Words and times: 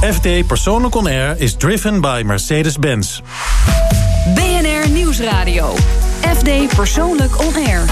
FD 0.00 0.46
Persoonlijk 0.46 0.94
On 0.94 1.06
Air 1.06 1.40
is 1.40 1.54
driven 1.54 2.00
by 2.00 2.22
Mercedes-Benz. 2.24 3.20
BNR 4.34 4.90
Nieuwsradio. 4.90 5.74
FD 6.20 6.74
Persoonlijk 6.76 7.40
On 7.40 7.54
Air. 7.66 7.84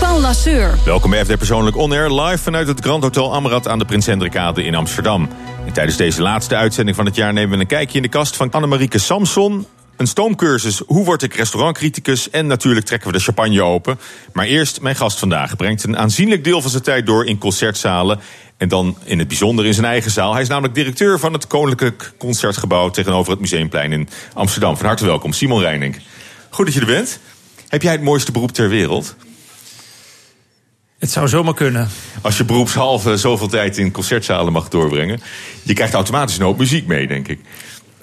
Paul 0.00 0.20
Lasseur. 0.20 0.78
Welkom 0.84 1.10
bij 1.10 1.24
FD 1.24 1.38
Persoonlijk 1.38 1.76
On 1.76 1.92
Air, 1.92 2.12
live 2.12 2.42
vanuit 2.42 2.68
het 2.68 2.80
Grand 2.80 3.02
Hotel 3.02 3.34
Amrad 3.34 3.68
aan 3.68 3.78
de 3.78 3.84
Prins 3.84 4.06
Hendrikade 4.06 4.64
in 4.64 4.74
Amsterdam. 4.74 5.28
En 5.66 5.72
tijdens 5.72 5.96
deze 5.96 6.22
laatste 6.22 6.56
uitzending 6.56 6.96
van 6.96 7.06
het 7.06 7.14
jaar 7.14 7.32
nemen 7.32 7.54
we 7.54 7.60
een 7.60 7.66
kijkje 7.66 7.96
in 7.96 8.02
de 8.02 8.08
kast 8.08 8.36
van 8.36 8.50
Annemarieke 8.50 8.98
Samson. 8.98 9.66
Een 9.96 10.06
stoomcursus, 10.06 10.82
hoe 10.86 11.04
word 11.04 11.22
ik 11.22 11.34
restaurantcriticus? 11.34 12.30
En 12.30 12.46
natuurlijk 12.46 12.86
trekken 12.86 13.10
we 13.10 13.16
de 13.16 13.22
champagne 13.22 13.62
open. 13.62 13.98
Maar 14.32 14.46
eerst, 14.46 14.80
mijn 14.80 14.96
gast 14.96 15.18
vandaag 15.18 15.56
brengt 15.56 15.84
een 15.84 15.98
aanzienlijk 15.98 16.44
deel 16.44 16.60
van 16.60 16.70
zijn 16.70 16.82
tijd 16.82 17.06
door 17.06 17.26
in 17.26 17.38
concertzalen. 17.38 18.20
En 18.56 18.68
dan 18.68 18.96
in 19.04 19.18
het 19.18 19.28
bijzonder 19.28 19.66
in 19.66 19.74
zijn 19.74 19.86
eigen 19.86 20.10
zaal. 20.10 20.32
Hij 20.32 20.42
is 20.42 20.48
namelijk 20.48 20.74
directeur 20.74 21.18
van 21.18 21.32
het 21.32 21.46
Koninklijk 21.46 22.12
Concertgebouw 22.18 22.90
tegenover 22.90 23.30
het 23.30 23.40
Museumplein 23.40 23.92
in 23.92 24.08
Amsterdam. 24.32 24.76
Van 24.76 24.86
harte 24.86 25.04
welkom, 25.06 25.32
Simon 25.32 25.60
Reining. 25.60 26.00
Goed 26.50 26.64
dat 26.64 26.74
je 26.74 26.80
er 26.80 26.86
bent. 26.86 27.18
Heb 27.68 27.82
jij 27.82 27.92
het 27.92 28.02
mooiste 28.02 28.32
beroep 28.32 28.52
ter 28.52 28.68
wereld? 28.68 29.16
Het 30.98 31.10
zou 31.10 31.28
zomaar 31.28 31.54
kunnen. 31.54 31.88
Als 32.20 32.36
je 32.36 32.44
beroepshalve 32.44 33.16
zoveel 33.16 33.48
tijd 33.48 33.78
in 33.78 33.90
concertzalen 33.90 34.52
mag 34.52 34.68
doorbrengen. 34.68 35.20
Je 35.62 35.72
krijgt 35.72 35.94
automatisch 35.94 36.36
een 36.36 36.44
hoop 36.44 36.58
muziek 36.58 36.86
mee, 36.86 37.06
denk 37.06 37.28
ik. 37.28 37.40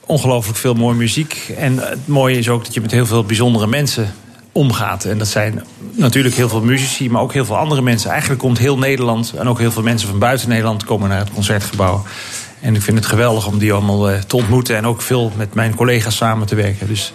Ongelooflijk 0.05 0.57
veel 0.57 0.73
mooie 0.73 0.95
muziek. 0.95 1.53
En 1.57 1.77
het 1.77 2.07
mooie 2.07 2.37
is 2.37 2.49
ook 2.49 2.63
dat 2.65 2.73
je 2.73 2.81
met 2.81 2.91
heel 2.91 3.05
veel 3.05 3.23
bijzondere 3.23 3.67
mensen 3.67 4.13
omgaat. 4.51 5.05
En 5.05 5.17
dat 5.17 5.27
zijn 5.27 5.63
natuurlijk 5.91 6.35
heel 6.35 6.49
veel 6.49 6.61
muzici, 6.61 7.09
maar 7.09 7.21
ook 7.21 7.33
heel 7.33 7.45
veel 7.45 7.57
andere 7.57 7.81
mensen. 7.81 8.09
Eigenlijk 8.09 8.41
komt 8.41 8.57
heel 8.57 8.77
Nederland 8.77 9.33
en 9.37 9.47
ook 9.47 9.59
heel 9.59 9.71
veel 9.71 9.83
mensen 9.83 10.09
van 10.09 10.19
buiten 10.19 10.49
Nederland 10.49 10.83
komen 10.83 11.09
naar 11.09 11.19
het 11.19 11.31
concertgebouw. 11.31 12.03
En 12.59 12.75
ik 12.75 12.81
vind 12.81 12.97
het 12.97 13.05
geweldig 13.05 13.47
om 13.47 13.57
die 13.57 13.73
allemaal 13.73 14.09
eh, 14.09 14.19
te 14.19 14.35
ontmoeten 14.35 14.75
en 14.75 14.85
ook 14.85 15.01
veel 15.01 15.31
met 15.35 15.53
mijn 15.53 15.75
collega's 15.75 16.15
samen 16.15 16.47
te 16.47 16.55
werken. 16.55 16.87
Dus 16.87 17.13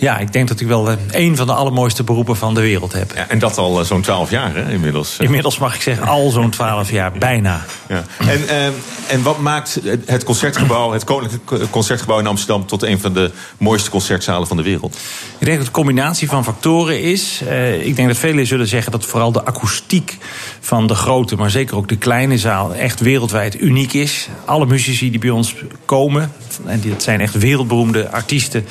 ja, 0.00 0.18
ik 0.18 0.32
denk 0.32 0.48
dat 0.48 0.60
ik 0.60 0.66
wel 0.66 0.90
eh, 0.90 0.96
een 1.10 1.36
van 1.36 1.46
de 1.46 1.52
allermooiste 1.52 2.04
beroepen 2.04 2.36
van 2.36 2.54
de 2.54 2.60
wereld 2.60 2.92
heb. 2.92 3.12
Ja, 3.14 3.28
en 3.28 3.38
dat 3.38 3.58
al 3.58 3.80
eh, 3.80 3.86
zo'n 3.86 4.00
twaalf 4.00 4.30
jaar, 4.30 4.54
hè, 4.54 4.72
inmiddels. 4.72 5.16
Inmiddels 5.16 5.58
mag 5.58 5.74
ik 5.74 5.82
zeggen, 5.82 6.06
al 6.06 6.30
zo'n 6.30 6.50
twaalf 6.50 6.90
jaar, 6.90 7.12
bijna. 7.12 7.64
Ja. 7.88 8.04
En, 8.18 8.48
eh, 8.48 8.66
en 9.06 9.22
wat 9.22 9.38
maakt 9.38 9.80
het 10.06 10.24
concertgebouw, 10.24 10.92
het 10.92 11.04
Koninklijk 11.04 11.70
Concertgebouw 11.70 12.18
in 12.18 12.26
Amsterdam, 12.26 12.66
tot 12.66 12.82
een 12.82 13.00
van 13.00 13.12
de 13.12 13.30
mooiste 13.58 13.90
concertzalen 13.90 14.46
van 14.46 14.56
de 14.56 14.62
wereld? 14.62 14.94
Ik 14.94 15.46
denk 15.46 15.58
dat 15.58 15.58
het 15.58 15.66
een 15.66 15.82
combinatie 15.82 16.28
van 16.28 16.44
factoren 16.44 17.02
is. 17.02 17.42
ik 17.82 17.96
denk 17.96 18.08
dat 18.08 18.16
velen 18.16 18.46
zullen 18.46 18.66
zeggen 18.66 18.92
dat 18.92 19.06
vooral 19.06 19.32
de 19.32 19.44
akoestiek 19.44 20.18
van 20.60 20.86
de 20.86 20.94
grote, 20.94 21.36
maar 21.36 21.50
zeker 21.50 21.76
ook 21.76 21.88
de 21.88 21.96
kleine 21.96 22.38
zaal, 22.38 22.74
echt 22.74 23.00
wereldwijd 23.00 23.60
uniek 23.60 23.92
is. 23.92 24.28
Alle 24.44 24.66
muzici 24.66 25.10
die 25.10 25.20
bij 25.20 25.30
ons 25.30 25.54
komen, 25.84 26.32
en 26.66 26.80
dat 26.88 27.02
zijn 27.02 27.20
echt 27.20 27.38
wereldberoemde 27.38 28.10
artiesten 28.10 28.66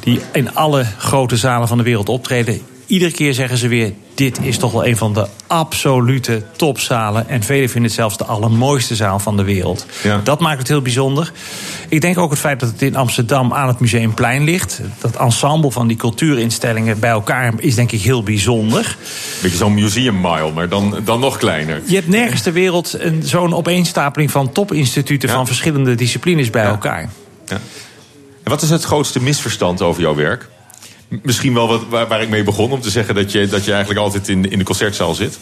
die 0.00 0.20
in 0.32 0.54
alle 0.54 0.84
grote 0.98 1.36
zalen 1.36 1.68
van 1.68 1.78
de 1.78 1.84
wereld 1.84 2.08
optreden. 2.08 2.60
Iedere 2.86 3.10
keer 3.10 3.34
zeggen 3.34 3.58
ze 3.58 3.68
weer: 3.68 3.92
dit 4.14 4.38
is 4.42 4.58
toch 4.58 4.72
wel 4.72 4.86
een 4.86 4.96
van 4.96 5.14
de 5.14 5.26
absolute 5.46 6.42
topzalen. 6.56 7.28
En 7.28 7.42
velen 7.42 7.68
vinden 7.68 7.90
het 7.90 7.92
zelfs 7.92 8.16
de 8.16 8.24
allermooiste 8.24 8.94
zaal 8.94 9.18
van 9.18 9.36
de 9.36 9.44
wereld. 9.44 9.86
Ja. 10.02 10.20
Dat 10.24 10.40
maakt 10.40 10.58
het 10.58 10.68
heel 10.68 10.82
bijzonder. 10.82 11.32
Ik 11.88 12.00
denk 12.00 12.18
ook 12.18 12.30
het 12.30 12.38
feit 12.38 12.60
dat 12.60 12.68
het 12.68 12.82
in 12.82 12.96
Amsterdam 12.96 13.52
aan 13.52 13.68
het 13.68 13.80
Museumplein 13.80 14.44
ligt. 14.44 14.80
Dat 14.98 15.16
ensemble 15.16 15.70
van 15.70 15.86
die 15.86 15.96
cultuurinstellingen 15.96 16.98
bij 16.98 17.10
elkaar 17.10 17.52
is 17.56 17.74
denk 17.74 17.92
ik 17.92 18.00
heel 18.00 18.22
bijzonder. 18.22 18.96
Beetje 19.42 19.56
zo'n 19.56 19.74
museum 19.74 20.20
mile, 20.20 20.52
maar 20.54 20.68
dan, 20.68 21.00
dan 21.04 21.20
nog 21.20 21.36
kleiner. 21.36 21.82
Je 21.86 21.94
hebt 21.94 22.08
nergens 22.08 22.42
ter 22.42 22.52
wereld 22.52 22.98
zo'n 23.20 23.54
opeenstapeling 23.54 24.30
van 24.30 24.52
topinstituten 24.52 25.28
van 25.28 25.46
verschillende 25.46 25.94
disciplines 25.94 26.50
bij 26.50 26.64
elkaar. 26.64 27.08
Ja. 27.46 27.60
En 28.42 28.50
wat 28.50 28.62
is 28.62 28.70
het 28.70 28.84
grootste 28.84 29.22
misverstand 29.22 29.82
over 29.82 30.02
jouw 30.02 30.14
werk? 30.14 30.48
Misschien 31.08 31.54
wel 31.54 31.68
wat, 31.68 31.82
waar, 31.88 32.08
waar 32.08 32.22
ik 32.22 32.28
mee 32.28 32.42
begon, 32.42 32.72
om 32.72 32.80
te 32.80 32.90
zeggen 32.90 33.14
dat 33.14 33.32
je, 33.32 33.48
dat 33.48 33.64
je 33.64 33.70
eigenlijk 33.70 34.00
altijd 34.00 34.28
in, 34.28 34.50
in 34.50 34.58
de 34.58 34.64
concertzaal 34.64 35.14
zit. 35.14 35.38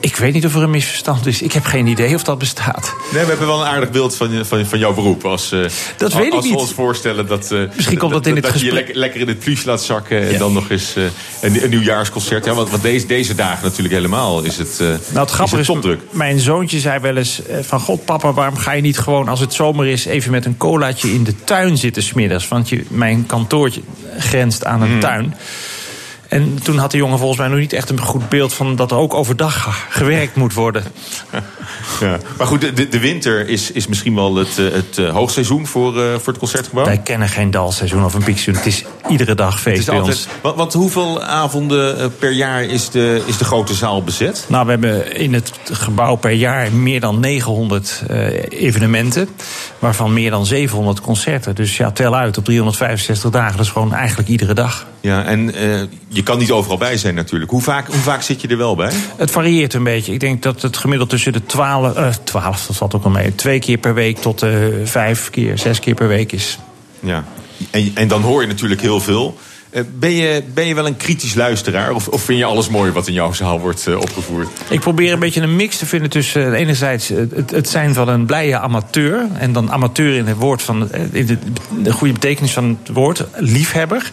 Ik 0.00 0.16
weet 0.16 0.32
niet 0.32 0.46
of 0.46 0.54
er 0.54 0.62
een 0.62 0.70
misverstand 0.70 1.26
is. 1.26 1.42
Ik 1.42 1.52
heb 1.52 1.64
geen 1.64 1.86
idee 1.86 2.14
of 2.14 2.22
dat 2.22 2.38
bestaat. 2.38 2.94
Nee, 3.12 3.22
we 3.22 3.28
hebben 3.28 3.46
wel 3.46 3.60
een 3.60 3.66
aardig 3.66 3.90
beeld 3.90 4.16
van, 4.16 4.44
van, 4.44 4.66
van 4.66 4.78
jouw 4.78 4.94
beroep. 4.94 5.24
Als, 5.24 5.52
uh, 5.52 5.66
dat 5.96 6.12
weet 6.12 6.32
als 6.32 6.44
ik 6.44 6.52
we 6.52 6.58
ons 6.58 6.72
voorstellen 6.72 7.26
dat, 7.26 7.50
uh, 7.52 7.62
Misschien 7.74 7.98
komt 7.98 8.12
dat, 8.12 8.26
in 8.26 8.34
het 8.34 8.44
dat 8.44 8.60
je 8.60 8.66
je 8.66 8.72
lekker, 8.72 8.94
lekker 8.96 9.20
in 9.20 9.28
het 9.28 9.38
pluche 9.38 9.66
laat 9.66 9.82
zakken. 9.82 10.28
En 10.28 10.38
dan 10.38 10.52
nog 10.52 10.70
eens 10.70 10.96
uh, 10.96 11.04
een, 11.40 11.62
een, 11.64 11.70
nieuwjaarsconcert. 11.70 12.44
Ja, 12.44 12.54
want, 12.54 12.70
want 12.70 12.82
deze, 12.82 13.06
deze 13.06 13.34
dagen 13.34 13.64
natuurlijk 13.64 13.94
helemaal 13.94 14.42
is 14.42 14.58
het 14.58 14.78
Nou, 14.78 14.98
het 15.12 15.30
grappige 15.30 15.60
is, 15.60 15.68
is 15.68 15.96
mijn 16.10 16.38
zoontje 16.38 16.78
zei 16.78 17.00
wel 17.00 17.16
eens 17.16 17.42
van... 17.60 17.80
God 17.80 18.04
papa, 18.04 18.32
waarom 18.32 18.56
ga 18.56 18.72
je 18.72 18.82
niet 18.82 18.98
gewoon 18.98 19.28
als 19.28 19.40
het 19.40 19.54
zomer 19.54 19.86
is... 19.86 20.04
even 20.04 20.30
met 20.30 20.44
een 20.44 20.56
colaatje 20.56 21.12
in 21.12 21.24
de 21.24 21.34
tuin 21.44 21.76
zitten 21.78 22.02
smiddags? 22.02 22.48
Want 22.48 22.68
je, 22.68 22.84
mijn 22.88 23.26
kantoortje 23.26 23.80
grenst 24.18 24.64
aan 24.64 24.82
een 24.82 24.94
mm. 24.94 25.00
tuin. 25.00 25.34
En 26.30 26.62
toen 26.62 26.78
had 26.78 26.90
de 26.90 26.96
jongen 26.96 27.18
volgens 27.18 27.38
mij 27.38 27.48
nog 27.48 27.58
niet 27.58 27.72
echt 27.72 27.90
een 27.90 28.00
goed 28.00 28.28
beeld 28.28 28.54
van 28.54 28.76
dat 28.76 28.90
er 28.90 28.96
ook 28.96 29.14
overdag 29.14 29.86
gewerkt 29.90 30.36
moet 30.36 30.54
worden. 30.54 30.84
Ja. 32.00 32.18
Maar 32.38 32.46
goed, 32.46 32.76
de, 32.76 32.88
de 32.88 32.98
winter 32.98 33.48
is, 33.48 33.72
is 33.72 33.86
misschien 33.86 34.14
wel 34.14 34.36
het, 34.36 34.58
eh, 34.58 34.64
het 34.72 34.98
eh, 34.98 35.10
hoogseizoen 35.10 35.66
voor, 35.66 35.96
uh, 35.96 36.14
voor 36.14 36.26
het 36.26 36.38
concertgebouw? 36.38 36.84
Wij 36.84 36.98
kennen 36.98 37.28
geen 37.28 37.50
dalseizoen 37.50 38.04
of 38.04 38.14
een 38.14 38.24
piekseizoen. 38.24 38.64
Het 38.64 38.72
is 38.72 38.84
iedere 39.08 39.34
dag 39.34 39.60
feest 39.60 39.86
bij 39.86 39.98
altijd, 39.98 40.16
ons. 40.16 40.26
Want, 40.40 40.56
want, 40.56 40.72
hoeveel 40.72 41.22
avonden 41.22 42.14
per 42.18 42.30
jaar 42.30 42.62
is 42.62 42.90
de, 42.90 43.22
is 43.26 43.38
de 43.38 43.44
grote 43.44 43.74
zaal 43.74 44.02
bezet? 44.02 44.44
Nou, 44.48 44.64
we 44.64 44.70
hebben 44.70 45.16
in 45.16 45.34
het 45.34 45.52
gebouw 45.64 46.16
per 46.16 46.30
jaar 46.30 46.72
meer 46.72 47.00
dan 47.00 47.20
900 47.20 48.02
uh, 48.10 48.26
evenementen. 48.48 49.28
Waarvan 49.78 50.12
meer 50.12 50.30
dan 50.30 50.46
700 50.46 51.00
concerten. 51.00 51.54
Dus 51.54 51.76
ja, 51.76 51.90
tel 51.90 52.14
uit 52.14 52.38
op 52.38 52.44
365 52.44 53.30
dagen. 53.30 53.56
Dat 53.56 53.66
is 53.66 53.72
gewoon 53.72 53.94
eigenlijk 53.94 54.28
iedere 54.28 54.54
dag. 54.54 54.86
Ja, 55.00 55.24
en 55.24 55.62
uh, 55.62 55.80
je 56.08 56.22
kan 56.22 56.38
niet 56.38 56.50
overal 56.50 56.78
bij 56.78 56.96
zijn 56.96 57.14
natuurlijk. 57.14 57.50
Hoe 57.50 57.62
vaak, 57.62 57.86
hoe 57.86 58.00
vaak 58.00 58.22
zit 58.22 58.40
je 58.40 58.48
er 58.48 58.56
wel 58.56 58.74
bij? 58.74 58.92
Het 59.16 59.30
varieert 59.30 59.74
een 59.74 59.84
beetje. 59.84 60.12
Ik 60.12 60.20
denk 60.20 60.42
dat 60.42 60.62
het 60.62 60.76
gemiddeld 60.76 61.10
tussen 61.10 61.32
de 61.32 61.46
12, 61.46 61.96
uh, 61.96 62.08
12 62.24 62.66
dat 62.66 62.76
valt 62.76 62.94
ook 62.94 63.02
wel 63.02 63.12
mee, 63.12 63.34
twee 63.34 63.58
keer 63.58 63.78
per 63.78 63.94
week 63.94 64.18
tot 64.18 64.42
uh, 64.42 64.66
vijf 64.84 65.30
keer, 65.30 65.58
zes 65.58 65.80
keer 65.80 65.94
per 65.94 66.08
week 66.08 66.32
is. 66.32 66.58
Ja, 67.00 67.24
en, 67.70 67.90
en 67.94 68.08
dan 68.08 68.22
hoor 68.22 68.40
je 68.40 68.48
natuurlijk 68.48 68.80
heel 68.80 69.00
veel. 69.00 69.38
Uh, 69.70 69.82
ben, 69.98 70.10
je, 70.10 70.42
ben 70.54 70.66
je 70.66 70.74
wel 70.74 70.86
een 70.86 70.96
kritisch 70.96 71.34
luisteraar? 71.34 71.92
Of, 71.92 72.08
of 72.08 72.22
vind 72.22 72.38
je 72.38 72.44
alles 72.44 72.68
mooi 72.68 72.92
wat 72.92 73.06
in 73.06 73.12
jouw 73.12 73.32
zaal 73.32 73.60
wordt 73.60 73.86
uh, 73.88 73.96
opgevoerd? 73.96 74.48
Ik 74.68 74.80
probeer 74.80 75.12
een 75.12 75.18
beetje 75.18 75.40
een 75.40 75.56
mix 75.56 75.78
te 75.78 75.86
vinden 75.86 76.10
tussen 76.10 76.52
uh, 76.52 76.58
enerzijds 76.58 77.08
het, 77.08 77.50
het, 77.50 77.68
zijn 77.68 77.94
van 77.94 78.08
een 78.08 78.26
blije 78.26 78.58
amateur. 78.58 79.26
En 79.38 79.52
dan 79.52 79.70
amateur 79.70 80.16
in 80.16 80.26
het 80.26 80.36
woord 80.36 80.62
van 80.62 80.92
in 81.12 81.26
de, 81.26 81.38
de 81.82 81.92
goede 81.92 82.12
betekenis 82.12 82.52
van 82.52 82.78
het 82.82 82.94
woord, 82.94 83.24
liefhebber 83.36 84.12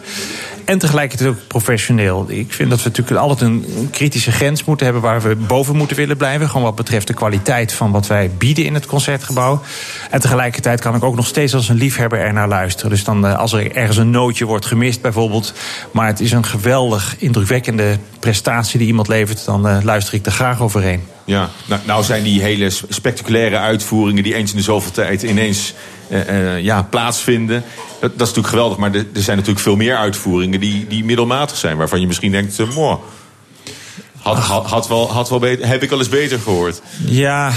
en 0.68 0.78
tegelijkertijd 0.78 1.30
ook 1.30 1.46
professioneel. 1.46 2.24
Ik 2.28 2.52
vind 2.52 2.70
dat 2.70 2.82
we 2.82 2.88
natuurlijk 2.88 3.20
altijd 3.20 3.40
een 3.50 3.88
kritische 3.90 4.32
grens 4.32 4.64
moeten 4.64 4.86
hebben 4.86 5.02
waar 5.02 5.22
we 5.22 5.36
boven 5.36 5.76
moeten 5.76 5.96
willen 5.96 6.16
blijven. 6.16 6.48
Gewoon 6.48 6.62
wat 6.62 6.74
betreft 6.74 7.06
de 7.06 7.14
kwaliteit 7.14 7.72
van 7.72 7.90
wat 7.90 8.06
wij 8.06 8.30
bieden 8.38 8.64
in 8.64 8.74
het 8.74 8.86
concertgebouw. 8.86 9.62
En 10.10 10.20
tegelijkertijd 10.20 10.80
kan 10.80 10.94
ik 10.94 11.02
ook 11.02 11.14
nog 11.14 11.26
steeds 11.26 11.54
als 11.54 11.68
een 11.68 11.76
liefhebber 11.76 12.18
er 12.18 12.32
naar 12.32 12.48
luisteren. 12.48 12.90
Dus 12.90 13.04
dan 13.04 13.26
eh, 13.26 13.38
als 13.38 13.52
er 13.52 13.76
ergens 13.76 13.96
een 13.96 14.10
nootje 14.10 14.44
wordt 14.44 14.66
gemist 14.66 15.00
bijvoorbeeld. 15.00 15.52
Maar 15.90 16.06
het 16.06 16.20
is 16.20 16.32
een 16.32 16.44
geweldig 16.44 17.16
indrukwekkende 17.18 17.98
prestatie 18.20 18.78
die 18.78 18.88
iemand 18.88 19.08
levert. 19.08 19.44
Dan 19.44 19.68
uh, 19.68 19.78
luister 19.82 20.14
ik 20.14 20.26
er 20.26 20.32
graag 20.32 20.60
overheen. 20.60 21.02
Ja, 21.24 21.50
nou, 21.66 21.80
nou 21.84 22.04
zijn 22.04 22.22
die 22.22 22.42
hele 22.42 22.70
spectaculaire 22.88 23.58
uitvoeringen 23.58 24.22
die 24.22 24.34
eens 24.34 24.50
in 24.50 24.56
de 24.56 24.62
zoveel 24.62 24.92
tijd 24.92 25.22
ineens 25.22 25.74
ja, 26.60 26.82
plaatsvinden. 26.82 27.64
Dat, 28.00 28.10
is 28.10 28.18
natuurlijk 28.18 28.48
geweldig, 28.48 28.78
maar 28.78 28.94
er, 28.94 29.06
zijn 29.12 29.36
natuurlijk 29.36 29.64
veel 29.64 29.76
meer 29.76 29.96
uitvoeringen 29.96 30.60
die, 30.60 30.86
die 30.86 31.04
middelmatig 31.04 31.56
zijn, 31.56 31.76
waarvan 31.76 32.00
je 32.00 32.06
misschien 32.06 32.30
denkt, 32.30 32.58
uh, 32.58 32.74
mooi. 32.74 32.96
Had, 34.18 34.38
had, 34.38 34.66
had, 34.66 34.88
wel, 34.88 35.12
had 35.12 35.28
wel 35.28 35.38
beter, 35.38 35.66
heb 35.66 35.82
ik 35.82 35.90
al 35.90 35.98
eens 35.98 36.08
beter 36.08 36.38
gehoord? 36.38 36.82
Ja, 37.04 37.52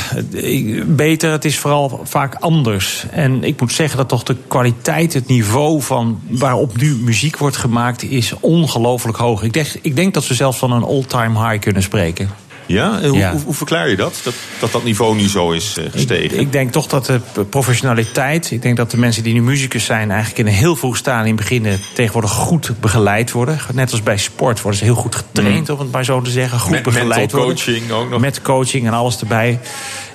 beter. 0.85 1.31
Het 1.31 1.45
is 1.45 1.57
vooral 1.57 2.01
vaak 2.03 2.35
anders. 2.35 3.05
En 3.11 3.43
ik 3.43 3.59
moet 3.59 3.71
zeggen 3.71 3.97
dat 3.97 4.09
toch 4.09 4.23
de 4.23 4.35
kwaliteit, 4.47 5.13
het 5.13 5.27
niveau 5.27 5.81
van 5.81 6.21
waarop 6.27 6.77
nu 6.77 6.95
muziek 6.95 7.37
wordt 7.37 7.57
gemaakt, 7.57 8.03
is 8.03 8.33
ongelooflijk 8.39 9.17
hoog. 9.17 9.43
Ik 9.43 9.53
denk, 9.53 9.67
ik 9.81 9.95
denk 9.95 10.13
dat 10.13 10.27
we 10.27 10.33
zelfs 10.33 10.57
van 10.57 10.71
een 10.71 10.83
all-time 10.83 11.47
high 11.47 11.59
kunnen 11.59 11.83
spreken. 11.83 12.29
Ja? 12.71 13.01
Hoe, 13.01 13.41
hoe, 13.45 13.53
verklaar 13.53 13.89
je 13.89 13.95
dat? 13.95 14.21
dat? 14.23 14.33
Dat 14.59 14.71
dat 14.71 14.83
niveau 14.83 15.15
nu 15.15 15.29
zo 15.29 15.51
is 15.51 15.75
uh, 15.79 15.85
gestegen? 15.91 16.23
Ik, 16.23 16.31
ik, 16.31 16.51
denk 16.51 16.71
toch 16.71 16.87
dat 16.87 17.05
de 17.05 17.43
professionaliteit... 17.49 18.51
ik 18.51 18.61
denk 18.61 18.77
dat 18.77 18.91
de 18.91 18.97
mensen 18.97 19.23
die 19.23 19.33
nu 19.33 19.41
muzikus 19.41 19.85
zijn... 19.85 20.09
eigenlijk 20.11 20.39
in 20.39 20.47
een 20.47 20.59
heel 20.59 20.75
vroeg 20.75 20.97
stadium 20.97 21.35
beginnen... 21.35 21.79
tegenwoordig 21.93 22.31
goed 22.31 22.71
begeleid 22.79 23.31
worden. 23.31 23.59
Net 23.73 23.91
als 23.91 24.03
bij 24.03 24.17
sport 24.17 24.61
worden 24.61 24.79
ze 24.79 24.85
heel 24.85 24.95
goed 24.95 25.15
getraind, 25.15 25.67
mm. 25.67 25.73
om 25.73 25.79
het 25.79 25.91
maar 25.91 26.05
zo 26.05 26.21
te 26.21 26.29
zeggen. 26.29 26.59
Goed 26.59 26.71
met 26.71 26.83
begeleid 26.83 27.31
worden. 27.31 27.55
coaching 27.55 27.91
ook 27.91 28.09
nog. 28.09 28.19
Met 28.19 28.41
coaching 28.41 28.87
en 28.87 28.93
alles 28.93 29.19
erbij. 29.19 29.59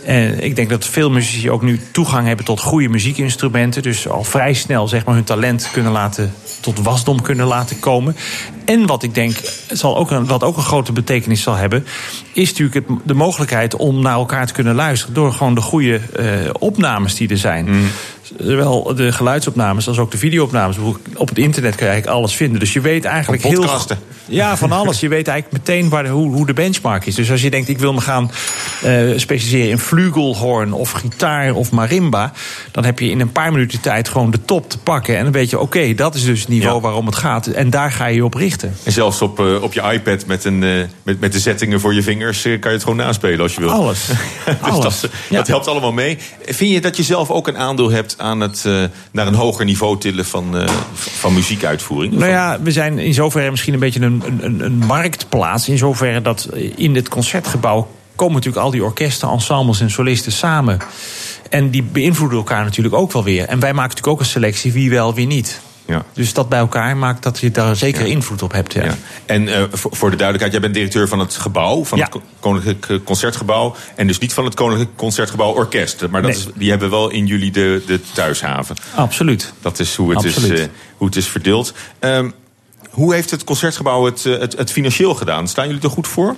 En 0.07 0.43
ik 0.43 0.57
denk 0.57 0.69
dat 0.69 0.85
veel 0.85 1.11
muzici 1.11 1.51
ook 1.51 1.63
nu 1.63 1.81
toegang 1.93 2.27
hebben 2.27 2.45
tot 2.45 2.61
goede 2.61 2.89
muziekinstrumenten. 2.89 3.83
Dus 3.83 4.09
al 4.09 4.25
vrij 4.25 4.55
snel 4.55 4.89
zeg 4.89 5.05
maar, 5.05 5.15
hun 5.15 5.25
talent 5.25 5.69
kunnen 5.73 5.93
laten 5.93 6.33
tot 6.61 6.83
wasdom 6.83 7.23
kunnen 7.23 7.47
laten 7.47 7.79
komen. 7.79 8.17
En 8.65 8.87
wat 8.87 9.03
ik 9.03 9.15
denk, 9.15 9.37
zal 9.71 9.97
ook 9.97 10.11
een, 10.11 10.27
wat 10.27 10.43
ook 10.43 10.57
een 10.57 10.63
grote 10.63 10.93
betekenis 10.93 11.43
zal 11.43 11.55
hebben, 11.55 11.87
is 12.33 12.49
natuurlijk 12.49 12.87
de 13.05 13.15
mogelijkheid 13.15 13.77
om 13.77 14.01
naar 14.01 14.15
elkaar 14.15 14.47
te 14.47 14.53
kunnen 14.53 14.75
luisteren. 14.75 15.15
Door 15.15 15.33
gewoon 15.33 15.55
de 15.55 15.61
goede 15.61 16.01
uh, 16.21 16.51
opnames 16.59 17.15
die 17.15 17.29
er 17.29 17.39
zijn. 17.39 17.69
Mm. 17.69 17.87
Zowel 18.39 18.95
de 18.95 19.13
geluidsopnames 19.13 19.89
als 19.89 19.99
ook 19.99 20.11
de 20.11 20.19
videoopnames. 20.19 20.77
Op 21.15 21.29
het 21.29 21.39
internet 21.39 21.75
kun 21.75 21.87
je 21.87 21.93
eigenlijk 21.93 22.19
alles 22.19 22.37
vinden. 22.37 22.61
Dus 22.61 22.73
je 22.73 22.81
weet 22.81 23.05
eigenlijk 23.05 23.43
heel. 23.43 23.65
Ja, 24.29 24.57
van 24.57 24.73
alles. 24.73 25.01
Je 25.01 25.09
weet 25.09 25.29
eigenlijk 25.29 25.67
meteen 25.67 25.89
waar 25.89 26.09
hoe, 26.09 26.33
hoe, 26.33 26.47
de 26.47 26.53
benchmark 26.53 27.07
is. 27.07 27.15
Dus 27.15 27.31
als 27.31 27.43
je 27.43 27.51
denkt, 27.51 27.69
ik 27.69 27.79
wil 27.79 27.93
me 27.93 28.01
gaan 28.01 28.31
uh, 28.85 29.19
specialiseren 29.19 29.71
in 29.71 29.79
flugelhorn 29.79 30.73
of 30.73 30.91
gitaar 30.91 31.55
of 31.55 31.71
marimba. 31.71 32.33
Dan 32.71 32.85
heb 32.85 32.99
je 32.99 33.11
in 33.11 33.21
een 33.21 33.33
paar 33.33 33.53
minuten 33.53 33.81
tijd 33.81 34.09
gewoon 34.09 34.31
de 34.31 34.45
top 34.45 34.71
te 34.71 34.79
pakken. 34.79 35.17
En 35.17 35.23
dan 35.23 35.33
weet 35.33 35.51
je, 35.51 35.59
oké, 35.61 35.79
okay, 35.79 35.95
dat 35.95 36.15
is 36.15 36.25
dus 36.25 36.41
het 36.41 36.49
niveau 36.49 36.75
ja. 36.75 36.81
waarom 36.81 37.07
het 37.07 37.15
gaat. 37.15 37.47
En 37.47 37.71
daar 37.71 37.93
ga 37.93 38.07
je 38.07 38.15
je 38.15 38.25
op 38.25 38.35
richten. 38.35 38.75
En 38.83 38.93
zelfs 38.93 39.23
op, 39.23 39.41
uh, 39.41 39.63
op 39.63 39.73
je 39.73 39.83
iPad 39.93 40.27
met, 40.27 40.45
een, 40.45 40.63
uh, 40.63 40.85
met, 41.03 41.21
met 41.21 41.33
de 41.33 41.41
settingen 41.41 41.81
voor 41.81 41.95
je 41.95 42.03
vingers 42.03 42.43
kan 42.43 42.53
je 42.53 42.69
het 42.69 42.83
gewoon 42.83 42.97
naspelen 42.97 43.41
als 43.41 43.55
je 43.55 43.61
wilt. 43.61 43.73
Alles. 43.73 44.07
dus 44.47 44.55
alles. 44.61 45.01
Dat, 45.01 45.11
ja. 45.29 45.37
dat, 45.37 45.47
helpt 45.47 45.69
allemaal 45.69 45.93
mee. 45.93 46.19
Vind 46.45 46.71
je 46.71 46.81
dat 46.81 46.97
je 46.97 47.03
zelf 47.03 47.31
ook 47.31 47.49
een 47.49 47.59
aandeel 47.59 47.91
hebt 47.91 48.16
aan 48.17 48.41
het 48.41 48.65
naar 49.11 49.27
een 49.27 49.35
hoger 49.35 49.65
niveau 49.65 49.99
tillen 49.99 50.25
van, 50.25 50.69
van 50.95 51.35
muziekuitvoering? 51.35 52.15
Nou 52.15 52.31
ja, 52.31 52.61
we 52.61 52.73
zijn 52.73 52.99
in 52.99 53.15
zoverre 53.15 53.51
misschien 53.51 53.75
een 53.75 53.81
beetje 53.81 54.01
een, 54.01 54.23
een, 54.41 54.65
een 54.65 54.77
marktplaats. 54.77 55.69
In 55.69 55.79
zoverre 55.79 56.23
dat 56.23 56.49
in 56.77 56.93
dit 56.93 57.09
concertgebouw 57.09 57.89
komen 58.17 58.35
natuurlijk 58.35 58.65
al 58.65 58.71
die 58.71 58.85
orkesten, 58.85 59.29
ensembles 59.29 59.81
en 59.81 59.91
solisten 59.91 60.33
samen. 60.33 60.79
En 61.51 61.71
die 61.71 61.83
beïnvloeden 61.83 62.39
elkaar 62.39 62.65
natuurlijk 62.65 62.95
ook 62.95 63.13
wel 63.13 63.25
weer. 63.25 63.45
En 63.45 63.61
wij 63.61 63.73
maken 63.73 63.89
natuurlijk 63.89 64.13
ook 64.13 64.21
een 64.21 64.27
selectie 64.27 64.73
wie 64.73 64.91
wel, 64.91 65.15
wie 65.15 65.27
niet. 65.27 65.61
Ja. 65.87 66.05
Dus 66.13 66.33
dat 66.33 66.49
bij 66.49 66.59
elkaar 66.59 66.97
maakt 66.97 67.23
dat 67.23 67.39
je 67.39 67.51
daar 67.51 67.77
zeker 67.77 68.07
ja. 68.07 68.13
invloed 68.13 68.43
op 68.43 68.53
hebt. 68.53 68.73
Ja. 68.73 68.85
ja. 68.85 68.95
En 69.27 69.43
uh, 69.43 69.63
voor 69.73 70.11
de 70.11 70.17
duidelijkheid, 70.17 70.53
jij 70.53 70.61
bent 70.61 70.75
directeur 70.75 71.09
van 71.09 71.19
het 71.19 71.35
gebouw, 71.35 71.85
van 71.85 72.01
het 72.01 72.17
Koninklijk 72.41 73.05
Concertgebouw. 73.05 73.75
En 73.95 74.07
dus 74.07 74.19
niet 74.19 74.33
van 74.33 74.45
het 74.45 74.55
Koninklijk 74.55 74.91
Concertgebouw 74.97 75.53
Orkest. 75.53 76.09
Maar 76.11 76.23
dat 76.23 76.31
Nee. 76.31 76.41
is, 76.41 76.47
die 76.55 76.71
hebben 76.71 76.91
wel 76.91 77.11
in 77.11 77.27
jullie 77.27 77.51
de, 77.51 77.83
de 77.87 78.01
thuishaven. 78.13 78.77
Absoluut. 78.95 79.53
Dat 79.61 79.79
is 79.79 79.95
hoe 79.95 80.15
het, 80.15 80.25
is, 80.25 80.39
uh, 80.39 80.65
hoe 80.97 81.07
het 81.07 81.17
is 81.17 81.27
verdeeld. 81.27 81.73
Um, 82.01 82.33
hoe 82.91 83.15
heeft 83.15 83.31
het 83.31 83.45
Concertgebouw 83.45 84.05
het, 84.05 84.25
het, 84.25 84.57
het 84.57 84.73
financieel 84.73 85.15
gedaan? 85.15 85.49
Staan 85.49 85.67
jullie 85.67 85.83
er 85.83 85.91
goed 85.91 86.09
voor? 86.09 86.37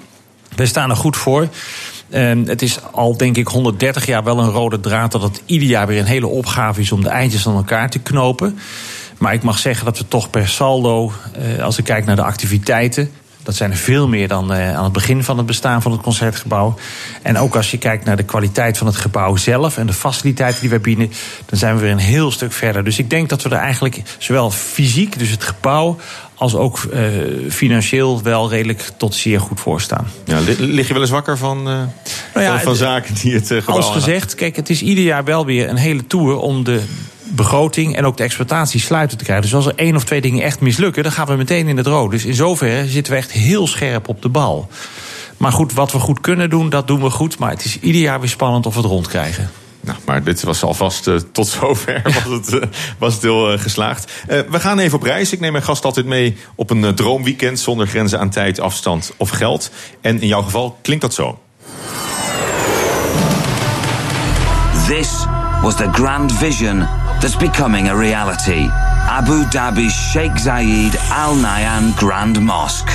Wij 0.57 0.67
staan 0.67 0.91
er 0.91 0.97
goed 0.97 1.17
voor. 1.17 1.49
Het 2.11 2.63
is 2.63 2.79
al, 2.93 3.17
denk 3.17 3.37
ik, 3.37 3.49
130 3.49 4.07
jaar 4.07 4.25
wel 4.25 4.39
een 4.39 4.51
rode 4.51 4.81
draad 4.81 5.13
dat 5.13 5.23
het 5.23 5.43
ieder 5.47 5.69
jaar 5.69 5.87
weer 5.87 5.99
een 5.99 6.05
hele 6.05 6.27
opgave 6.27 6.81
is 6.81 6.93
om 6.93 7.03
de 7.03 7.09
eindjes 7.09 7.47
aan 7.47 7.57
elkaar 7.57 7.91
te 7.91 7.99
knopen. 7.99 8.59
Maar 9.19 9.35
ik 9.35 9.43
mag 9.43 9.59
zeggen 9.59 9.85
dat 9.85 9.99
we 9.99 10.09
toch 10.09 10.31
per 10.31 10.49
saldo, 10.49 11.13
eh, 11.33 11.65
als 11.65 11.79
ik 11.79 11.85
kijk 11.85 12.05
naar 12.05 12.17
de 12.17 12.23
activiteiten. 12.23 13.11
Dat 13.49 13.57
zijn 13.57 13.71
er 13.71 13.77
veel 13.77 14.09
meer 14.09 14.29
dan 14.29 14.53
uh, 14.53 14.77
aan 14.77 14.85
het 14.85 14.93
begin 14.93 15.25
van 15.25 15.37
het 15.37 15.47
bestaan 15.47 15.83
van 15.83 15.93
het 15.93 16.01
concertgebouw. 16.01 16.75
En 17.23 17.39
ook 17.39 17.57
als 17.57 17.71
je 17.71 17.79
kijkt 17.79 18.05
naar 18.05 18.17
de 18.17 18.23
kwaliteit 18.23 18.79
van 18.79 18.87
het 18.87 18.97
gebouw 18.97 19.37
zelf 19.37 19.77
en 19.77 19.87
de 19.87 19.93
faciliteiten 19.93 20.61
die 20.61 20.71
wij 20.71 20.81
bieden, 20.81 21.13
dan 21.47 21.59
zijn 21.59 21.75
we 21.75 21.81
weer 21.81 21.91
een 21.91 21.99
heel 21.99 22.31
stuk 22.31 22.53
verder. 22.53 22.85
Dus 22.85 22.99
ik 22.99 23.11
denk 23.11 23.29
dat 23.29 23.43
we 23.43 23.49
er 23.49 23.57
eigenlijk 23.57 24.03
zowel 24.19 24.51
fysiek, 24.51 25.19
dus 25.19 25.31
het 25.31 25.45
gebouw, 25.45 25.97
als 26.35 26.55
ook 26.55 26.79
uh, 26.93 27.01
financieel 27.51 28.23
wel 28.23 28.51
redelijk 28.51 28.91
tot 28.97 29.15
zeer 29.15 29.41
goed 29.41 29.61
voor 29.61 29.81
staan. 29.81 30.07
Ja, 30.25 30.39
lig 30.59 30.87
je 30.87 30.93
wel 30.93 31.03
eens 31.03 31.11
wakker 31.11 31.39
van, 31.39 31.59
uh, 31.59 31.65
nou 31.65 31.89
ja, 32.35 32.53
van, 32.53 32.61
van, 32.61 32.77
zaken 32.77 33.15
die 33.15 33.35
het 33.35 33.51
uh, 33.51 33.59
gebouw 33.59 33.77
Als 33.77 33.91
gezegd, 33.91 34.35
kijk, 34.35 34.57
het 34.57 34.71
is 34.71 34.83
ieder 34.83 35.05
jaar 35.05 35.25
wel 35.25 35.47
weer 35.47 35.69
een 35.69 35.77
hele 35.77 36.07
tour 36.07 36.37
om 36.37 36.65
de 36.65 36.83
begroting 37.31 37.97
en 37.97 38.05
ook 38.05 38.17
de 38.17 38.23
exploitatie 38.23 38.81
sluiten 38.81 39.19
te 39.19 39.25
krijgen. 39.25 39.45
Dus 39.45 39.55
als 39.55 39.67
er 39.67 39.73
één 39.77 39.97
of 39.97 40.05
twee 40.05 40.21
dingen 40.21 40.43
echt 40.43 40.61
mislukken, 40.61 41.03
dan 41.03 41.13
gaan 41.13 41.27
we 41.27 41.37
meteen 41.37 41.69
in 41.69 41.77
het 41.77 41.87
rood. 41.87 42.11
Dus 42.11 42.25
in 42.25 42.35
zoverre 42.35 42.89
zitten 42.89 43.13
we 43.13 43.19
echt 43.19 43.33
heel 43.33 43.67
scherp 43.67 44.09
op 44.09 44.23
de 44.23 44.29
bal. 44.29 44.69
Maar 45.37 45.53
goed, 45.53 45.73
wat 45.73 45.93
we 45.93 45.99
goed 45.99 46.21
kunnen 46.21 46.51
doen, 46.51 46.69
dat 46.69 46.87
doen 46.87 47.03
we 47.03 47.11
goed. 47.11 47.39
Maar 47.39 47.51
het 47.51 47.65
is 47.65 47.81
ieder 47.81 48.01
jaar 48.01 48.21
weer 48.21 48.29
spannend 48.29 48.67
of 48.67 48.75
we 48.75 48.81
het 48.81 48.91
rond 48.91 49.09
krijgen. 49.09 49.51
Nou, 49.81 49.99
maar 50.05 50.23
dit 50.23 50.43
was 50.43 50.63
alvast 50.63 51.07
uh, 51.07 51.17
tot 51.33 51.49
zover 51.49 52.03
was 52.25 52.39
het, 52.39 52.53
uh, 52.53 52.63
was 52.99 53.15
het 53.15 53.23
heel 53.23 53.53
uh, 53.53 53.59
geslaagd. 53.59 54.13
we 54.27 54.61
gaan 54.61 54.79
even 54.79 54.99
op 54.99 55.05
reis. 55.05 55.33
Ik 55.33 55.41
neem 55.41 55.53
mijn 55.53 55.65
gast 55.65 55.85
altijd 55.85 56.07
mee 56.07 56.37
op 56.55 56.71
een 56.71 56.95
droomweekend 56.95 57.61
zonder 57.61 57.87
grenzen 57.87 58.19
aan 58.21 58.31
tijd, 58.31 58.61
afstand 58.61 59.13
of 59.17 59.31
geld. 59.31 59.71
En 60.01 60.21
in 60.21 60.27
jouw 60.27 60.43
geval 60.43 60.79
klinkt 60.83 61.03
dat 61.03 61.15
zo. 61.15 61.39
This 64.87 65.09
was 65.63 65.77
the 65.77 65.89
grand 65.93 66.33
vision 66.33 66.89
that's 67.21 67.37
becoming 67.37 67.89
a 67.89 67.97
reality. 67.97 68.69
Abu 68.71 69.43
Dhabi's 69.45 69.93
Sheikh 69.93 70.33
Zayed 70.33 70.95
Al 71.11 71.35
Nahyan 71.35 71.97
Grand 71.97 72.41
Mosque. 72.41 72.87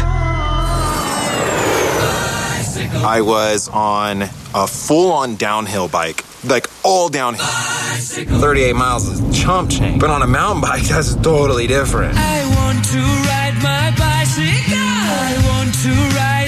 I 3.06 3.22
was 3.22 3.68
on 3.68 4.22
a 4.54 4.68
full 4.68 5.12
on 5.12 5.36
downhill 5.36 5.88
bike, 5.90 6.24
like 6.46 6.68
all 6.84 7.10
downhill. 7.10 7.46
38 7.46 8.74
miles 8.74 9.08
is 9.08 9.38
chump 9.38 9.70
change. 9.70 10.00
But 10.00 10.10
on 10.10 10.22
a 10.22 10.28
mountain 10.28 10.62
bike, 10.62 10.84
that's 10.88 11.16
totally 11.16 11.68
different. 11.68 12.16
I 12.18 12.46
want 12.56 12.86
to 12.86 13.00
ride 13.00 13.58
my 13.62 13.92
bicycle. 13.98 14.78
I 14.78 15.36
want 15.50 15.74
to 15.84 15.90
ride 16.16 16.43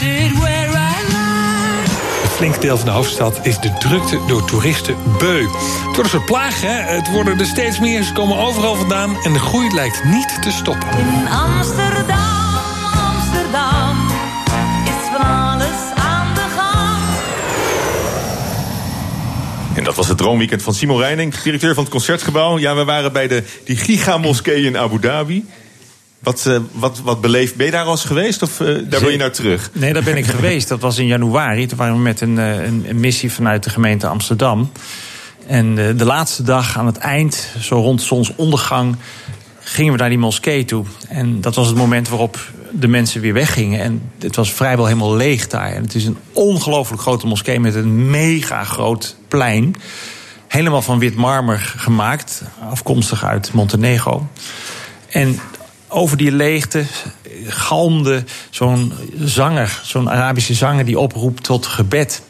flink 2.36 2.62
deel 2.62 2.78
van 2.78 2.86
de 2.86 2.92
hoofdstad 2.92 3.40
is 3.44 3.60
de 3.60 3.74
drukte 3.80 4.20
door 4.28 4.46
toeristen 4.46 4.96
beu. 5.20 5.42
Het 5.42 5.84
wordt 5.84 5.98
een 5.98 6.10
soort 6.10 6.26
plaag, 6.26 6.62
hè? 6.62 6.96
Het 6.96 7.12
worden 7.12 7.40
er 7.40 7.46
steeds 7.46 7.80
meer, 7.80 8.04
ze 8.04 8.14
komen 8.14 8.38
overal 8.38 8.76
vandaan... 8.76 9.18
en 9.24 9.34
de 9.34 9.40
groei 9.40 9.74
lijkt 9.74 10.04
niet 10.04 10.42
te 10.42 10.52
stoppen. 10.52 10.90
In 10.98 11.28
Amsterdam, 11.28 12.56
Amsterdam, 12.94 14.08
is 14.84 15.08
van 15.12 15.26
alles 15.26 15.94
aan 15.96 16.34
de 16.34 16.46
gang. 16.56 16.98
En 19.76 19.84
dat 19.84 19.96
was 19.96 20.08
het 20.08 20.18
droomweekend 20.18 20.64
van 20.64 20.74
Simon 20.74 21.00
Reining, 21.00 21.36
directeur 21.36 21.74
van 21.74 21.84
het 21.84 21.92
Concertgebouw. 21.92 22.58
Ja, 22.58 22.76
we 22.76 22.84
waren 22.84 23.14
bij 23.14 23.28
de, 23.28 23.44
die 23.64 23.78
gigamoskee 23.78 24.64
in 24.64 24.78
Abu 24.78 25.00
Dhabi. 25.00 25.46
Wat, 26.26 26.46
uh, 26.48 26.58
wat, 26.72 27.02
wat 27.04 27.22
beleefd, 27.22 27.56
ben 27.56 27.66
je 27.66 27.72
daar 27.72 27.86
al 27.86 27.92
eens 27.92 28.06
geweest 28.06 28.42
of 28.42 28.60
uh, 28.60 28.68
daar 28.90 29.00
wil 29.00 29.10
je 29.10 29.18
nou 29.18 29.32
terug? 29.32 29.70
Nee, 29.74 29.94
daar 29.94 30.04
ben 30.04 30.18
ik 30.18 30.26
geweest. 30.36 30.68
Dat 30.68 30.80
was 30.80 30.98
in 30.98 31.06
januari. 31.06 31.66
Toen 31.66 31.78
waren 31.78 31.94
we 31.94 32.00
met 32.00 32.22
een, 32.22 32.38
een, 32.38 32.86
een 32.88 33.00
missie 33.00 33.32
vanuit 33.32 33.64
de 33.64 33.70
gemeente 33.70 34.08
Amsterdam. 34.08 34.72
En 35.48 35.78
uh, 35.78 35.98
de 35.98 36.06
laatste 36.06 36.44
dag 36.44 36.78
aan 36.78 36.86
het 36.86 36.98
eind, 36.98 37.48
zo 37.60 37.76
rond 37.76 38.02
zonsondergang, 38.02 38.96
gingen 39.60 39.94
we 39.94 40.00
naar 40.00 40.10
die 40.10 40.18
moskee 40.18 40.66
toe. 40.66 40.86
En 41.08 41.42
dat 41.42 41.56
was 41.56 41.68
het 41.68 41.76
moment 41.76 42.10
waarop 42.10 42.40
de 42.72 42.88
mensen 42.88 43.22
weer 43.22 43.34
weggingen. 43.34 43.80
En 43.80 44.02
het 44.20 44.36
was 44.36 44.54
vrijwel 44.54 44.86
helemaal 44.86 45.16
leeg 45.16 45.48
daar. 45.48 45.72
En 45.74 45.82
het 45.82 45.96
is 45.96 46.06
een 46.06 46.18
ongelooflijk 46.34 47.02
grote 47.02 47.28
moskee 47.28 47.60
met 47.60 47.76
een 47.76 48.10
mega 48.10 48.64
groot 48.64 49.16
plein. 49.28 49.76
Helemaal 50.48 50.82
van 50.82 51.00
wit 51.00 51.16
marmer 51.16 51.74
gemaakt, 51.78 52.42
afkomstig 52.70 53.24
uit 53.24 53.54
Montenegro. 53.54 54.28
En 55.10 55.40
over 55.88 56.18
die 56.18 56.32
leegte 56.32 56.86
galmde 57.48 58.24
zo'n 58.50 58.94
zanger, 59.20 59.80
zo'n 59.84 60.10
Arabische 60.10 60.54
zanger 60.54 60.86
die 60.86 61.00
oproept 61.00 61.44
tot 61.44 61.66
gebed. 61.66 62.22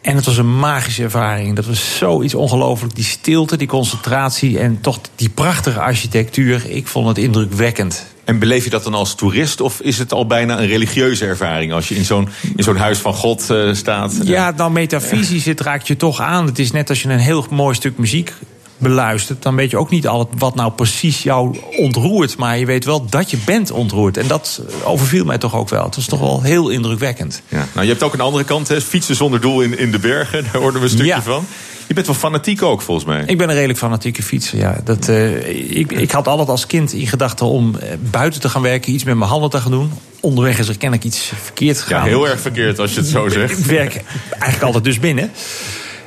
En 0.00 0.16
het 0.16 0.24
was 0.24 0.36
een 0.36 0.58
magische 0.58 1.02
ervaring. 1.02 1.56
Dat 1.56 1.66
was 1.66 1.96
zoiets 1.96 2.34
ongelooflijk. 2.34 2.94
Die 2.94 3.04
stilte, 3.04 3.56
die 3.56 3.66
concentratie 3.66 4.58
en 4.58 4.80
toch 4.80 4.98
die 5.16 5.28
prachtige 5.28 5.80
architectuur. 5.80 6.62
Ik 6.68 6.86
vond 6.86 7.08
het 7.08 7.18
indrukwekkend. 7.18 8.06
En 8.24 8.38
beleef 8.38 8.64
je 8.64 8.70
dat 8.70 8.84
dan 8.84 8.94
als 8.94 9.14
toerist 9.14 9.60
of 9.60 9.80
is 9.80 9.98
het 9.98 10.12
al 10.12 10.26
bijna 10.26 10.58
een 10.58 10.66
religieuze 10.66 11.26
ervaring 11.26 11.72
als 11.72 11.88
je 11.88 11.94
in 11.94 12.04
zo'n, 12.04 12.28
in 12.56 12.64
zo'n 12.64 12.76
huis 12.76 12.98
van 12.98 13.14
God 13.14 13.46
uh, 13.50 13.74
staat? 13.74 14.18
Ja, 14.22 14.50
nou 14.50 14.70
metafysisch, 14.70 15.44
het 15.44 15.60
raakt 15.60 15.86
je 15.86 15.96
toch 15.96 16.20
aan. 16.20 16.46
Het 16.46 16.58
is 16.58 16.70
net 16.70 16.88
als 16.88 17.02
je 17.02 17.08
een 17.08 17.18
heel 17.18 17.46
mooi 17.50 17.74
stuk 17.74 17.98
muziek 17.98 18.32
beluistert, 18.80 19.42
dan 19.42 19.56
weet 19.56 19.70
je 19.70 19.76
ook 19.76 19.90
niet 19.90 20.06
al 20.06 20.28
wat 20.38 20.54
nou 20.54 20.72
precies 20.72 21.22
jou 21.22 21.58
ontroert. 21.76 22.36
Maar 22.36 22.58
je 22.58 22.66
weet 22.66 22.84
wel 22.84 23.06
dat 23.06 23.30
je 23.30 23.36
bent 23.44 23.70
ontroerd. 23.70 24.16
En 24.16 24.26
dat 24.26 24.62
overviel 24.84 25.24
mij 25.24 25.38
toch 25.38 25.54
ook 25.54 25.68
wel. 25.68 25.84
Het 25.84 25.96
was 25.96 26.06
toch 26.06 26.20
wel 26.20 26.42
heel 26.42 26.68
indrukwekkend. 26.68 27.42
Ja. 27.48 27.66
Nou, 27.72 27.86
je 27.86 27.92
hebt 27.92 28.02
ook 28.02 28.12
een 28.12 28.20
andere 28.20 28.44
kant, 28.44 28.68
hè? 28.68 28.80
fietsen 28.80 29.16
zonder 29.16 29.40
doel 29.40 29.60
in, 29.60 29.78
in 29.78 29.90
de 29.90 29.98
bergen. 29.98 30.42
Daar 30.52 30.62
hoorden 30.62 30.80
we 30.80 30.86
een 30.86 30.92
stukje 30.92 31.06
ja. 31.06 31.22
van. 31.22 31.46
Je 31.86 31.96
bent 31.96 32.06
wel 32.06 32.16
fanatiek 32.16 32.62
ook, 32.62 32.82
volgens 32.82 33.06
mij. 33.06 33.22
Ik 33.26 33.38
ben 33.38 33.48
een 33.48 33.54
redelijk 33.54 33.78
fanatieke 33.78 34.22
fietser, 34.22 34.58
ja. 34.58 34.80
Dat, 34.84 35.08
uh, 35.08 35.76
ik, 35.76 35.92
ik 35.92 36.10
had 36.10 36.28
altijd 36.28 36.48
als 36.48 36.66
kind 36.66 36.92
in 36.92 37.06
gedachten 37.06 37.46
om 37.46 37.74
uh, 37.74 37.88
buiten 38.10 38.40
te 38.40 38.48
gaan 38.48 38.62
werken... 38.62 38.92
iets 38.92 39.04
met 39.04 39.16
mijn 39.16 39.30
handen 39.30 39.50
te 39.50 39.60
gaan 39.60 39.70
doen. 39.70 39.92
Onderweg 40.20 40.58
is 40.58 40.68
er 40.68 40.76
kennelijk 40.76 41.06
iets 41.06 41.32
verkeerd 41.42 41.80
gegaan. 41.80 42.04
Ja, 42.04 42.08
heel 42.08 42.28
erg 42.28 42.40
verkeerd 42.40 42.78
als 42.78 42.94
je 42.94 43.00
het 43.00 43.08
zo 43.08 43.28
zegt. 43.28 43.58
Ik 43.58 43.64
werk 43.64 44.02
eigenlijk 44.28 44.62
altijd 44.62 44.84
dus 44.84 44.98
binnen. 44.98 45.30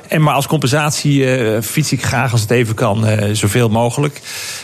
En 0.08 0.22
maar 0.22 0.34
als 0.34 0.46
compensatie 0.46 1.36
eh, 1.36 1.62
fiets 1.62 1.92
ik 1.92 2.04
graag 2.04 2.32
als 2.32 2.40
het 2.40 2.50
even 2.50 2.74
kan, 2.74 3.06
eh, 3.06 3.28
zoveel 3.32 3.68
mogelijk. 3.68 4.20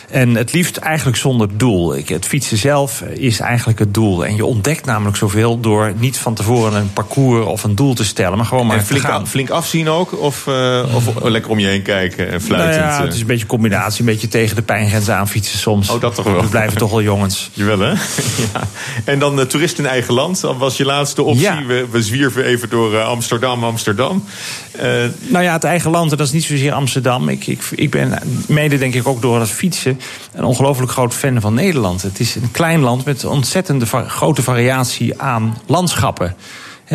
En 0.09 0.35
het 0.35 0.53
liefst 0.53 0.77
eigenlijk 0.77 1.17
zonder 1.17 1.57
doel. 1.57 1.95
Ik, 1.97 2.09
het 2.09 2.25
fietsen 2.25 2.57
zelf 2.57 3.01
is 3.01 3.39
eigenlijk 3.39 3.79
het 3.79 3.93
doel. 3.93 4.25
En 4.25 4.35
je 4.35 4.45
ontdekt 4.45 4.85
namelijk 4.85 5.17
zoveel 5.17 5.59
door 5.59 5.93
niet 5.97 6.17
van 6.17 6.33
tevoren 6.33 6.73
een 6.73 6.93
parcours 6.93 7.45
of 7.45 7.63
een 7.63 7.75
doel 7.75 7.93
te 7.93 8.03
stellen, 8.05 8.37
maar 8.37 8.45
gewoon 8.45 8.67
maar 8.67 8.77
En 8.77 8.85
flink, 8.85 9.01
te 9.01 9.07
gaan. 9.07 9.21
a- 9.21 9.25
flink 9.25 9.49
afzien 9.49 9.89
ook? 9.89 10.21
Of, 10.21 10.47
eh, 10.47 10.83
of 10.95 11.23
lekker 11.23 11.51
om 11.51 11.59
je 11.59 11.67
heen 11.67 11.81
kijken 11.81 12.31
en 12.31 12.41
fluitend? 12.41 12.79
Nou 12.85 12.91
ja, 12.91 13.03
het 13.03 13.13
is 13.13 13.19
een 13.21 13.25
beetje 13.27 13.41
een 13.43 13.47
combinatie, 13.49 13.99
een 13.99 14.05
beetje 14.11 14.27
tegen 14.27 14.55
de 14.55 14.61
pijngrens 14.61 15.09
aan 15.09 15.27
fietsen 15.27 15.59
soms. 15.59 15.89
Oh, 15.89 16.01
dat 16.01 16.15
toch 16.15 16.25
wel. 16.25 16.41
We 16.41 16.47
blijven 16.47 16.77
toch 16.77 16.91
wel 16.91 17.01
jongens. 17.01 17.49
Jawel, 17.53 17.79
hè? 17.79 17.89
ja. 18.53 18.61
En 19.03 19.19
dan 19.19 19.35
de 19.35 19.47
toerist 19.47 19.77
in 19.79 19.85
eigen 19.85 20.13
land. 20.13 20.41
Dat 20.41 20.57
was 20.57 20.77
je 20.77 20.85
laatste 20.85 21.23
optie. 21.23 21.41
Ja. 21.41 21.65
We, 21.65 21.85
we 21.91 22.01
zwierven 22.03 22.43
even 22.43 22.69
door 22.69 23.01
Amsterdam, 23.01 23.63
Amsterdam. 23.63 24.23
Nou 25.31 25.43
ja, 25.43 25.53
het 25.53 25.63
eigen 25.63 25.91
land, 25.91 26.11
en 26.11 26.17
dat 26.17 26.27
is 26.27 26.33
niet 26.33 26.43
zozeer 26.43 26.73
Amsterdam. 26.73 27.29
Ik, 27.29 27.47
ik, 27.47 27.63
ik 27.75 27.89
ben 27.89 28.19
mede 28.47 28.77
denk 28.77 28.93
ik 28.93 29.07
ook 29.07 29.21
door 29.21 29.39
het 29.39 29.49
fietsen 29.49 29.99
een 30.33 30.43
ongelooflijk 30.43 30.91
groot 30.91 31.13
fan 31.13 31.41
van 31.41 31.53
Nederland. 31.53 32.01
Het 32.01 32.19
is 32.19 32.35
een 32.35 32.51
klein 32.51 32.79
land 32.79 33.05
met 33.05 33.25
ontzettende 33.25 33.85
grote 33.85 34.41
variatie 34.41 35.21
aan 35.21 35.57
landschappen. 35.65 36.35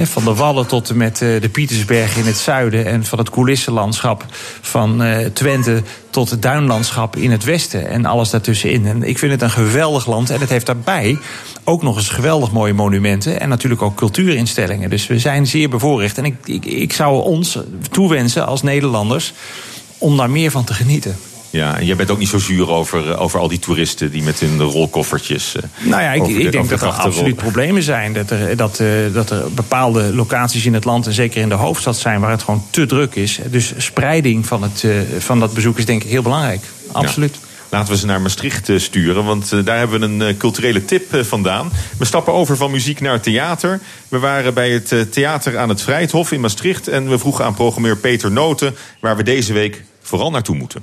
Van 0.05 0.25
de 0.25 0.35
Wallen 0.35 0.67
tot 0.67 0.91
en 0.91 0.97
met 0.97 1.23
eh, 1.23 1.41
de 1.41 1.49
Pietersberg 1.49 2.17
in 2.17 2.26
het 2.26 2.37
zuiden... 2.37 2.87
en 2.87 3.05
van 3.05 3.19
het 3.19 3.31
coulissenlandschap 3.31 4.25
van 4.61 5.03
eh, 5.03 5.26
Twente 5.26 5.83
tot 6.11 6.31
het 6.31 6.43
duinlandschap 6.43 7.17
in 7.17 7.31
het 7.31 7.45
westen... 7.45 7.88
en 7.88 8.05
alles 8.05 8.31
daartussenin. 8.31 8.87
En 8.87 9.03
ik 9.03 9.19
vind 9.19 9.33
het 9.33 9.43
een 9.43 9.50
geweldig 9.50 10.07
land 10.07 10.31
en 10.31 10.41
het 10.41 10.49
heeft 10.49 10.67
daarbij 10.67 11.19
ook 11.65 11.83
nog 11.83 11.97
eens 11.97 12.09
geweldig 12.09 12.53
mooie 12.53 12.73
monumenten... 12.73 13.41
en 13.41 13.49
natuurlijk 13.49 13.83
ook 13.83 13.95
cultuurinstellingen. 13.95 14.91
Dus 14.91 15.07
we 15.07 15.19
zijn 15.19 15.47
zeer 15.47 15.69
bevoorrecht. 15.69 16.19
En 16.19 16.25
ik, 16.25 16.37
ik, 16.45 16.65
ik 16.65 16.93
zou 16.93 17.23
ons 17.23 17.59
toewensen 17.91 18.47
als 18.47 18.62
Nederlanders 18.62 19.33
om 19.99 20.17
daar 20.17 20.31
meer 20.31 20.50
van 20.50 20.65
te 20.65 20.75
genieten. 20.75 21.17
Ja, 21.57 21.79
en 21.79 21.85
jij 21.87 21.97
bent 21.97 22.11
ook 22.11 22.19
niet 22.19 22.29
zo 22.29 22.39
zuur 22.39 22.71
over, 22.71 23.11
eh, 23.11 23.21
over 23.21 23.41
al 23.41 23.49
die 23.49 23.59
toeristen 23.59 24.11
die 24.11 24.23
met 24.23 24.41
hun 24.41 24.61
rolkoffertjes. 24.63 25.55
eh, 25.57 25.63
Nou 25.91 26.03
ja, 26.03 26.13
ik, 26.13 26.25
de- 26.25 26.33
ik 26.33 26.53
denk 26.53 26.69
dat 26.69 26.83
er 26.83 26.89
absoluut 26.89 27.37
problemen 27.37 27.83
zijn. 27.83 28.13
Dat 28.13 28.31
er, 28.31 28.57
dat, 28.57 28.81
eh, 28.81 28.89
dat 29.13 29.31
er 29.31 29.53
bepaalde 29.53 30.15
locaties 30.15 30.67
in 30.67 30.75
het 30.75 30.85
land, 30.85 31.07
en 31.07 31.13
zeker 31.13 31.41
in 31.43 31.49
de 31.49 31.55
hoofdstad 31.55 31.97
zijn, 31.97 32.21
waar 32.21 32.31
het 32.31 32.43
gewoon 32.43 32.65
te 32.71 32.87
druk 32.87 33.15
is. 33.15 33.39
Dus 33.51 33.73
spreiding 33.77 34.47
van, 34.47 34.63
het, 34.63 34.85
van 35.19 35.41
dat 35.41 35.55
bezoek 35.55 35.79
is 35.79 35.85
denk 35.87 36.05
ik 36.05 36.11
heel 36.11 36.23
belangrijk. 36.23 36.61
Absoluut. 36.93 37.37
Laten 37.69 37.93
we 37.93 37.99
ze 37.99 38.07
naar 38.07 38.21
Maastricht 38.21 38.71
sturen, 38.77 39.25
want 39.25 39.67
daar 39.67 39.79
hebben 39.79 40.01
we 40.01 40.25
een 40.25 40.37
culturele 40.37 40.85
tip 40.85 41.25
vandaan. 41.25 41.71
We 41.99 42.05
stappen 42.05 42.33
over 42.33 42.57
van 42.57 42.71
muziek 42.71 43.01
naar 43.01 43.21
theater. 43.21 43.81
We 44.09 44.19
waren 44.19 44.55
bij 44.55 44.71
het 44.71 45.13
theater 45.13 45.59
aan 45.59 45.69
het 45.69 45.83
Vrijthof 45.83 46.33
in 46.33 46.41
Maastricht... 46.41 46.89
en 46.89 47.09
we 47.09 47.19
vroegen 47.19 47.45
aan 47.45 47.55
programmeur 47.55 47.97
Peter 47.97 48.33
Noten... 48.33 48.75
waar 49.01 49.17
we 49.17 49.23
deze 49.23 49.53
week 49.53 49.83
vooral 50.03 50.31
naartoe 50.31 50.57
moeten. 50.57 50.83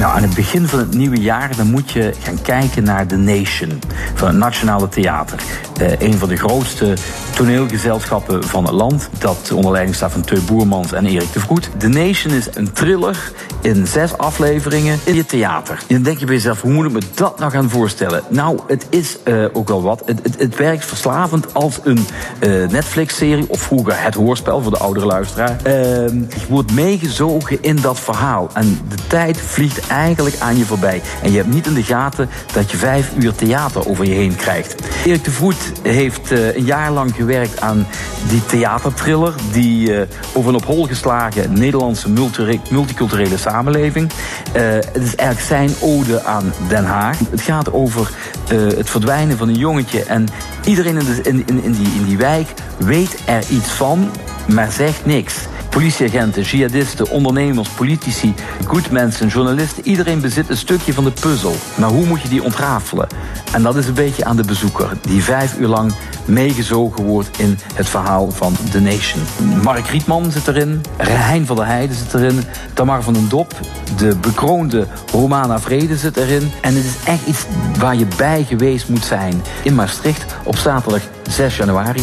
Nou, 0.00 0.12
aan 0.12 0.22
het 0.22 0.34
begin 0.34 0.66
van 0.66 0.78
het 0.78 0.94
nieuwe 0.94 1.20
jaar 1.20 1.56
dan 1.56 1.70
moet 1.70 1.90
je 1.90 2.12
gaan 2.20 2.42
kijken 2.42 2.84
naar 2.84 3.06
The 3.06 3.16
Nation 3.16 3.80
van 4.14 4.28
het 4.28 4.36
Nationale 4.36 4.88
Theater. 4.88 5.38
Eh, 5.80 6.00
een 6.00 6.14
van 6.14 6.28
de 6.28 6.36
grootste 6.36 6.94
toneelgezelschappen 7.34 8.44
van 8.44 8.64
het 8.64 8.72
land. 8.72 9.08
Dat 9.18 9.52
onder 9.54 9.70
leiding 9.70 9.96
staat 9.96 10.12
van 10.12 10.20
Teu 10.20 10.40
Boermans 10.40 10.92
en 10.92 11.06
Erik 11.06 11.32
de 11.32 11.40
Vroet. 11.40 11.70
The 11.78 11.88
Nation 11.88 12.32
is 12.32 12.48
een 12.54 12.72
thriller 12.72 13.32
in 13.60 13.86
zes 13.86 14.16
afleveringen 14.16 14.98
in 15.04 15.14
je 15.14 15.26
theater. 15.26 15.78
En 15.78 15.94
dan 15.94 16.02
denk 16.02 16.18
je 16.18 16.24
bij 16.26 16.34
jezelf, 16.34 16.60
hoe 16.60 16.72
moet 16.72 16.86
ik 16.86 16.92
me 16.92 17.00
dat 17.14 17.38
nou 17.38 17.50
gaan 17.50 17.70
voorstellen? 17.70 18.22
Nou, 18.28 18.60
het 18.66 18.86
is 18.90 19.18
eh, 19.22 19.44
ook 19.52 19.68
wel 19.68 19.82
wat. 19.82 20.02
Het, 20.04 20.20
het, 20.38 20.56
werkt 20.56 20.84
verslavend 20.84 21.54
als 21.54 21.78
een 21.82 22.06
eh, 22.38 22.50
Netflix-serie 22.50 23.48
of 23.48 23.60
vroeger 23.60 24.02
het 24.02 24.14
hoorspel 24.14 24.62
voor 24.62 24.72
de 24.72 24.78
oudere 24.78 25.06
luisteraar. 25.06 25.56
Ehm, 25.62 26.16
je 26.16 26.46
wordt 26.48 26.72
meegezogen 26.72 27.62
in 27.62 27.76
dat 27.76 28.00
verhaal. 28.00 28.50
En 28.52 28.78
de 28.88 29.06
tijd 29.06 29.40
vliegt 29.40 29.89
eigenlijk 29.90 30.36
aan 30.38 30.56
je 30.56 30.64
voorbij. 30.64 31.02
En 31.22 31.30
je 31.30 31.36
hebt 31.36 31.52
niet 31.52 31.66
in 31.66 31.74
de 31.74 31.82
gaten 31.82 32.28
dat 32.52 32.70
je 32.70 32.76
vijf 32.76 33.12
uur 33.18 33.34
theater 33.34 33.88
over 33.88 34.04
je 34.04 34.14
heen 34.14 34.36
krijgt. 34.36 34.74
Erik 35.04 35.24
de 35.24 35.30
Vroet 35.30 35.72
heeft 35.82 36.32
eh, 36.32 36.56
een 36.56 36.64
jaar 36.64 36.90
lang 36.90 37.14
gewerkt 37.14 37.60
aan 37.60 37.86
die 38.28 38.46
theaterthriller... 38.46 39.34
die 39.52 39.96
eh, 39.96 40.06
over 40.32 40.48
een 40.48 40.56
op 40.56 40.64
hol 40.64 40.86
geslagen 40.86 41.52
Nederlandse 41.52 42.10
multi- 42.10 42.60
multiculturele 42.70 43.36
samenleving. 43.36 44.10
Eh, 44.52 44.62
het 44.72 45.02
is 45.02 45.14
eigenlijk 45.16 45.48
zijn 45.48 45.70
ode 45.80 46.24
aan 46.24 46.52
Den 46.68 46.84
Haag. 46.84 47.18
Het 47.30 47.40
gaat 47.40 47.72
over 47.72 48.10
het 48.50 48.90
verdwijnen 48.90 49.36
van 49.36 49.48
een 49.48 49.58
jongetje... 49.58 50.02
en 50.02 50.26
iedereen 50.64 50.96
in, 50.96 51.04
de, 51.04 51.20
in, 51.22 51.42
in, 51.46 51.62
in, 51.62 51.72
die, 51.72 51.92
in 51.94 52.04
die 52.04 52.16
wijk 52.16 52.48
weet 52.78 53.16
er 53.24 53.44
iets 53.48 53.68
van, 53.68 54.10
maar 54.54 54.72
zegt 54.72 55.06
niks. 55.06 55.34
Politieagenten, 55.70 56.42
jihadisten, 56.42 57.10
ondernemers, 57.10 57.68
politici, 57.68 58.34
goedmensen, 58.66 59.28
journalisten. 59.28 59.86
Iedereen 59.86 60.20
bezit 60.20 60.50
een 60.50 60.56
stukje 60.56 60.92
van 60.92 61.04
de 61.04 61.10
puzzel. 61.10 61.54
Maar 61.74 61.88
hoe 61.88 62.06
moet 62.06 62.22
je 62.22 62.28
die 62.28 62.42
ontrafelen? 62.42 63.06
En 63.52 63.62
dat 63.62 63.76
is 63.76 63.86
een 63.86 63.94
beetje 63.94 64.24
aan 64.24 64.36
de 64.36 64.44
bezoeker, 64.44 64.90
die 65.00 65.22
vijf 65.22 65.58
uur 65.58 65.68
lang 65.68 65.92
meegezogen 66.24 67.04
wordt 67.04 67.38
in 67.38 67.58
het 67.74 67.88
verhaal 67.88 68.30
van 68.30 68.56
The 68.70 68.80
Nation. 68.80 69.22
Mark 69.62 69.86
Rietman 69.86 70.30
zit 70.30 70.48
erin, 70.48 70.80
Hein 70.96 71.46
van 71.46 71.56
der 71.56 71.66
Heijden 71.66 71.96
zit 71.96 72.14
erin, 72.14 72.44
Tamar 72.74 73.02
van 73.02 73.12
den 73.12 73.28
Dop, 73.28 73.60
de 73.96 74.16
bekroonde 74.16 74.86
Romana 75.12 75.60
Vrede 75.60 75.96
zit 75.96 76.16
erin. 76.16 76.52
En 76.60 76.74
het 76.74 76.84
is 76.84 76.96
echt 77.04 77.26
iets 77.26 77.46
waar 77.78 77.96
je 77.96 78.06
bij 78.16 78.44
geweest 78.44 78.88
moet 78.88 79.04
zijn 79.04 79.42
in 79.62 79.74
Maastricht 79.74 80.36
op 80.44 80.56
zaterdag 80.56 81.02
6 81.22 81.56
januari. 81.56 82.02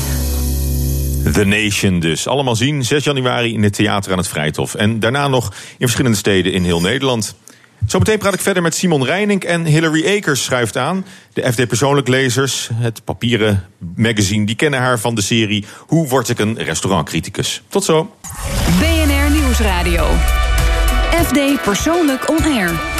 The 1.32 1.46
Nation 1.46 2.00
dus. 2.00 2.28
Allemaal 2.28 2.56
zien, 2.56 2.86
6 2.86 3.04
januari 3.04 3.54
in 3.54 3.64
het 3.64 3.74
theater 3.74 4.12
aan 4.12 4.18
het 4.18 4.28
Vrijthof. 4.28 4.76
En 4.76 5.00
daarna 5.00 5.28
nog 5.28 5.54
in 5.54 5.76
verschillende 5.78 6.18
steden 6.18 6.54
in 6.54 6.64
heel 6.64 6.82
Nederland. 6.82 7.36
Zometeen 7.86 8.18
praat 8.18 8.34
ik 8.34 8.40
verder 8.40 8.64
met 8.64 8.76
Simon 8.76 9.06
Reining 9.06 9.44
en 9.44 9.66
Hillary 9.66 10.18
Akers 10.18 10.44
schuift 10.44 10.78
aan. 10.78 11.06
De 11.34 11.52
FD 11.52 11.68
Persoonlijk 11.68 12.08
Lezers, 12.08 12.70
het 12.74 13.04
papieren 13.04 13.66
magazine, 13.96 14.46
die 14.46 14.56
kennen 14.56 14.80
haar 14.80 15.00
van 15.00 15.16
de 15.16 15.22
serie 15.22 15.66
Hoe 15.80 16.08
word 16.08 16.30
ik 16.30 16.40
een 16.40 16.58
restaurantcriticus? 16.58 17.62
Tot 17.68 17.84
zo. 17.84 18.16
BNR 18.80 19.32
Nieuwsradio. 19.32 20.06
FD 21.24 21.62
Persoonlijk 21.64 22.30
On 22.30 22.44
Air. 22.44 22.97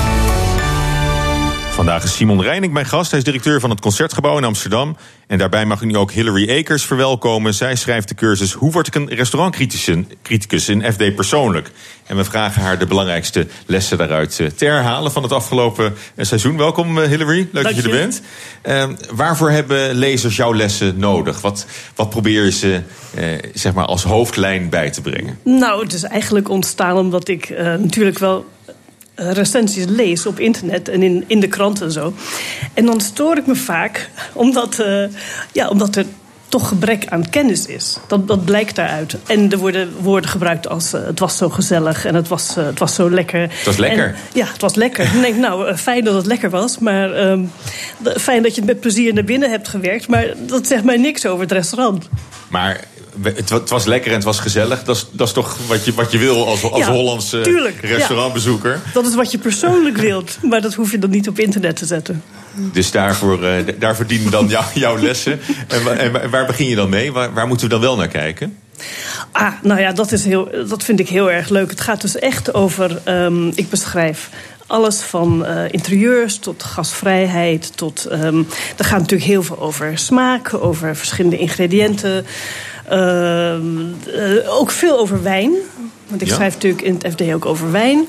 Vandaag 1.78 2.04
is 2.04 2.16
Simon 2.16 2.42
Reining 2.42 2.74
mijn 2.74 2.86
gast. 2.86 3.10
Hij 3.10 3.20
is 3.20 3.26
directeur 3.26 3.60
van 3.60 3.70
het 3.70 3.82
Concertgebouw 3.82 4.38
in 4.38 4.44
Amsterdam. 4.44 4.98
En 5.28 5.38
daarbij 5.38 5.66
mag 5.66 5.82
ik 5.82 5.88
nu 5.88 5.98
ook 5.98 6.12
Hillary 6.12 6.60
Akers 6.60 6.86
verwelkomen. 6.86 7.54
Zij 7.54 7.76
schrijft 7.76 8.08
de 8.08 8.16
cursus 8.16 8.54
Hoe 8.54 8.72
word 8.72 8.88
ik 8.88 8.96
een 8.96 9.10
restaurantcriticus 9.10 10.70
in 10.70 10.94
FD 10.94 11.16
Persoonlijk. 11.16 11.72
En 12.06 12.16
we 12.16 12.24
vragen 12.24 12.62
haar 12.62 12.80
de 12.80 12.86
belangrijkste 12.86 13.48
lessen 13.66 13.98
daaruit 13.98 14.40
eh, 14.40 14.48
te 14.48 14.66
herhalen 14.66 15.12
van 15.12 15.24
het 15.24 15.32
afgelopen 15.32 15.94
eh, 16.16 16.26
seizoen. 16.26 16.58
Welkom 16.58 17.00
eh, 17.00 17.08
Hillary, 17.08 17.48
leuk 17.52 17.64
dat 17.64 17.76
je 17.76 17.82
er 17.82 17.90
bent. 17.90 18.22
Eh, 18.62 18.90
waarvoor 19.12 19.50
hebben 19.50 19.96
lezers 19.96 20.36
jouw 20.36 20.54
lessen 20.54 21.00
nodig? 21.00 21.42
Wat, 21.42 21.66
wat 21.96 22.10
probeer 22.10 22.44
je 22.44 22.52
ze 22.52 22.82
zeg 23.54 23.74
maar 23.74 23.86
als 23.86 24.04
hoofdlijn 24.04 24.70
bij 24.70 24.90
te 24.90 25.02
brengen? 25.02 25.40
Nou, 25.44 25.84
het 25.84 25.94
is 25.94 26.04
eigenlijk 26.04 26.50
ontstaan 26.50 26.98
omdat 26.98 27.28
ik 27.28 27.50
natuurlijk 27.80 28.20
wel 28.20 28.46
recensies 29.20 29.86
lees 29.86 30.26
op 30.26 30.40
internet 30.40 30.90
en 30.90 31.04
in, 31.04 31.24
in 31.28 31.40
de 31.40 31.48
krant 31.48 31.82
en 31.82 31.92
zo. 31.92 32.14
En 32.74 32.86
dan 32.86 33.02
stoor 33.02 33.38
ik 33.38 33.46
me 33.46 33.56
vaak, 33.56 34.10
omdat, 34.34 34.80
eh, 34.80 35.04
ja, 35.52 35.70
omdat 35.70 35.96
er 35.96 36.06
toch 36.50 36.68
gebrek 36.68 37.06
aan 37.08 37.30
kennis 37.30 37.66
is. 37.66 37.98
Dat, 38.08 38.28
dat 38.28 38.46
blijkt 38.46 38.76
daaruit. 38.76 39.16
En 39.28 39.52
er 39.52 39.58
worden 39.58 39.94
woorden 40.02 40.30
gebruikt 40.30 40.68
als 40.68 40.94
eh, 40.94 41.06
het 41.06 41.20
was 41.20 41.38
zo 41.38 41.50
gezellig 41.50 42.06
en 42.06 42.16
het 42.16 42.28
was, 42.28 42.58
eh, 42.58 42.66
het 42.66 42.80
was 42.80 42.96
zo 42.96 43.10
lekker. 43.10 43.42
Het 43.42 43.66
was 43.66 43.78
lekker. 43.78 44.08
En, 44.08 44.16
ja, 44.34 44.46
het 44.46 44.62
was 44.62 44.76
lekker. 44.76 45.12
Dan 45.12 45.22
denk 45.22 45.36
ik, 45.36 45.42
nou, 45.42 45.68
eh, 45.68 45.76
fijn 45.76 46.04
dat 46.04 46.16
het 46.16 46.26
lekker 46.26 46.50
was. 46.50 46.78
Maar 46.78 47.14
ehm, 47.14 47.46
fijn 48.04 48.44
dat 48.44 48.56
je 48.56 48.62
het 48.62 48.70
met 48.70 48.80
plezier 48.80 49.14
naar 49.14 49.24
binnen 49.24 49.50
hebt 49.50 49.68
gewerkt. 49.68 50.08
Maar 50.08 50.34
dat 50.38 50.68
zegt 50.68 50.84
mij 50.84 50.98
niks 50.98 51.26
over 51.26 51.42
het 51.42 51.52
restaurant. 51.52 52.10
Maar 52.48 52.84
het, 53.22 53.50
wa- 53.50 53.58
het 53.60 53.70
was 53.70 53.86
lekker 53.86 54.10
en 54.10 54.16
het 54.16 54.26
was 54.26 54.40
gezellig. 54.40 54.84
Dat 54.84 54.96
is, 54.96 55.06
dat 55.12 55.28
is 55.28 55.34
toch 55.34 55.58
wat 55.68 55.86
je, 55.86 55.94
wat 55.94 56.12
je 56.12 56.18
wil 56.18 56.48
als, 56.48 56.64
als 56.64 56.86
Ja, 56.86 56.92
Hollandse 56.92 57.42
tuurlijk, 57.42 57.82
ja. 57.82 57.88
restaurantbezoeker. 57.88 58.80
Dat 58.94 59.06
is 59.08 59.16
wat 59.16 59.32
je 59.32 59.38
persoonlijk 59.38 59.98
wilt. 59.98 60.38
Maar 60.42 60.62
dat 60.62 60.74
hoef 60.74 60.92
je 60.92 61.00
dan 61.00 61.10
niet 61.10 61.28
op 61.28 61.40
internet 61.40 61.76
te 61.76 61.86
zetten. 61.86 62.24
Dus 62.56 62.92
daarvoor, 62.92 63.44
eh, 63.44 63.60
d- 63.66 63.82
daarvoor 63.82 64.06
dienen 64.08 64.32
dan 64.32 64.48
jou- 64.48 64.66
jouw 64.74 64.98
lessen. 65.00 65.40
En, 65.68 65.98
en 66.00 66.12
wa- 66.12 66.30
waar 66.30 66.46
begin 66.46 66.68
je 66.68 66.76
dan 66.76 66.90
mee? 66.90 67.12
Waar, 67.12 67.34
waar 67.34 67.48
moeten 67.48 67.66
we 67.68 67.72
dan 67.74 67.82
wel 67.82 67.96
naar 67.96 68.08
kijken? 68.08 68.58
Ah, 69.32 69.52
nou 69.64 69.80
ja, 69.80 69.92
dat, 69.92 70.12
is 70.12 70.26
heel, 70.26 70.50
dat 70.68 70.84
vind 70.84 71.00
ik 71.00 71.10
heel 71.10 71.32
erg 71.32 71.50
leuk. 71.50 71.70
Het 71.70 71.82
gaat 71.82 72.02
dus 72.02 72.16
echt 72.20 72.54
over. 72.54 73.02
ehm, 73.04 73.48
ik 73.48 73.70
beschrijf 73.70 74.30
alles 74.68 75.02
van 75.02 75.46
eh, 75.46 75.64
interieurs 75.72 76.38
tot 76.40 76.64
gasvrijheid. 76.64 77.72
Tot, 77.78 78.06
ehm 78.06 78.38
er 78.78 78.86
gaat 78.86 79.00
natuurlijk 79.00 79.30
heel 79.30 79.44
veel 79.44 79.60
over 79.60 79.98
smaak, 79.98 80.54
over 80.54 80.96
verschillende 80.96 81.38
ingrediënten. 81.38 82.26
Ehm, 82.90 83.62
eh, 84.16 84.60
ook 84.60 84.72
veel 84.72 85.00
over 85.00 85.24
wijn. 85.24 85.52
Want 86.08 86.22
ik 86.22 86.28
Ja. 86.28 86.34
schrijf 86.34 86.54
natuurlijk 86.54 86.82
in 86.84 86.94
het 87.02 87.08
FD 87.14 87.34
ook 87.34 87.46
over 87.46 87.72
wijn. 87.72 88.06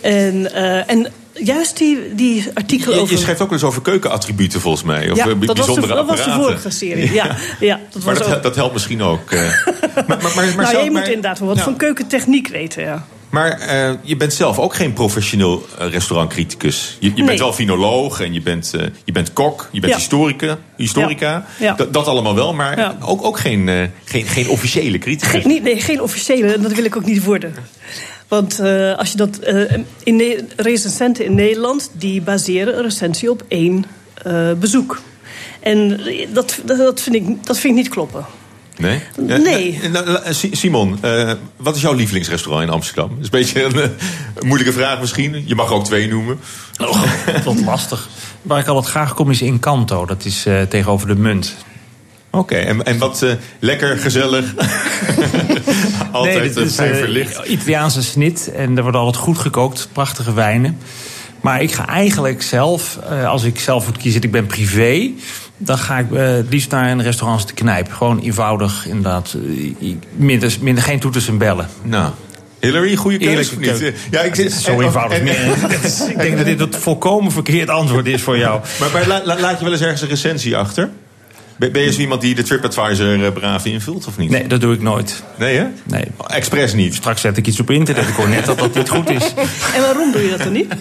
En, 0.00 0.52
eh, 0.54 0.90
en 0.90 1.06
juist 1.32 1.76
die, 1.78 2.14
die 2.14 2.46
artikelen 2.54 2.94
Je, 2.96 3.00
over... 3.02 3.14
je 3.14 3.20
schrijft 3.20 3.40
ook 3.40 3.52
eens 3.52 3.62
over 3.62 3.82
keukenattributen 3.82 4.60
volgens 4.60 4.82
mij. 4.84 5.10
Of 5.10 5.16
ja, 5.16 5.24
eh, 5.26 5.28
dat 5.30 5.38
was, 5.38 5.46
de, 5.46 5.52
bijzondere 5.54 5.94
dat 5.94 6.06
was 6.06 6.24
de 6.24 6.30
vorige 6.32 6.70
serie. 6.70 7.12
Ja, 7.20 7.36
ja, 7.60 7.80
dat 7.90 8.04
Maar 8.04 8.14
was 8.14 8.26
dat, 8.26 8.36
ook. 8.36 8.42
dat 8.42 8.54
helpt 8.54 8.72
misschien 8.72 9.02
ook. 9.02 9.30
maar 9.30 9.62
maar, 10.06 10.06
maar, 10.06 10.30
maar, 10.34 10.54
nou, 10.56 10.66
zelf- 10.70 10.84
je 10.84 10.90
moet 10.90 11.06
inderdaad 11.06 11.38
wel 11.38 11.48
wat 11.48 11.56
Ja. 11.56 11.62
van 11.62 11.76
keukentechniek 11.76 12.48
weten, 12.48 12.82
ja. 12.82 13.06
Maar 13.30 13.50
eh, 13.60 13.92
je 14.02 14.16
bent 14.16 14.32
zelf 14.34 14.58
ook 14.58 14.74
geen 14.74 14.92
professioneel 14.92 15.66
eh, 15.78 15.90
restaurantcriticus. 15.90 16.96
Je, 16.98 17.08
je 17.08 17.14
Nee. 17.14 17.24
bent 17.26 17.38
wel 17.38 17.52
finoloog 17.52 18.20
en 18.20 18.32
je 18.32 18.40
bent, 18.42 18.74
eh, 18.74 18.86
je 19.04 19.12
bent 19.12 19.32
kok, 19.32 19.68
je 19.72 19.80
bent 19.80 19.92
Ja. 19.92 19.98
historica. 19.98 20.58
historica. 20.76 21.44
Ja. 21.58 21.76
Ja. 21.78 21.84
Dat, 21.90 22.06
allemaal 22.06 22.34
wel, 22.34 22.54
maar 22.54 22.94
ook, 23.04 23.24
ook 23.24 23.38
geen, 23.38 23.90
geen, 24.04 24.26
geen 24.26 24.48
officiële 24.48 24.98
criticus. 24.98 25.30
Geen, 25.30 25.48
niet, 25.48 25.62
nee, 25.62 25.80
geen 25.80 26.02
officiële, 26.02 26.52
en 26.52 26.62
dat 26.62 26.72
wil 26.72 26.84
ik 26.84 26.96
ook 26.96 27.04
niet 27.04 27.24
worden. 27.24 27.54
Want 28.28 28.60
als 28.96 29.10
je 29.10 29.16
dat. 29.16 29.38
in 30.02 30.16
Ne- 30.16 30.44
recensenten 30.56 31.24
in 31.24 31.34
Nederland 31.34 31.90
die 31.92 32.22
baseren 32.22 32.76
een 32.76 32.82
recensie 32.82 33.30
op 33.30 33.44
één 33.48 33.84
bezoek. 34.58 35.00
En 35.60 36.00
dat, 36.32 36.60
dat, 36.64 37.00
vind 37.00 37.14
ik, 37.16 37.46
dat 37.46 37.58
vind 37.58 37.76
ik 37.76 37.82
niet 37.82 37.88
kloppen. 37.92 38.24
Nee? 38.80 39.00
Nee. 39.38 39.80
Nou, 39.88 40.18
Simon, 40.32 40.98
eh, 41.00 41.32
wat 41.56 41.76
is 41.76 41.82
jouw 41.82 41.92
lievelingsrestaurant 41.92 42.66
in 42.66 42.72
Amsterdam? 42.72 43.08
Dat 43.08 43.18
is 43.18 43.24
een 43.24 43.30
beetje 43.30 43.62
een, 43.64 43.90
eh, 43.90 43.96
een 44.34 44.46
moeilijke 44.46 44.72
vraag 44.72 45.00
misschien. 45.00 45.42
Je 45.46 45.54
mag 45.54 45.68
er 45.68 45.74
ook 45.74 45.84
twee 45.84 46.08
noemen. 46.08 46.40
Oh, 46.80 47.02
wat 47.44 47.60
lastig. 47.60 48.08
Waar 48.42 48.58
ik 48.58 48.66
altijd 48.66 48.86
graag 48.86 49.14
kom 49.14 49.30
is 49.30 49.42
in 49.42 49.60
Kanto. 49.60 50.06
Dat 50.06 50.24
is 50.24 50.46
eh, 50.46 50.62
tegenover 50.62 51.06
de 51.06 51.16
munt. 51.16 51.56
Oké, 52.30 52.54
en, 52.54 52.84
en 52.84 52.98
wat 52.98 53.22
eh, 53.22 53.32
lekker, 53.58 53.98
gezellig. 53.98 54.54
Altijd 56.12 56.42
dit 56.42 56.56
eh, 56.56 56.64
is, 56.64 56.74
fijn 56.74 56.94
verlicht. 56.94 57.46
Italiaanse 57.46 58.02
snit. 58.02 58.52
En 58.52 58.76
er 58.76 58.82
wordt 58.82 58.96
altijd 58.96 59.16
goed 59.24 59.38
gekookt. 59.38 59.88
Prachtige 59.92 60.32
wijnen. 60.34 60.78
Maar 61.40 61.62
ik 61.62 61.72
ga 61.72 61.86
eigenlijk 61.86 62.42
zelf, 62.42 62.98
eh, 63.08 63.28
als 63.28 63.42
ik 63.42 63.60
zelf 63.60 63.86
moet 63.86 63.96
kiezen, 63.96 64.22
ik 64.22 64.30
ben 64.30 64.46
privé. 64.46 65.10
Dan 65.62 65.78
ga 65.78 65.98
ik 65.98 66.12
eh, 66.12 66.26
het 66.26 66.46
liefst 66.50 66.70
naar 66.70 66.90
een 66.90 67.02
restaurant 67.02 67.40
als 67.40 67.50
de 67.50 67.54
knijp. 67.56 67.92
Gewoon 67.92 68.20
eenvoudig, 68.20 68.86
inderdaad. 68.86 69.36
eh, 69.80 69.94
minder, 70.16 70.56
minder 70.60 70.82
geen 70.84 71.00
toeters 71.00 71.28
en 71.28 71.38
bellen. 71.38 71.68
Nou, 71.82 72.10
Hillary, 72.60 72.96
goede 72.96 73.18
keuze 73.18 73.58
niet? 73.58 73.68
keuze. 73.68 73.92
Ja, 74.10 74.20
ik 74.20 74.34
zit 74.34 74.52
Zo 74.52 74.80
eenvoudig. 74.80 75.18
en- 75.18 75.26
ik 76.10 76.18
denk 76.18 76.36
dat 76.36 76.46
dit 76.46 76.60
het 76.60 76.76
volkomen 76.76 77.32
verkeerd 77.32 77.68
antwoord 77.68 78.06
is 78.06 78.22
voor 78.22 78.38
jou. 78.38 78.60
Maar, 78.80 78.88
maar 78.92 79.06
la- 79.06 79.22
la- 79.24 79.40
laat 79.40 79.58
je 79.58 79.64
wel 79.64 79.72
eens 79.72 79.82
ergens 79.82 80.00
een 80.02 80.08
recensie 80.08 80.56
achter? 80.56 80.88
Ben, 81.56 81.72
ben 81.72 81.82
je 81.82 81.92
zo 81.92 82.00
iemand 82.00 82.20
die 82.20 82.34
de 82.34 82.42
TripAdvisor 82.42 83.24
eh, 83.24 83.32
braaf 83.32 83.64
invult 83.64 84.06
of 84.06 84.18
niet? 84.18 84.30
Nee, 84.30 84.46
dat 84.46 84.60
doe 84.60 84.74
ik 84.74 84.82
nooit. 84.82 85.22
Nee, 85.38 85.56
hè? 85.56 85.66
Nee. 85.84 86.04
Expres 86.26 86.74
niet. 86.74 86.94
Straks 86.94 87.20
zet 87.20 87.36
ik 87.36 87.46
iets 87.46 87.60
op 87.60 87.70
internet. 87.70 88.08
Ik 88.08 88.14
hoor 88.14 88.28
net 88.28 88.44
dat 88.44 88.58
dat 88.58 88.74
niet 88.74 88.88
goed 88.88 89.10
is. 89.10 89.34
En 89.74 89.80
waarom 89.80 90.12
doe 90.12 90.22
je 90.22 90.30
dat 90.30 90.38
dan 90.38 90.52
niet? 90.52 90.74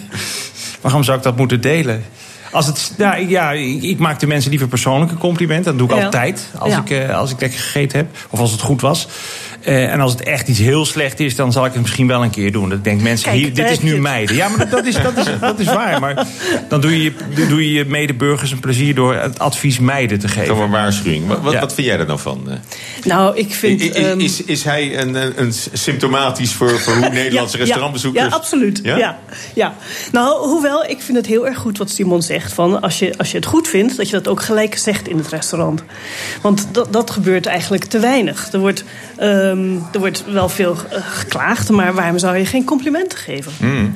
Waarom 0.82 1.04
zou 1.04 1.18
ik 1.18 1.24
dat 1.24 1.38
moeten 1.38 1.62
delen? 1.62 2.04
Als 2.52 2.66
het, 2.66 2.94
nou, 2.98 3.30
ja, 3.30 3.52
ik 3.52 3.84
ik 3.84 4.00
maak 4.00 4.20
de 4.20 4.28
mensen 4.28 4.50
liever 4.50 4.68
persoonlijke 4.68 5.16
complimenten. 5.16 5.78
Dat 5.78 5.88
doe 5.88 5.90
ik 5.90 5.96
Ja. 6.02 6.06
altijd 6.06 6.50
als, 6.58 6.72
Ja. 6.72 6.80
ik, 6.80 6.90
eh, 6.90 7.18
als 7.18 7.32
ik 7.32 7.40
lekker 7.40 7.60
gegeten 7.60 7.98
heb. 7.98 8.08
Of 8.30 8.40
als 8.40 8.52
het 8.52 8.62
goed 8.62 8.82
was. 8.82 9.08
Eh, 9.62 9.92
en 9.94 10.00
als 10.00 10.12
het 10.12 10.22
echt 10.24 10.48
iets 10.48 10.60
heel 10.60 10.86
slecht 10.86 11.20
is, 11.20 11.36
dan 11.36 11.52
zal 11.52 11.66
ik 11.66 11.72
het 11.72 11.82
misschien 11.82 12.08
wel 12.08 12.24
een 12.24 12.30
keer 12.30 12.52
doen. 12.52 12.70
Dat 12.70 12.84
denken 12.84 13.04
mensen, 13.04 13.26
Kijk, 13.32 13.38
hier, 13.44 13.54
daar 13.54 13.66
dit 13.68 13.78
is 13.78 13.84
nu 13.84 14.00
meiden. 14.02 14.36
Ja, 14.36 14.48
maar 14.48 14.58
dat, 14.58 14.70
dat 14.72 14.86
is, 14.86 14.96
dat, 15.02 15.18
is, 15.18 15.26
dat 15.40 15.60
is 15.60 15.66
waar. 15.66 16.00
Maar 16.00 16.28
dan 16.70 16.82
doe 16.82 16.92
je, 16.92 17.04
je- 17.04 17.48
doe 17.48 17.64
je 17.66 17.74
je 17.74 17.86
medeburgers 17.86 18.52
een 18.52 18.60
plezier 18.60 18.96
door 18.96 19.16
het 19.16 19.40
advies 19.40 19.80
meiden 19.80 20.20
te 20.20 20.28
geven. 20.28 20.46
Zo'n 20.56 20.64
een 20.64 20.70
waarschuwing. 20.70 21.28
Wat, 21.28 21.42
wat, 21.42 21.54
Ja. 21.54 21.60
wat 21.60 21.74
vind 21.74 21.88
jij 21.88 22.00
er 22.00 22.06
nou 22.06 22.20
van? 22.20 22.44
eh? 22.50 22.56
Nou, 23.04 23.38
ik 23.38 23.54
vind. 23.54 23.82
I- 23.82 23.86
i- 23.86 23.90
ehm, 23.90 24.20
is, 24.20 24.44
is 24.44 24.64
hij 24.64 25.00
een, 25.02 25.16
een, 25.16 25.34
een 25.36 25.54
symptomatisch 25.74 26.54
voor, 26.54 26.80
voor 26.80 26.94
hoe 26.96 27.10
Nederlandse 27.22 27.58
Ja, 27.58 27.64
restaurantbezoekers... 27.64 28.26
Ja, 28.26 28.32
absoluut. 28.36 28.80
Ja? 28.84 28.98
Ja? 28.98 29.18
Ja, 29.54 29.74
Nou, 30.12 30.48
hoewel, 30.48 30.84
ik 30.86 31.02
vind 31.02 31.18
het 31.18 31.26
heel 31.26 31.48
erg 31.48 31.58
goed 31.58 31.78
wat 31.78 31.90
Simon 31.90 32.22
zegt. 32.22 32.54
Van 32.54 32.82
als, 32.82 33.00
je, 33.00 33.14
als 33.18 33.32
je 33.32 33.38
het 33.38 33.46
goed 33.46 33.68
vindt, 33.68 33.98
dat 33.98 34.10
je 34.10 34.16
dat 34.16 34.28
ook 34.28 34.42
gelijk 34.42 34.78
zegt 34.78 35.08
in 35.08 35.18
het 35.18 35.28
restaurant. 35.28 35.84
Want 36.42 36.68
dat, 36.72 36.94
dat 36.94 37.12
gebeurt 37.12 37.46
eigenlijk 37.46 37.84
te 37.86 38.00
weinig. 38.00 38.50
Er 38.52 38.60
wordt, 38.60 38.84
ehm, 39.50 39.76
er 39.92 40.00
wordt 40.00 40.26
wel 40.26 40.50
veel 40.50 40.76
eh, 40.90 41.02
geklaagd, 41.02 41.70
maar 41.70 41.94
waarom 41.94 42.18
zou 42.18 42.38
je 42.38 42.46
geen 42.46 42.64
complimenten 42.64 43.18
geven? 43.18 43.52
Hmm. 43.58 43.96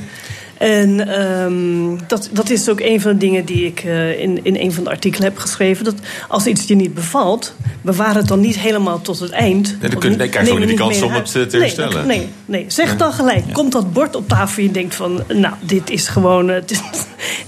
En 0.63 1.07
ehm, 1.07 1.97
dat, 2.07 2.29
dat 2.31 2.49
is 2.49 2.69
ook 2.69 2.79
een 2.79 3.01
van 3.01 3.11
de 3.11 3.17
dingen 3.17 3.45
die 3.45 3.65
ik 3.65 3.79
eh, 3.83 4.19
in, 4.19 4.39
in 4.43 4.55
een 4.55 4.73
van 4.73 4.83
de 4.83 4.89
artikelen 4.89 5.27
heb 5.27 5.37
geschreven. 5.37 5.85
Dat 5.85 5.95
als 6.27 6.45
iets 6.45 6.67
je 6.67 6.75
niet 6.75 6.93
bevalt, 6.93 7.55
bewaar 7.81 8.15
het 8.15 8.27
dan 8.27 8.39
niet 8.39 8.59
helemaal 8.59 9.01
tot 9.01 9.19
het 9.19 9.31
eind. 9.31 9.77
dan 9.81 9.89
kun- 9.99 10.29
krijg 10.29 10.47
je 10.47 10.53
ook 10.53 10.59
niet 10.59 10.67
de 10.67 10.73
kans 10.73 11.01
om 11.01 11.11
het, 11.11 11.27
eh, 11.35 11.41
te 11.41 11.47
Nee, 11.51 11.59
herstellen. 11.61 11.93
dan- 11.93 12.07
Nee, 12.07 12.27
nee, 12.45 12.65
zeg 12.67 12.97
dan 12.97 13.13
gelijk. 13.13 13.53
Komt 13.53 13.71
dat 13.71 13.93
bord 13.93 14.15
op 14.15 14.27
tafel 14.27 14.57
en 14.57 14.63
je 14.67 14.71
denkt 14.73 14.95
van... 14.95 15.23
nou, 15.27 15.53
dit 15.61 15.89
is 15.89 16.07
gewoon... 16.07 16.49
eh, 16.49 16.61
dit, 16.65 16.81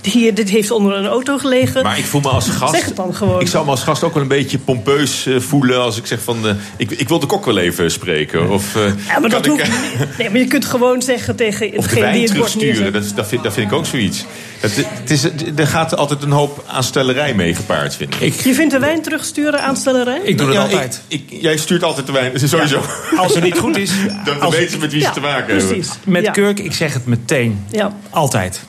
hier, 0.14 0.34
dit 0.34 0.50
heeft 0.50 0.72
onder 0.72 0.94
een 0.98 1.06
auto 1.08 1.38
gelegen. 1.38 1.84
Maar 1.84 1.98
ik 1.98 2.06
voel 2.06 2.22
me 2.22 2.30
als 2.30 2.50
gast... 2.50 2.74
Zeg 2.76 2.86
het 2.86 2.96
dan 2.96 3.16
gewoon. 3.16 3.42
Ik 3.42 3.48
zou 3.48 3.66
me 3.66 3.72
als 3.72 3.84
gast 3.84 4.04
ook 4.04 4.14
wel 4.14 4.22
een 4.24 4.30
beetje 4.30 4.58
pompeus 4.58 5.26
eh, 5.26 5.40
voelen... 5.40 5.82
als 5.82 5.98
ik 5.98 6.06
zeg 6.06 6.22
van... 6.22 6.48
eh, 6.48 6.54
ik, 6.78 6.92
ik 6.92 7.08
wil 7.10 7.20
de 7.20 7.26
kok 7.26 7.46
wel 7.46 7.58
even 7.58 7.92
spreken. 7.92 8.50
Of, 8.50 8.76
eh, 8.76 8.82
ja, 9.08 9.20
maar 9.20 9.30
dat 9.30 9.46
ik, 9.46 9.52
hoeft 9.52 9.62
eh. 9.64 10.18
Nee, 10.18 10.30
maar 10.30 10.40
je 10.40 10.48
kunt 10.48 10.66
gewoon 10.66 11.02
zeggen 11.02 11.36
tegen 11.36 11.66
Of 11.68 11.72
de 11.74 11.78
hetgene 11.82 12.02
wijn 12.02 12.14
die 12.14 12.24
het 12.28 12.38
bord 12.38 12.56
neerzet. 12.56 13.05
Dat, 13.08 13.16
dat, 13.16 13.28
vind, 13.28 13.44
dat 13.44 13.54
vind 13.54 13.72
ik 13.72 13.78
ook 13.78 13.86
zoiets. 13.86 14.26
Het, 14.60 14.76
het 14.76 15.10
is, 15.12 15.24
er 15.56 15.68
gaat 15.68 15.96
altijd 15.96 16.24
een 16.24 16.32
hoop 16.32 16.64
aanstellerij 16.68 17.34
mee 17.34 17.56
gepaard, 17.56 17.96
vind 17.96 18.22
ik. 18.22 18.34
Je 18.34 18.54
vindt 18.54 18.74
de 18.74 18.80
wijn 18.80 19.02
terugsturen 19.02 19.62
aanstellerij? 19.64 20.20
Ik 20.24 20.38
doe 20.38 20.48
dat 20.48 20.56
Ja, 20.56 20.62
altijd. 20.62 21.02
Ik, 21.08 21.24
ik- 21.30 21.42
jij 21.42 21.58
stuurt 21.58 21.84
altijd 21.84 22.06
de 22.06 22.12
wijn, 22.12 22.40
sowieso. 22.50 22.82
Als 23.18 23.34
het 23.36 23.44
niet 23.44 23.58
goed 23.58 23.78
is, 23.78 23.92
Dan, 24.08 24.20
dan 24.26 24.40
als- 24.42 24.56
weten 24.56 24.72
ze 24.72 24.78
met 24.78 24.92
wie 24.92 25.02
ze 25.02 25.08
Ja, 25.08 25.14
te 25.14 25.20
maken 25.20 25.46
hebben. 25.46 25.68
precies. 25.68 25.90
met 26.06 26.24
Ja. 26.24 26.32
kurk, 26.32 26.60
ik 26.60 26.74
zeg 26.74 26.94
het 26.94 27.06
meteen. 27.06 27.66
Ja. 27.72 27.94
Altijd. 28.10 28.62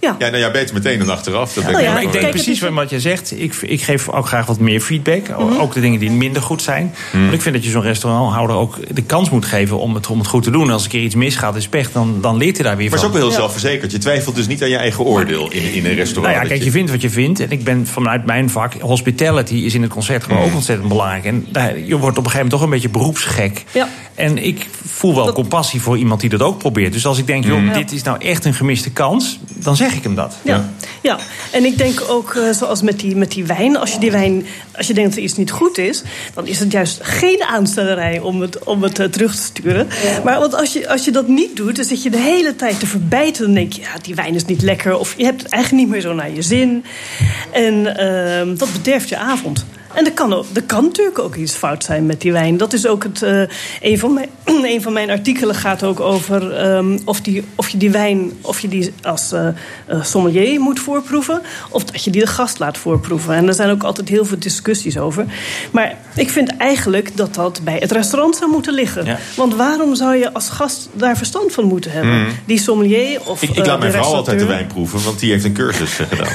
Ja. 0.00 0.16
Ja, 0.18 0.26
nou 0.28 0.36
ja, 0.38 0.50
beter 0.50 0.74
meteen 0.74 0.98
dan 0.98 1.10
achteraf. 1.10 1.52
Dat 1.52 1.64
ben 1.64 1.72
ik 1.72 1.78
Oh 1.78 1.84
ja, 1.84 2.00
ik 2.00 2.12
denk 2.12 2.30
precies 2.30 2.60
wat 2.60 2.90
jij 2.90 2.98
zegt. 3.00 3.40
Ik, 3.40 3.54
ik 3.54 3.82
geef 3.82 4.08
ook 4.08 4.26
graag 4.26 4.46
wat 4.46 4.58
meer 4.58 4.80
feedback. 4.80 5.28
Mhm. 5.28 5.60
Ook 5.60 5.74
de 5.74 5.80
dingen 5.80 6.00
die 6.00 6.10
minder 6.10 6.42
goed 6.42 6.62
zijn. 6.62 6.94
Mhm. 7.12 7.22
Want 7.22 7.34
ik 7.34 7.42
vind 7.42 7.54
dat 7.54 7.64
je 7.64 7.70
zo'n 7.70 7.82
restauranthouder 7.82 8.56
ook 8.56 8.76
de 8.94 9.02
kans 9.02 9.30
moet 9.30 9.44
geven 9.44 9.78
om 9.78 9.94
het, 9.94 10.06
om 10.06 10.18
het 10.18 10.26
goed 10.26 10.42
te 10.42 10.50
doen. 10.50 10.62
En 10.66 10.70
als 10.72 10.84
een 10.84 10.90
keer 10.90 11.02
iets 11.02 11.14
misgaat, 11.14 11.56
is 11.56 11.68
pech, 11.68 11.92
dan, 11.92 12.18
dan 12.20 12.36
leert 12.36 12.56
hij 12.56 12.64
daar 12.66 12.76
weer 12.76 12.90
Maar 12.90 12.98
het 12.98 13.06
is 13.06 13.06
van. 13.06 13.08
ook 13.08 13.12
wel 13.12 13.22
heel 13.22 13.30
Ja. 13.30 13.36
zelfverzekerd. 13.36 13.92
Je 13.92 13.98
twijfelt 13.98 14.34
dus 14.36 14.46
niet 14.46 14.62
aan 14.62 14.68
je 14.68 14.76
eigen 14.76 15.04
oordeel 15.04 15.50
in, 15.50 15.72
in 15.72 15.86
een 15.86 15.94
restaurant. 15.94 16.34
Nou 16.34 16.46
ja, 16.46 16.52
kijk, 16.52 16.62
je 16.62 16.70
vindt 16.70 16.90
wat 16.90 17.00
je 17.02 17.10
vindt. 17.10 17.40
En 17.40 17.50
ik 17.50 17.64
ben 17.64 17.86
vanuit 17.86 18.26
mijn 18.26 18.50
vak, 18.50 18.72
hospitality 18.80 19.54
is 19.54 19.74
in 19.74 19.82
het 19.82 19.90
concert 19.90 20.22
gewoon 20.22 20.38
Mhm. 20.38 20.48
ook 20.48 20.54
ontzettend 20.54 20.88
belangrijk. 20.88 21.24
En 21.24 21.46
daar, 21.50 21.78
je 21.78 21.96
wordt 21.98 22.18
op 22.18 22.24
een 22.24 22.30
gegeven 22.30 22.34
moment 22.36 22.50
toch 22.50 22.62
een 22.62 22.70
beetje 22.70 22.88
beroepsgek. 22.88 23.64
Ja. 23.72 23.88
En 24.14 24.38
ik 24.38 24.66
voel 24.86 25.14
wel 25.14 25.24
Dat- 25.24 25.34
compassie 25.34 25.80
voor 25.80 25.98
iemand 25.98 26.20
die 26.20 26.30
dat 26.30 26.42
ook 26.42 26.58
probeert. 26.58 26.92
Dus 26.92 27.06
als 27.06 27.18
ik 27.18 27.26
denk, 27.26 27.44
joh, 27.44 27.74
dit 27.74 27.92
is 27.92 28.02
nou 28.02 28.18
echt 28.24 28.44
een 28.44 28.54
gemiste 28.54 28.90
kans, 28.90 29.38
dan 29.54 29.76
zeg 29.76 29.89
ik 29.94 30.02
hem 30.02 30.14
dat. 30.14 30.36
Ja. 30.42 30.70
ja, 31.02 31.18
en 31.52 31.64
ik 31.64 31.78
denk 31.78 32.00
ook, 32.08 32.34
eh, 32.34 32.50
zoals 32.50 32.82
met 32.82 33.00
die, 33.00 33.16
met 33.16 33.30
die 33.30 33.44
wijn, 33.44 33.76
als 33.76 33.92
je 33.92 33.98
die 33.98 34.10
wijn, 34.10 34.46
als 34.76 34.86
je 34.86 34.94
denkt 34.94 35.10
dat 35.10 35.18
er 35.18 35.24
iets 35.24 35.36
niet 35.36 35.50
goed 35.50 35.78
is, 35.78 36.02
dan 36.34 36.46
is 36.46 36.58
het 36.58 36.72
juist 36.72 36.98
geen 37.02 37.42
aanstellerij 37.42 38.20
om 38.20 38.40
het, 38.40 38.64
om 38.64 38.82
het 38.82 38.98
eh, 38.98 39.06
terug 39.06 39.34
te 39.34 39.42
sturen. 39.42 39.88
Maar 40.24 40.38
want 40.38 40.54
als 40.54 40.72
je, 40.72 40.88
als 40.88 41.04
je 41.04 41.10
dat 41.10 41.28
niet 41.28 41.56
doet, 41.56 41.76
dan 41.76 41.84
zit 41.84 42.02
je 42.02 42.10
de 42.10 42.18
hele 42.18 42.56
tijd 42.56 42.80
te 42.80 42.86
verbijten. 42.86 43.44
Dan 43.44 43.54
denk 43.54 43.72
je, 43.72 43.80
ja, 43.80 43.98
die 44.02 44.14
wijn 44.14 44.34
is 44.34 44.44
niet 44.44 44.62
lekker, 44.62 44.98
of 44.98 45.14
je 45.16 45.24
hebt 45.24 45.42
het 45.42 45.52
eigenlijk 45.52 45.82
niet 45.82 45.92
meer 45.92 46.02
zo 46.02 46.14
naar 46.14 46.30
je 46.30 46.42
zin. 46.42 46.84
En 47.52 47.96
ehm, 47.96 48.56
dat 48.56 48.72
bederft 48.72 49.08
je 49.08 49.16
avond. 49.16 49.64
En 49.94 50.04
er 50.04 50.12
kan, 50.12 50.32
ook, 50.32 50.44
er 50.52 50.62
kan 50.62 50.84
natuurlijk 50.84 51.18
ook 51.18 51.34
iets 51.34 51.54
fout 51.54 51.84
zijn 51.84 52.06
met 52.06 52.20
die 52.20 52.32
wijn. 52.32 52.56
Dat 52.56 52.72
is 52.72 52.86
ook 52.86 53.02
het. 53.02 53.22
eh, 53.22 53.42
een, 53.80 53.98
van 53.98 54.12
mijn, 54.12 54.28
een 54.74 54.82
van 54.82 54.92
mijn 54.92 55.10
artikelen 55.10 55.54
gaat 55.54 55.82
ook 55.82 56.00
over 56.00 56.52
ehm, 56.56 56.98
of, 57.04 57.20
die, 57.20 57.44
of 57.54 57.68
je 57.68 57.78
die 57.78 57.90
wijn 57.90 58.32
of 58.40 58.60
je 58.60 58.68
die 58.68 58.92
als 59.02 59.32
eh, 59.32 59.48
sommelier 60.02 60.60
moet 60.60 60.80
voorproeven. 60.80 61.42
Of 61.68 61.84
dat 61.84 62.04
je 62.04 62.10
die 62.10 62.20
de 62.20 62.26
gast 62.26 62.58
laat 62.58 62.78
voorproeven. 62.78 63.34
En 63.34 63.48
er 63.48 63.54
zijn 63.54 63.70
ook 63.70 63.82
altijd 63.82 64.08
heel 64.08 64.24
veel 64.24 64.38
discussies 64.38 64.98
over. 64.98 65.24
Maar 65.70 65.94
ik 66.14 66.30
vind 66.30 66.56
eigenlijk 66.56 67.16
dat 67.16 67.34
dat 67.34 67.60
bij 67.64 67.76
het 67.78 67.92
restaurant 67.92 68.36
zou 68.36 68.50
moeten 68.50 68.74
liggen. 68.74 69.04
Ja. 69.04 69.18
Want 69.36 69.54
waarom 69.54 69.94
zou 69.94 70.16
je 70.16 70.32
als 70.32 70.48
gast 70.48 70.88
daar 70.92 71.16
verstand 71.16 71.52
van 71.52 71.64
moeten 71.64 71.90
hebben? 71.90 72.20
Mhm. 72.20 72.30
Die 72.44 72.58
sommelier 72.58 73.20
of. 73.24 73.42
Ik, 73.42 73.50
ik 73.50 73.66
laat 73.66 73.78
mijn 73.78 73.92
vrouw 73.92 74.02
altijd 74.04 74.38
de 74.38 74.44
wijn 74.46 74.66
proeven, 74.66 75.04
want 75.04 75.18
die 75.18 75.30
heeft 75.30 75.44
een 75.44 75.52
cursus 75.52 75.92
gedaan. 75.92 76.26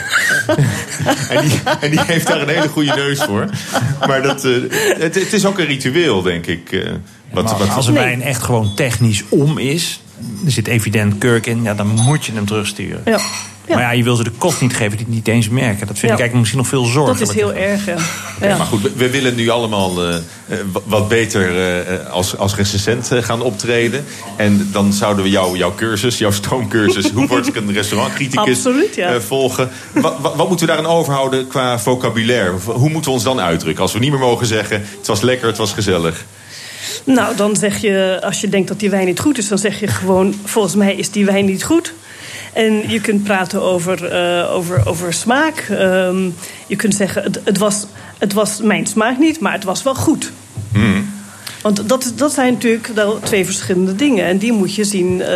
en, 1.29 1.41
die, 1.47 1.61
en 1.79 1.89
die 1.89 2.01
heeft 2.01 2.27
daar 2.27 2.41
een 2.41 2.47
hele 2.47 2.67
goede 2.67 2.93
neus 2.95 3.23
voor. 3.23 3.44
Maar 4.07 4.21
dat, 4.21 4.45
eh, 4.45 4.51
het, 4.99 5.15
het 5.15 5.33
is 5.33 5.45
ook 5.45 5.59
een 5.59 5.65
ritueel, 5.65 6.21
denk 6.21 6.45
ik. 6.45 6.71
eh, 6.71 6.91
wat, 7.31 7.43
Maar 7.43 7.57
wat, 7.57 7.69
als 7.69 7.87
een 7.87 7.93
Nee. 7.93 8.03
wijn 8.03 8.21
echt 8.21 8.43
gewoon 8.43 8.75
technisch 8.75 9.23
om 9.29 9.57
is, 9.57 10.01
er 10.45 10.51
zit 10.51 10.67
evident 10.67 11.17
kurk 11.17 11.45
in, 11.45 11.63
ja, 11.63 11.73
dan 11.73 11.87
moet 11.87 12.25
je 12.25 12.31
hem 12.31 12.45
terugsturen. 12.45 13.01
Ja. 13.05 13.19
Ja. 13.67 13.73
Maar 13.75 13.83
ja, 13.83 13.91
je 13.91 14.03
wil 14.03 14.15
ze 14.15 14.23
de 14.23 14.31
kost 14.37 14.61
niet 14.61 14.75
geven 14.75 14.97
die 14.97 15.05
het 15.05 15.15
niet 15.15 15.27
eens 15.27 15.49
merken. 15.49 15.87
Dat 15.87 15.99
vind 15.99 16.11
ik 16.11 16.19
eigenlijk 16.19 16.33
misschien 16.33 16.57
nog 16.59 16.67
veel 16.67 16.83
Dat 16.83 16.91
zorgelijker. 16.91 17.27
is 17.27 17.33
heel 17.41 17.53
erg, 17.53 17.85
ja. 17.85 17.95
Ja, 18.41 18.47
ja. 18.47 18.57
Maar 18.57 18.65
goed, 18.65 18.81
we, 18.81 18.91
we 18.95 19.09
willen 19.09 19.35
nu 19.35 19.49
allemaal 19.49 20.03
eh, 20.03 20.15
eh, 20.15 20.21
wa- 20.71 20.79
wat 20.85 21.07
beter 21.07 21.77
eh, 21.81 22.09
als, 22.11 22.37
als 22.37 22.55
recensent 22.55 23.09
gaan 23.19 23.41
optreden. 23.41 24.05
En 24.37 24.69
dan 24.71 24.93
zouden 24.93 25.23
we 25.23 25.29
jou, 25.29 25.57
jouw 25.57 25.75
cursus, 25.75 26.17
jouw 26.17 26.31
stoomcursus... 26.31 27.09
hoe 27.11 27.27
word 27.27 27.47
ik 27.47 27.55
een 27.55 27.73
restaurantcriticus 27.73 28.57
Absoluut, 28.57 28.95
ja. 28.95 29.13
eh, 29.13 29.19
volgen. 29.19 29.69
Wat, 29.93 30.15
wat, 30.19 30.35
wat 30.35 30.47
moeten 30.47 30.67
we 30.67 30.73
daarin 30.73 30.91
overhouden 30.91 31.47
qua 31.47 31.79
vocabulaire? 31.79 32.51
Hoe 32.65 32.89
moeten 32.89 33.11
we 33.11 33.15
ons 33.17 33.23
dan 33.23 33.39
uitdrukken? 33.39 33.83
Als 33.83 33.93
we 33.93 33.99
niet 33.99 34.11
meer 34.11 34.19
mogen 34.19 34.45
zeggen, 34.47 34.83
het 34.97 35.07
was 35.07 35.21
lekker, 35.21 35.47
het 35.47 35.57
was 35.57 35.71
gezellig. 35.73 36.25
Nou, 37.03 37.35
dan 37.35 37.55
zeg 37.55 37.77
je, 37.81 38.19
als 38.23 38.41
je 38.41 38.49
denkt 38.49 38.67
dat 38.67 38.79
die 38.79 38.89
wijn 38.89 39.05
niet 39.05 39.19
goed 39.19 39.37
is, 39.37 39.47
dan 39.47 39.57
zeg 39.57 39.79
je 39.79 39.87
gewoon: 39.87 40.35
volgens 40.43 40.75
mij 40.75 40.95
is 40.95 41.11
die 41.11 41.25
wijn 41.25 41.45
niet 41.45 41.63
goed. 41.63 41.93
En 42.55 42.89
je 42.89 43.01
kunt 43.01 43.23
praten 43.23 43.61
over, 43.61 44.05
eh, 44.05 44.53
over, 44.53 44.87
over 44.87 45.13
smaak. 45.13 45.57
Ehm, 45.69 46.29
je 46.67 46.75
kunt 46.75 46.95
zeggen, 46.95 47.23
het, 47.23 47.39
het, 47.43 47.57
was, 47.57 47.85
het 48.17 48.33
was 48.33 48.61
mijn 48.61 48.85
smaak 48.85 49.17
niet, 49.17 49.39
maar 49.39 49.53
het 49.53 49.63
was 49.63 49.83
wel 49.83 49.95
goed. 49.95 50.31
Want 51.65 51.89
dat, 51.89 52.13
dat 52.15 52.33
zijn 52.33 52.53
natuurlijk 52.53 52.87
wel 52.87 53.19
twee 53.19 53.45
verschillende 53.45 53.95
dingen. 53.95 54.25
En 54.25 54.37
die 54.37 54.51
moet 54.51 54.75
je 54.75 54.83
zien 54.83 55.21
eh, 55.21 55.27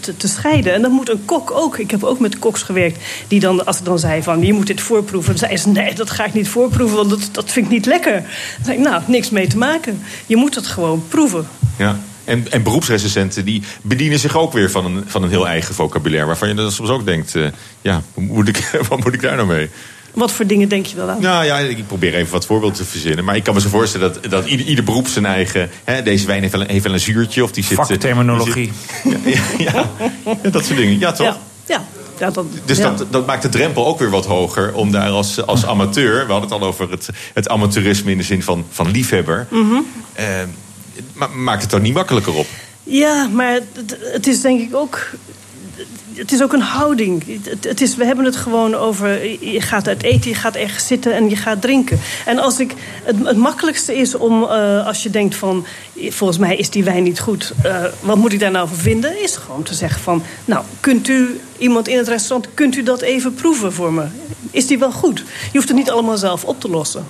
te, 0.00 0.16
te 0.16 0.28
scheiden. 0.28 0.72
En 0.72 0.82
dat 0.82 0.90
moet 0.90 1.10
een 1.10 1.24
kok 1.24 1.50
ook. 1.50 1.78
Ik 1.78 1.90
heb 1.90 2.04
ook 2.04 2.18
met 2.18 2.38
koks 2.38 2.62
gewerkt. 2.62 3.04
Die 3.28 3.40
dan, 3.40 3.66
als 3.66 3.78
ik 3.78 3.84
dan 3.84 3.98
zei 3.98 4.22
van, 4.22 4.42
je 4.42 4.52
moet 4.52 4.66
dit 4.66 4.80
voorproeven. 4.80 5.36
Dan 5.36 5.48
zei 5.48 5.56
ze, 5.56 5.68
nee, 5.68 5.94
dat 5.94 6.10
ga 6.10 6.24
ik 6.24 6.34
niet 6.34 6.48
voorproeven. 6.48 6.96
Want 6.96 7.10
dat, 7.10 7.28
dat 7.32 7.52
vind 7.52 7.66
ik 7.66 7.72
niet 7.72 7.86
lekker. 7.86 8.12
Dan 8.12 8.64
zei 8.64 8.76
ik, 8.76 8.84
nou, 8.84 9.02
niks 9.06 9.30
mee 9.30 9.46
te 9.46 9.58
maken. 9.58 10.02
Je 10.26 10.36
moet 10.36 10.54
het 10.54 10.66
gewoon 10.66 11.04
proeven. 11.08 11.48
Ja. 11.76 11.98
En, 12.28 12.46
en 12.50 12.62
beroepsrecensenten 12.62 13.44
die 13.44 13.62
bedienen 13.82 14.18
zich 14.18 14.36
ook 14.36 14.52
weer 14.52 14.70
van 14.70 14.84
een, 14.84 15.04
van 15.06 15.22
een 15.22 15.28
heel 15.30 15.48
eigen 15.48 15.74
vocabulaire. 15.74 16.26
Waarvan 16.26 16.48
je 16.48 16.54
dan 16.54 16.72
soms 16.72 16.88
ook 16.88 17.04
denkt: 17.04 17.34
eh, 17.34 17.46
ja, 17.80 18.02
hoe 18.14 18.24
moet 18.24 18.48
ik, 18.48 18.70
wat 18.88 19.04
moet 19.04 19.14
ik 19.14 19.20
daar 19.22 19.36
nou 19.36 19.48
mee? 19.48 19.68
Wat 20.14 20.32
voor 20.32 20.46
dingen 20.46 20.68
denk 20.68 20.86
je 20.86 20.96
wel 20.96 21.08
aan? 21.10 21.20
Nou 21.20 21.44
ja, 21.44 21.58
ik 21.58 21.86
probeer 21.86 22.14
even 22.14 22.32
wat 22.32 22.46
voorbeelden 22.46 22.78
te 22.78 22.84
verzinnen. 22.84 23.24
Maar 23.24 23.36
ik 23.36 23.42
kan 23.42 23.54
me 23.54 23.60
zo 23.60 23.68
voorstellen 23.68 24.12
dat, 24.12 24.30
dat 24.30 24.46
ieder, 24.46 24.66
ieder 24.66 24.84
beroep 24.84 25.06
zijn 25.08 25.26
eigen. 25.26 25.70
Hè, 25.84 26.02
deze 26.02 26.26
wijn 26.26 26.40
heeft 26.40 26.52
wel, 26.52 26.60
een, 26.62 26.68
heeft 26.70 26.84
wel 26.84 26.92
een 26.92 27.00
zuurtje. 27.00 27.42
Of 27.44 27.52
die 27.52 27.64
zit. 27.64 27.78
eh, 27.78 27.84
Vakterminologie. 27.86 28.72
die 29.04 29.12
zit- 29.24 29.44
ja, 29.66 29.72
ja, 29.72 30.10
ja, 30.42 30.50
dat 30.50 30.64
soort 30.64 30.78
dingen. 30.78 30.98
Ja, 30.98 31.12
toch? 31.12 31.26
Ja, 31.26 31.38
ja. 31.66 31.84
ja 32.18 32.30
dat, 32.30 32.44
Dus 32.64 32.78
ja. 32.78 32.90
dat, 32.94 33.12
dat 33.12 33.26
maakt 33.26 33.42
de 33.42 33.48
drempel 33.48 33.86
ook 33.86 33.98
weer 33.98 34.10
wat 34.10 34.26
hoger 34.26 34.72
om 34.74 34.90
daar 34.90 35.08
als, 35.10 35.46
als 35.46 35.66
amateur. 35.66 36.26
We 36.26 36.32
hadden 36.32 36.50
het 36.50 36.60
al 36.60 36.66
over 36.68 36.90
het, 36.90 37.08
het 37.34 37.48
amateurisme 37.48 38.10
in 38.10 38.18
de 38.18 38.24
zin 38.24 38.42
van, 38.42 38.64
van 38.70 38.90
liefhebber. 38.90 39.46
Mhm. 39.50 39.74
Eh, 40.12 40.24
ma- 41.12 41.26
maakt 41.26 41.62
het 41.62 41.72
er 41.72 41.80
niet 41.80 41.94
makkelijker 41.94 42.34
op? 42.34 42.46
Ja, 42.82 43.28
maar 43.32 43.60
het, 44.12 44.26
is 44.26 44.40
denk 44.40 44.60
ik 44.60 44.74
ook. 44.76 45.06
Het 46.14 46.32
is 46.32 46.42
ook 46.42 46.52
een 46.52 46.60
houding. 46.60 47.40
Het, 47.60 47.80
is, 47.80 47.96
we 47.96 48.04
hebben 48.04 48.24
het 48.24 48.36
gewoon 48.36 48.74
over. 48.74 49.24
Je 49.52 49.60
gaat 49.60 49.88
uit 49.88 50.02
eten, 50.02 50.30
je 50.30 50.36
gaat 50.36 50.54
ergens 50.56 50.86
zitten 50.86 51.14
en 51.14 51.28
je 51.30 51.36
gaat 51.36 51.60
drinken. 51.60 52.00
En 52.26 52.38
als 52.38 52.60
ik. 52.60 52.74
Het, 53.04 53.16
het 53.24 53.36
makkelijkste 53.36 53.96
is 53.96 54.14
om. 54.14 54.42
eh, 54.44 54.86
als 54.86 55.02
je 55.02 55.10
denkt 55.10 55.34
van. 55.34 55.66
Volgens 56.08 56.38
mij 56.38 56.56
is 56.56 56.70
die 56.70 56.84
wijn 56.84 57.02
niet 57.02 57.20
goed. 57.20 57.52
eh, 57.62 57.84
wat 58.00 58.16
moet 58.16 58.32
ik 58.32 58.40
daar 58.40 58.50
nou 58.50 58.68
voor 58.68 58.76
vinden? 58.78 59.22
Is 59.22 59.36
gewoon 59.36 59.62
te 59.62 59.74
zeggen 59.74 60.00
van. 60.00 60.22
Nou, 60.44 60.64
kunt 60.80 61.08
u. 61.08 61.40
Iemand 61.58 61.88
in 61.88 61.96
het 61.98 62.08
restaurant. 62.08 62.48
Kunt 62.54 62.76
u 62.76 62.82
dat 62.82 63.00
even 63.00 63.34
proeven 63.34 63.72
voor 63.72 63.92
me? 63.92 64.04
Is 64.50 64.66
die 64.66 64.78
wel 64.78 64.92
goed? 64.92 65.18
Je 65.18 65.50
hoeft 65.58 65.68
het 65.68 65.76
niet 65.76 65.90
allemaal 65.90 66.16
zelf 66.16 66.44
op 66.44 66.60
te 66.60 66.68
lossen. 66.68 67.06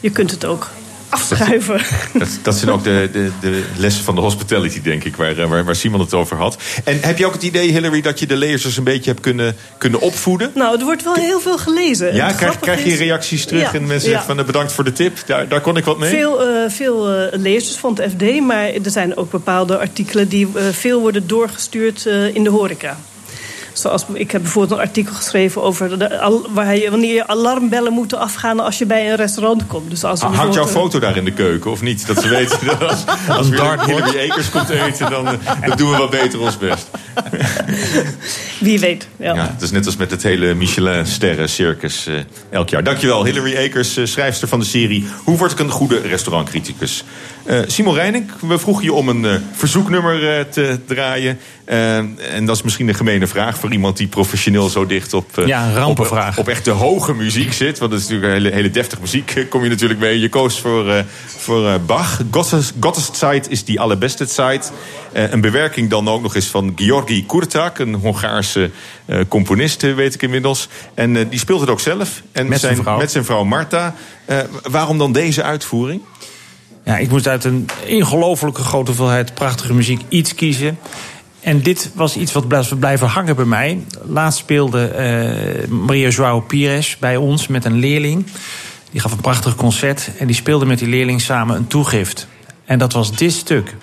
Je 0.00 0.10
kunt 0.10 0.30
het 0.30 0.44
ook 0.44 0.70
afschuiven. 1.12 1.80
Dat, 2.12 2.28
dat 2.42 2.54
zijn 2.54 2.70
ook 2.70 2.84
de, 2.84 3.08
de, 3.12 3.30
de 3.40 3.64
lessen 3.76 4.04
van 4.04 4.14
de 4.14 4.20
hospitality, 4.20 4.82
denk 4.82 5.04
ik, 5.04 5.16
waar, 5.16 5.38
eh, 5.38 5.48
waar, 5.48 5.64
waar 5.64 5.76
Simon 5.76 6.00
het 6.00 6.14
over 6.14 6.36
had. 6.36 6.56
En 6.84 6.98
heb 7.00 7.18
je 7.18 7.26
ook 7.26 7.32
het 7.32 7.42
idee, 7.42 7.70
Hillary, 7.70 8.00
dat 8.00 8.18
je 8.18 8.26
de 8.26 8.36
lezers 8.36 8.76
een 8.76 8.84
beetje 8.84 9.10
hebt 9.10 9.22
kunnen, 9.22 9.56
kunnen 9.78 10.00
opvoeden? 10.00 10.50
Nou, 10.54 10.78
er 10.78 10.84
wordt 10.84 11.04
wel 11.04 11.14
heel 11.14 11.40
veel 11.40 11.58
gelezen. 11.58 12.14
Ja, 12.14 12.32
krijg, 12.32 12.84
je 12.84 12.96
reacties 12.96 13.44
terug 13.44 13.62
Ja, 13.62 13.72
en 13.72 13.86
mensen 13.86 14.10
ja. 14.10 14.16
zeggen 14.16 14.26
van 14.26 14.38
eh, 14.38 14.44
bedankt 14.44 14.72
voor 14.72 14.84
de 14.84 14.92
tip, 14.92 15.18
daar, 15.26 15.48
daar 15.48 15.60
kon 15.60 15.76
ik 15.76 15.84
wat 15.84 15.98
mee? 15.98 16.10
Veel, 16.10 16.42
eh, 16.42 16.70
veel 16.70 17.08
lezers 17.32 17.76
van 17.76 17.94
het 17.94 18.12
FD, 18.12 18.40
maar 18.40 18.64
er 18.64 18.90
zijn 18.90 19.16
ook 19.16 19.30
bepaalde 19.30 19.78
artikelen 19.78 20.28
die 20.28 20.48
veel 20.70 21.00
worden 21.00 21.26
doorgestuurd 21.26 22.06
in 22.32 22.44
de 22.44 22.50
horeca. 22.50 22.96
Zoals, 23.82 24.04
ik 24.12 24.30
heb 24.30 24.42
bijvoorbeeld 24.42 24.80
een 24.80 24.86
artikel 24.86 25.14
geschreven 25.14 25.62
over 25.62 25.98
de, 25.98 26.18
al- 26.20 26.46
waar 26.50 26.76
je, 26.76 26.90
wanneer 26.90 27.14
je 27.14 27.26
alarmbellen 27.26 27.92
moeten 27.92 28.18
afgaan 28.18 28.60
als 28.60 28.78
je 28.78 28.86
bij 28.86 29.10
een 29.10 29.16
restaurant 29.16 29.66
komt. 29.66 29.90
Dus 29.90 30.04
als 30.04 30.20
Ha- 30.20 30.28
Hangt 30.32 30.54
jouw 30.54 30.66
foto 30.66 30.98
daar 30.98 31.16
in 31.16 31.24
de 31.24 31.32
keuken, 31.32 31.70
of 31.70 31.82
niet? 31.82 32.06
Dat 32.06 32.22
ze 32.22 32.28
weten 32.28 32.58
dat 32.66 32.82
als, 32.82 33.04
als 33.38 33.48
Hillary 33.48 33.84
Hillary 33.86 34.32
komt 34.52 34.68
eten, 34.68 35.10
dan, 35.10 35.26
eh, 35.26 35.32
dan 35.66 35.76
doen 35.76 35.90
we 35.90 35.96
wat 35.96 36.10
beter 36.10 36.40
ons 36.40 36.58
best. 36.58 36.90
Wie 38.60 38.80
weet. 38.80 39.08
Ja. 39.16 39.34
Ja, 39.34 39.50
het 39.52 39.62
is 39.62 39.70
net 39.70 39.86
als 39.86 39.96
met 39.96 40.10
het 40.10 40.22
hele 40.22 40.54
Michelin-sterren-circus 40.54 42.06
eh, 42.06 42.14
elk 42.50 42.68
jaar. 42.68 42.84
Dankjewel, 42.84 43.24
Hillary 43.24 43.56
Ekers, 43.56 43.96
eh, 43.96 44.04
schrijfster 44.04 44.48
van 44.48 44.58
de 44.58 44.64
serie 44.64 45.04
Hoe 45.24 45.38
word 45.38 45.52
ik 45.52 45.58
een 45.58 45.70
goede 45.70 46.00
restaurantcriticus? 46.00 47.04
Eh, 47.44 47.60
Simon 47.66 47.94
Reining, 47.94 48.30
we 48.40 48.58
vroegen 48.58 48.84
je 48.84 48.92
om 48.92 49.08
een 49.08 49.42
verzoeknummer 49.52 50.48
te 50.48 50.78
draaien. 50.86 51.38
En 51.64 52.44
dat 52.44 52.56
is 52.56 52.62
misschien 52.62 52.88
een 52.88 52.94
gemene 52.94 53.26
vraag 53.26 53.58
voor 53.58 53.72
iemand 53.72 53.96
die 53.96 54.06
professioneel 54.06 54.68
zo 54.68 54.86
dicht 54.86 55.14
op, 55.14 55.42
Ja, 55.46 55.86
op, 55.86 56.00
op 56.36 56.48
echt 56.48 56.64
de 56.64 56.70
hoge 56.70 57.14
muziek 57.14 57.52
zit. 57.52 57.78
Want 57.78 57.90
dat 57.90 58.00
is 58.00 58.08
natuurlijk 58.08 58.32
hele, 58.32 58.54
hele 58.54 58.70
deftige 58.70 59.00
muziek, 59.00 59.46
kom 59.48 59.62
je 59.62 59.68
natuurlijk 59.68 60.00
mee. 60.00 60.20
Je 60.20 60.28
koos 60.28 60.60
voor, 60.60 60.90
eh, 60.90 61.04
voor 61.26 61.66
eh, 61.66 61.74
Bach. 61.86 62.20
Gottes, 62.30 62.72
Gotteszeit 62.80 63.50
is 63.50 63.64
die 63.64 63.80
allerbeste 63.80 64.26
tijd. 64.26 64.72
Eh, 65.12 65.32
een 65.32 65.40
bewerking 65.40 65.90
dan 65.90 66.08
ook 66.08 66.22
nog 66.22 66.34
eens 66.34 66.46
van 66.46 66.72
Georgi 67.02 67.26
Kurtak, 67.26 67.78
een 67.78 67.94
Hongaarse 67.94 68.70
eh, 69.04 69.20
componist, 69.28 69.82
eh, 69.82 69.94
weet 69.94 70.14
ik 70.14 70.22
inmiddels. 70.22 70.68
En 70.94 71.16
eh, 71.16 71.24
die 71.30 71.38
speelt 71.38 71.60
het 71.60 71.70
ook 71.70 71.80
zelf. 71.80 72.22
En 72.32 72.48
Met 72.48 72.60
zijn 72.60 72.76
vrouw. 72.76 72.98
Met 72.98 73.10
zijn 73.10 73.24
vrouw 73.24 73.44
Marta. 73.44 73.94
Waarom 74.62 74.98
dan 74.98 75.12
deze 75.12 75.42
uitvoering? 75.42 76.00
Ja, 76.84 76.98
ik 76.98 77.10
moest 77.10 77.28
uit 77.28 77.44
een 77.44 77.68
ongelofelijke 77.88 78.62
grote 78.62 78.90
hoeveelheid 78.90 79.34
prachtige 79.34 79.74
muziek 79.74 80.00
iets 80.08 80.34
kiezen. 80.34 80.78
En 81.40 81.62
dit 81.62 81.90
was 81.94 82.16
iets 82.16 82.32
wat 82.32 82.48
blijft 82.48 82.78
blijven 82.78 83.06
hangen 83.08 83.36
bij 83.36 83.44
mij. 83.44 83.84
Laatst 84.06 84.38
speelde 84.38 84.90
Maria 85.68 86.08
Joao 86.08 86.40
Pires 86.40 86.96
bij 86.98 87.16
ons 87.16 87.46
met 87.46 87.64
een 87.64 87.78
leerling. 87.78 88.26
Die 88.90 89.00
gaf 89.00 89.12
een 89.12 89.20
prachtig 89.20 89.54
concert 89.54 90.10
en 90.18 90.26
die 90.26 90.36
speelde 90.36 90.66
met 90.66 90.78
die 90.78 90.88
leerling 90.88 91.20
samen 91.20 91.56
een 91.56 91.66
toegift. 91.66 92.26
En 92.64 92.78
dat 92.78 92.92
was 92.92 93.16
dit 93.16 93.32
stuk. 93.32 93.74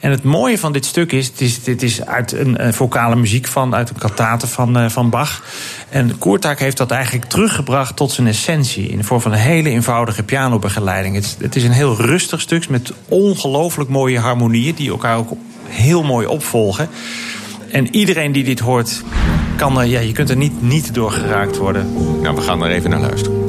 En 0.00 0.10
het 0.10 0.22
mooie 0.22 0.58
van 0.58 0.72
dit 0.72 0.84
stuk 0.84 1.12
is, 1.12 1.26
het 1.26 1.40
is 1.40 1.62
dit 1.62 1.82
is 1.82 2.04
uit 2.04 2.32
een, 2.32 2.56
eh, 2.56 2.72
vocale 2.72 3.16
muziek 3.16 3.46
van, 3.46 3.74
uit 3.74 3.90
een 3.90 3.98
kantate 3.98 4.46
van, 4.46 4.76
eh, 4.78 4.88
van 4.88 5.10
Bach. 5.10 5.42
En 5.88 6.18
Koertak 6.18 6.58
heeft 6.58 6.76
dat 6.76 6.90
eigenlijk 6.90 7.24
teruggebracht 7.24 7.96
tot 7.96 8.12
zijn 8.12 8.26
essentie. 8.26 8.88
In 8.88 8.98
de 8.98 9.04
vorm 9.04 9.20
van 9.20 9.32
een 9.32 9.38
hele 9.38 9.68
eenvoudige 9.68 10.22
pianobegeleiding. 10.22 11.14
Het, 11.14 11.36
het 11.40 11.56
is 11.56 11.64
een 11.64 11.70
heel 11.70 11.96
rustig 11.96 12.40
stuk 12.40 12.68
met 12.68 12.92
ongelooflijk 13.08 13.90
mooie 13.90 14.18
harmonieën... 14.18 14.74
die 14.74 14.90
elkaar 14.90 15.16
ook 15.16 15.32
heel 15.64 16.02
mooi 16.02 16.26
opvolgen. 16.26 16.88
En 17.70 17.94
iedereen 17.94 18.32
die 18.32 18.44
dit 18.44 18.58
hoort, 18.58 19.02
kan 19.56 19.80
er, 19.80 19.86
ja, 19.86 20.00
je 20.00 20.12
kunt 20.12 20.30
er 20.30 20.36
niet, 20.36 20.62
niet 20.62 20.94
door 20.94 21.10
geraakt 21.10 21.56
worden. 21.56 21.92
Nou, 22.22 22.34
we 22.34 22.42
gaan 22.42 22.64
er 22.64 22.70
even 22.70 22.90
naar 22.90 23.00
luisteren. 23.00 23.47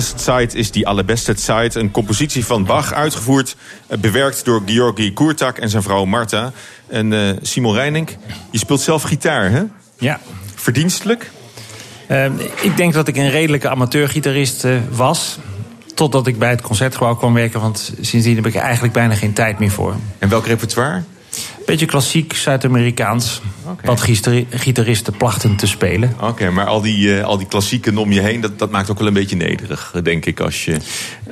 Zeit 0.00 0.54
is 0.54 0.70
die 0.70 0.86
allerbeste 0.86 1.34
Zeit. 1.36 1.74
Een 1.74 1.90
compositie 1.90 2.44
van 2.44 2.64
Bach, 2.64 2.92
uitgevoerd, 2.92 3.56
eh, 3.86 3.98
bewerkt 3.98 4.44
door 4.44 4.62
Georgi 4.66 5.12
Koertak 5.12 5.58
en 5.58 5.68
zijn 5.68 5.82
vrouw 5.82 6.04
Marta. 6.04 6.52
En 6.86 7.12
eh, 7.12 7.36
Simon 7.42 7.74
Reinink, 7.74 8.16
je 8.50 8.58
speelt 8.58 8.80
zelf 8.80 9.02
gitaar, 9.02 9.50
hè? 9.50 9.62
Ja. 9.98 10.20
Verdienstelijk? 10.54 11.30
Eh, 12.06 12.24
ik 12.62 12.76
denk 12.76 12.92
dat 12.92 13.08
ik 13.08 13.16
een 13.16 13.30
redelijke 13.30 13.68
amateurgitarist 13.68 14.66
was. 14.90 15.38
Totdat 15.94 16.26
ik 16.26 16.38
bij 16.38 16.50
het 16.50 16.60
concertgebouw 16.60 17.16
kwam 17.16 17.34
werken. 17.34 17.60
Want 17.60 17.92
sindsdien 18.00 18.36
heb 18.36 18.46
ik 18.46 18.54
er 18.54 18.60
eigenlijk 18.60 18.92
bijna 18.92 19.14
geen 19.14 19.32
tijd 19.32 19.58
meer 19.58 19.70
voor. 19.70 19.94
En 20.18 20.28
welk 20.28 20.46
repertoire? 20.46 21.02
Beetje 21.66 21.86
klassiek 21.86 22.34
Zuid-Amerikaans. 22.34 23.40
Wat 23.84 24.00
gitari- 24.00 24.46
gitaristen 24.50 25.16
plachten 25.16 25.56
te 25.56 25.66
spelen. 25.66 26.14
Oké, 26.20 26.50
maar 26.50 26.66
al 26.66 26.80
die, 26.80 27.18
eh, 27.18 27.24
al 27.24 27.38
die 27.38 27.46
klassieken 27.46 27.98
om 27.98 28.12
je 28.12 28.20
heen, 28.20 28.40
dat, 28.40 28.58
dat 28.58 28.70
maakt 28.70 28.90
ook 28.90 28.98
wel 28.98 29.06
een 29.06 29.12
beetje 29.12 29.36
nederig, 29.36 29.94
denk 30.02 30.26
ik. 30.26 30.40
Als 30.40 30.64
je... 30.64 30.76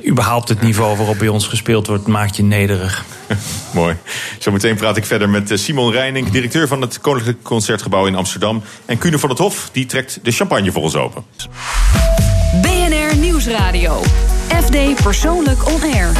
Überhaupt 0.07 0.49
het 0.49 0.61
niveau 0.61 0.97
waarop 0.97 1.17
bij 1.17 1.27
ons 1.27 1.47
gespeeld 1.47 1.87
wordt, 1.87 2.07
maakt 2.07 2.35
je 2.35 2.43
nederig. 2.43 3.05
Mooi. 3.73 3.95
Zometeen 4.39 4.75
praat 4.75 4.97
ik 4.97 5.05
verder 5.05 5.29
met 5.29 5.51
eh, 5.51 5.57
Simon 5.57 5.91
Reining, 5.91 6.29
directeur 6.29 6.67
van 6.67 6.81
het 6.81 6.99
Koninklijk 6.99 7.43
Concertgebouw 7.43 8.05
in 8.05 8.15
Amsterdam. 8.15 8.63
En 8.85 8.97
Kuno 8.97 9.17
van 9.17 9.29
het 9.29 9.37
Hof, 9.37 9.69
die 9.71 9.85
trekt 9.85 10.19
de 10.23 10.31
champagne 10.31 10.71
voor 10.71 10.81
ons 10.81 10.95
open. 10.95 11.23
BNR 12.61 13.17
Nieuwsradio. 13.17 14.01
FD 14.63 15.03
Persoonlijk 15.03 15.67
On 15.67 15.81
Air. 15.93 16.11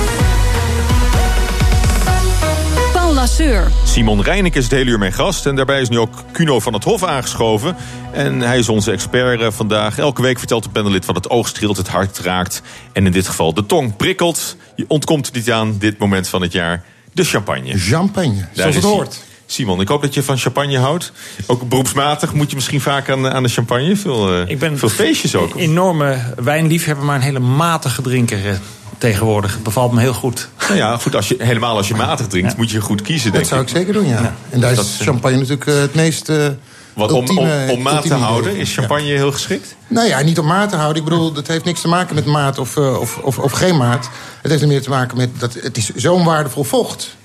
Simon 3.83 4.21
Reining 4.21 4.55
is 4.55 4.63
het 4.63 4.71
hele 4.71 4.89
uur 4.89 4.99
mijn 4.99 5.13
gast. 5.13 5.45
En 5.45 5.55
daarbij 5.55 5.81
is 5.81 5.89
nu 5.89 5.99
ook 5.99 6.23
Kuno 6.31 6.59
van 6.59 6.73
het 6.73 6.83
Hof 6.83 7.03
aangeschoven. 7.03 7.75
En 8.11 8.39
hij 8.39 8.57
is 8.57 8.69
onze 8.69 8.91
expert 8.91 9.41
eh, 9.41 9.47
vandaag. 9.51 9.97
Elke 9.97 10.21
week 10.21 10.37
vertelt 10.37 10.63
de 10.63 10.69
panelid 10.69 11.05
wat 11.05 11.15
het 11.15 11.29
oog 11.29 11.47
streelt, 11.47 11.77
het 11.77 11.87
hart 11.87 12.19
raakt. 12.19 12.61
En 12.93 13.05
in 13.05 13.11
dit 13.11 13.27
geval 13.27 13.53
de 13.53 13.65
tong 13.65 13.95
prikkelt. 13.95 14.55
Je 14.75 14.85
ontkomt 14.87 15.33
niet 15.33 15.51
aan 15.51 15.75
dit 15.77 15.97
moment 15.97 16.27
van 16.27 16.41
het 16.41 16.51
jaar. 16.51 16.83
De 17.11 17.23
champagne. 17.23 17.77
Champagne, 17.77 18.35
Daar 18.39 18.49
zoals 18.53 18.75
het 18.75 18.83
hoort. 18.83 19.23
Simon, 19.45 19.81
ik 19.81 19.87
hoop 19.87 20.01
dat 20.01 20.13
je 20.13 20.23
van 20.23 20.37
champagne 20.37 20.77
houdt. 20.77 21.11
Ook 21.47 21.69
beroepsmatig 21.69 22.33
moet 22.33 22.49
je 22.49 22.55
misschien 22.55 22.81
vaak 22.81 23.09
aan, 23.09 23.27
aan 23.27 23.43
de 23.43 23.49
champagne. 23.49 23.95
Veel, 23.95 24.41
eh, 24.41 24.49
Ik 24.49 24.59
ben 24.59 24.77
veel 24.77 24.89
feestjes 24.89 25.35
ook. 25.35 25.53
Een 25.53 25.59
enorme 25.59 26.33
wijnliefhebber, 26.35 27.05
maar 27.05 27.15
een 27.15 27.21
hele 27.21 27.39
matige 27.39 28.01
drinker 28.01 28.49
eh, 28.49 28.55
tegenwoordig. 28.99 29.53
Het 29.53 29.63
bevalt 29.63 29.91
me 29.91 29.99
heel 29.99 30.13
goed. 30.13 30.49
Nou 30.59 30.75
ja, 30.75 30.97
goed, 30.97 31.15
als 31.15 31.27
je, 31.27 31.35
helemaal 31.39 31.77
als 31.77 31.87
je 31.87 31.95
matig 31.95 32.27
drinkt, 32.27 32.57
moet 32.57 32.71
je 32.71 32.81
goed 32.81 33.01
kiezen, 33.01 33.25
Dat 33.25 33.33
denk 33.33 33.45
zou 33.45 33.61
ik 33.61 33.69
zeker 33.69 33.93
doen, 33.93 34.07
ja. 34.07 34.35
En 34.49 34.59
daar 34.59 34.75
Dat, 34.75 34.85
is 34.85 34.99
eh, 34.99 35.05
champagne 35.05 35.37
natuurlijk 35.37 35.67
eh, 35.67 35.79
het 35.79 35.95
meest 35.95 36.29
eh 36.29 36.47
Wat, 36.93 37.11
om, 37.11 37.15
om, 37.15 37.21
ultieme- 37.37 37.71
om 37.71 37.81
maat 37.81 38.01
te 38.07 38.13
houden, 38.13 38.55
is 38.55 38.73
champagne 38.73 39.05
heel 39.05 39.31
geschikt? 39.31 39.75
Nou 39.87 40.07
ja, 40.07 40.21
niet 40.21 40.39
om 40.39 40.45
maat 40.45 40.69
te 40.69 40.75
houden. 40.75 41.03
Ik 41.03 41.09
bedoel, 41.09 41.31
dat 41.31 41.47
heeft 41.47 41.65
niks 41.65 41.81
te 41.81 41.87
maken 41.87 42.15
met 42.15 42.25
maat 42.25 42.57
of, 42.59 42.77
of, 42.77 43.17
of, 43.17 43.37
of 43.39 43.51
geen 43.51 43.77
maat. 43.77 44.09
Het 44.41 44.51
heeft 44.51 44.63
er 44.63 44.67
meer 44.67 44.81
te 44.81 44.89
maken 44.89 45.17
met 45.17 45.29
dat 45.39 45.53
het 45.53 45.77
is 45.77 45.89
zo'n 45.95 46.23
waardevol 46.23 46.63
vocht. 46.63 47.17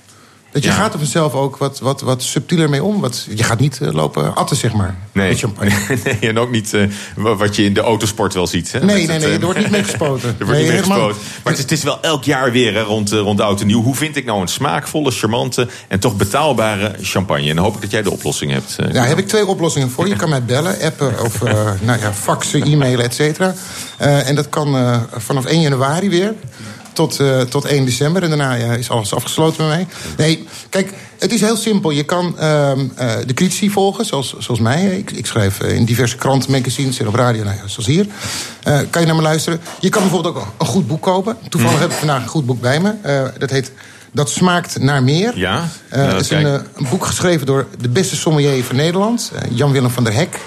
Dat 0.55 0.63
je 0.63 0.69
Ja. 0.69 0.75
gaat 0.75 0.93
er 0.93 0.99
vanzelf 0.99 1.33
ook 1.33 1.57
wat, 1.57 1.79
wat, 1.79 2.01
wat 2.01 2.23
subtieler 2.23 2.69
mee 2.69 2.83
om. 2.83 2.99
Wat, 3.01 3.27
je 3.35 3.43
gaat 3.43 3.59
niet 3.59 3.81
eh, 3.81 3.91
lopen 3.93 4.35
atten, 4.35 4.55
zeg 4.55 4.73
maar. 4.73 4.95
Nee. 5.11 5.29
Met 5.29 5.39
champagne. 5.39 5.71
nee, 6.03 6.17
en 6.19 6.39
ook 6.39 6.51
niet 6.51 6.73
eh, 6.73 6.83
wat 7.15 7.55
je 7.55 7.63
in 7.63 7.73
de 7.73 7.81
autosport 7.81 8.33
wel 8.33 8.47
ziet. 8.47 8.71
Hè? 8.71 8.79
Nee, 8.79 8.87
Met 8.87 8.95
nee, 8.95 9.07
het, 9.07 9.19
nee, 9.19 9.29
eh, 9.29 9.35
er 9.39 9.43
wordt 9.45 9.59
niet 9.59 9.69
mee 9.69 9.83
gespoten. 9.83 10.29
er 10.39 10.45
wordt 10.45 10.51
Nee, 10.51 10.61
niet 10.61 10.71
mee 10.71 10.81
helemaal. 10.81 11.07
gespoten. 11.07 11.27
Maar 11.43 11.53
het 11.53 11.57
is, 11.57 11.61
het 11.69 11.71
is 11.71 11.83
wel 11.83 12.01
elk 12.01 12.23
jaar 12.23 12.51
weer 12.51 12.73
hè, 12.73 12.81
rond, 12.81 13.11
rond 13.11 13.41
oud 13.41 13.61
en 13.61 13.67
nieuw. 13.67 13.81
Hoe 13.83 13.95
vind 13.95 14.15
ik 14.15 14.25
nou 14.25 14.41
een 14.41 14.47
smaakvolle, 14.47 15.11
charmante 15.11 15.67
en 15.87 15.99
toch 15.99 16.15
betaalbare 16.15 16.95
champagne? 17.01 17.49
En 17.49 17.55
dan 17.55 17.63
hoop 17.65 17.75
ik 17.75 17.81
dat 17.81 17.91
jij 17.91 18.01
de 18.01 18.11
oplossing 18.11 18.51
hebt. 18.51 18.75
Ja, 18.91 19.03
heb 19.03 19.17
ik 19.17 19.27
twee 19.27 19.45
oplossingen 19.45 19.89
voor. 19.89 20.07
Je 20.07 20.15
kan 20.15 20.29
mij 20.29 20.43
bellen, 20.43 20.81
appen 20.81 21.21
of 21.21 21.41
nou 21.87 21.99
ja, 21.99 22.13
faxen, 22.13 22.63
e-mailen, 22.63 23.05
et 23.05 23.13
cetera. 23.13 23.53
En 23.97 24.35
dat 24.35 24.49
kan 24.49 24.99
vanaf 25.17 25.45
1 25.45 25.61
januari 25.61 26.09
weer. 26.09 26.33
Tot, 26.95 27.19
eh, 27.19 27.41
tot 27.41 27.65
1 27.65 27.85
december. 27.85 28.23
En 28.23 28.29
daarna 28.29 28.53
ja, 28.53 28.73
is 28.73 28.89
alles 28.89 29.13
afgesloten 29.13 29.67
met 29.67 29.75
mij. 29.75 29.87
Nee, 30.17 30.47
kijk, 30.69 30.93
het 31.19 31.31
is 31.31 31.41
heel 31.41 31.55
simpel. 31.55 31.89
Je 31.89 32.03
kan 32.03 32.39
ehm, 32.39 32.79
eh, 32.95 33.13
de 33.25 33.33
critici 33.33 33.69
volgen, 33.69 34.05
zoals, 34.05 34.35
zoals 34.37 34.59
mij. 34.59 34.85
Ik, 34.85 35.11
ik 35.11 35.25
schrijf 35.25 35.59
eh, 35.59 35.75
in 35.75 35.85
diverse 35.85 36.15
kranten, 36.15 36.51
magazines 36.51 36.99
en 36.99 37.07
op 37.07 37.15
radio, 37.15 37.43
nou 37.43 37.55
ja, 37.55 37.67
zoals 37.67 37.85
hier. 37.85 38.05
Kan 38.89 39.01
je 39.01 39.07
naar 39.07 39.15
me 39.15 39.21
luisteren. 39.21 39.59
Je 39.79 39.89
kan 39.89 40.01
bijvoorbeeld 40.01 40.35
ook 40.35 40.47
een 40.57 40.65
goed 40.65 40.87
boek 40.87 41.01
kopen. 41.01 41.37
Toevallig 41.49 41.79
heb 41.79 41.91
ik 41.91 41.97
vandaag 41.97 42.21
een 42.21 42.27
goed 42.27 42.45
boek 42.45 42.61
bij 42.61 42.79
me. 42.79 42.93
Dat 43.37 43.49
heet 43.49 43.71
Dat 44.11 44.29
smaakt 44.29 44.79
naar 44.79 45.03
meer. 45.03 45.37
Ja? 45.37 45.69
Ja, 45.91 45.97
het 45.97 46.21
is 46.21 46.29
een, 46.29 46.61
boek 46.89 47.05
geschreven 47.05 47.45
door 47.45 47.67
de 47.81 47.89
beste 47.89 48.15
sommelier 48.15 48.63
van 48.63 48.75
Nederland, 48.75 49.31
Jan-Willem 49.49 49.89
van 49.89 50.03
der 50.03 50.13
Hek. 50.13 50.39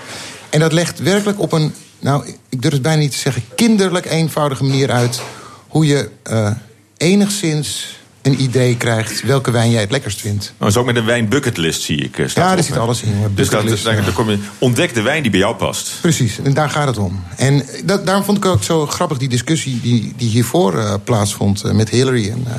En 0.51 0.61
dat 0.61 0.73
legt 0.73 0.99
werkelijk 0.99 1.41
op 1.41 1.53
een, 1.53 1.75
nou, 1.99 2.35
ik 2.49 2.63
durf 2.63 2.73
het 2.73 2.83
bijna 2.83 3.01
niet 3.01 3.11
te 3.11 3.19
zeggen, 3.19 3.43
kinderlijk 3.55 4.07
eenvoudige 4.07 4.65
manier 4.65 4.91
uit 4.91 5.21
hoe 5.69 5.87
je 5.87 6.09
eh, 6.23 6.51
enigszins 6.97 7.97
een 8.23 8.43
idee 8.43 8.77
krijgt 8.77 9.23
welke 9.23 9.51
wijn 9.51 9.71
jij 9.71 9.81
het 9.81 9.91
lekkerst 9.91 10.21
vindt. 10.21 10.53
Zo 10.71 10.79
ook 10.81 10.87
met 10.87 10.97
een 10.97 11.05
wijn 11.05 11.29
bucketlist 11.29 11.83
zie 11.83 11.97
ik. 11.97 12.19
eh, 12.19 12.29
staat 12.29 12.49
Ja, 12.49 12.55
daar 12.55 12.65
zit 12.65 12.77
alles 12.77 13.03
in. 13.03 13.13
Dus 13.35 13.49
dat, 13.49 13.83
daar, 13.83 13.95
ja. 13.97 14.11
kom 14.15 14.31
je, 14.31 14.39
ontdek 14.59 14.95
de 14.95 15.03
wijn 15.03 15.23
die 15.23 15.31
bij 15.31 15.41
jou 15.41 15.55
past. 15.57 15.91
Precies, 16.01 16.39
en 16.39 16.55
daar 16.55 16.71
gaat 16.71 16.87
het 16.87 16.99
om. 16.99 17.23
En 17.37 17.63
dat, 17.85 18.07
daarom 18.07 18.25
vond 18.25 18.39
ik 18.39 18.45
ook 18.45 18.63
zo 18.63 18.87
grappig 18.87 19.19
die 19.19 19.29
discussie 19.29 19.81
die, 19.81 20.13
die 20.17 20.29
hiervoor 20.29 20.79
eh, 20.79 20.95
plaatsvond 21.05 21.63
eh, 21.63 21.73
met 21.73 21.89
Hillary. 21.91 22.31
En, 22.31 22.43
eh, 22.47 22.55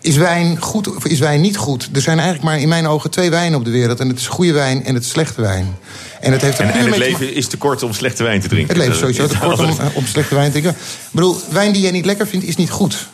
is 0.00 0.16
wijn 0.16 0.62
goed 0.62 0.96
of 0.96 1.04
is 1.04 1.18
wijn 1.18 1.40
niet 1.40 1.56
goed? 1.56 1.88
Er 1.92 2.00
zijn 2.00 2.18
eigenlijk 2.18 2.48
maar 2.48 2.60
in 2.60 2.68
mijn 2.68 2.86
ogen 2.86 3.10
twee 3.10 3.30
wijnen 3.30 3.58
op 3.58 3.64
de 3.64 3.70
wereld. 3.70 4.00
En 4.00 4.08
het 4.08 4.18
is 4.18 4.26
goede 4.26 4.52
wijn 4.52 4.84
en 4.84 4.94
het 4.94 5.02
is 5.02 5.10
slechte 5.10 5.40
wijn. 5.40 5.76
En 6.20 6.32
het 6.32 6.42
heeft 6.42 6.58
En, 6.58 6.68
het 6.68 6.96
leven 6.96 7.34
is 7.34 7.46
te 7.46 7.56
kort 7.56 7.82
om 7.82 7.92
slechte 7.92 8.22
wijn 8.22 8.40
te 8.40 8.48
drinken. 8.48 8.74
Het 8.74 8.84
leven 8.84 8.98
sowieso 8.98 9.26
te 9.26 9.38
kort 9.38 9.58
om, 9.58 9.76
om 9.94 10.06
slechte 10.06 10.34
wijn 10.34 10.52
te 10.52 10.60
drinken. 10.60 10.80
Ik 10.80 11.08
bedoel, 11.10 11.40
wijn 11.50 11.72
die 11.72 11.82
jij 11.82 11.90
niet 11.90 12.06
lekker 12.06 12.26
vindt, 12.26 12.46
is 12.46 12.56
niet 12.56 12.70
goed. 12.70 13.08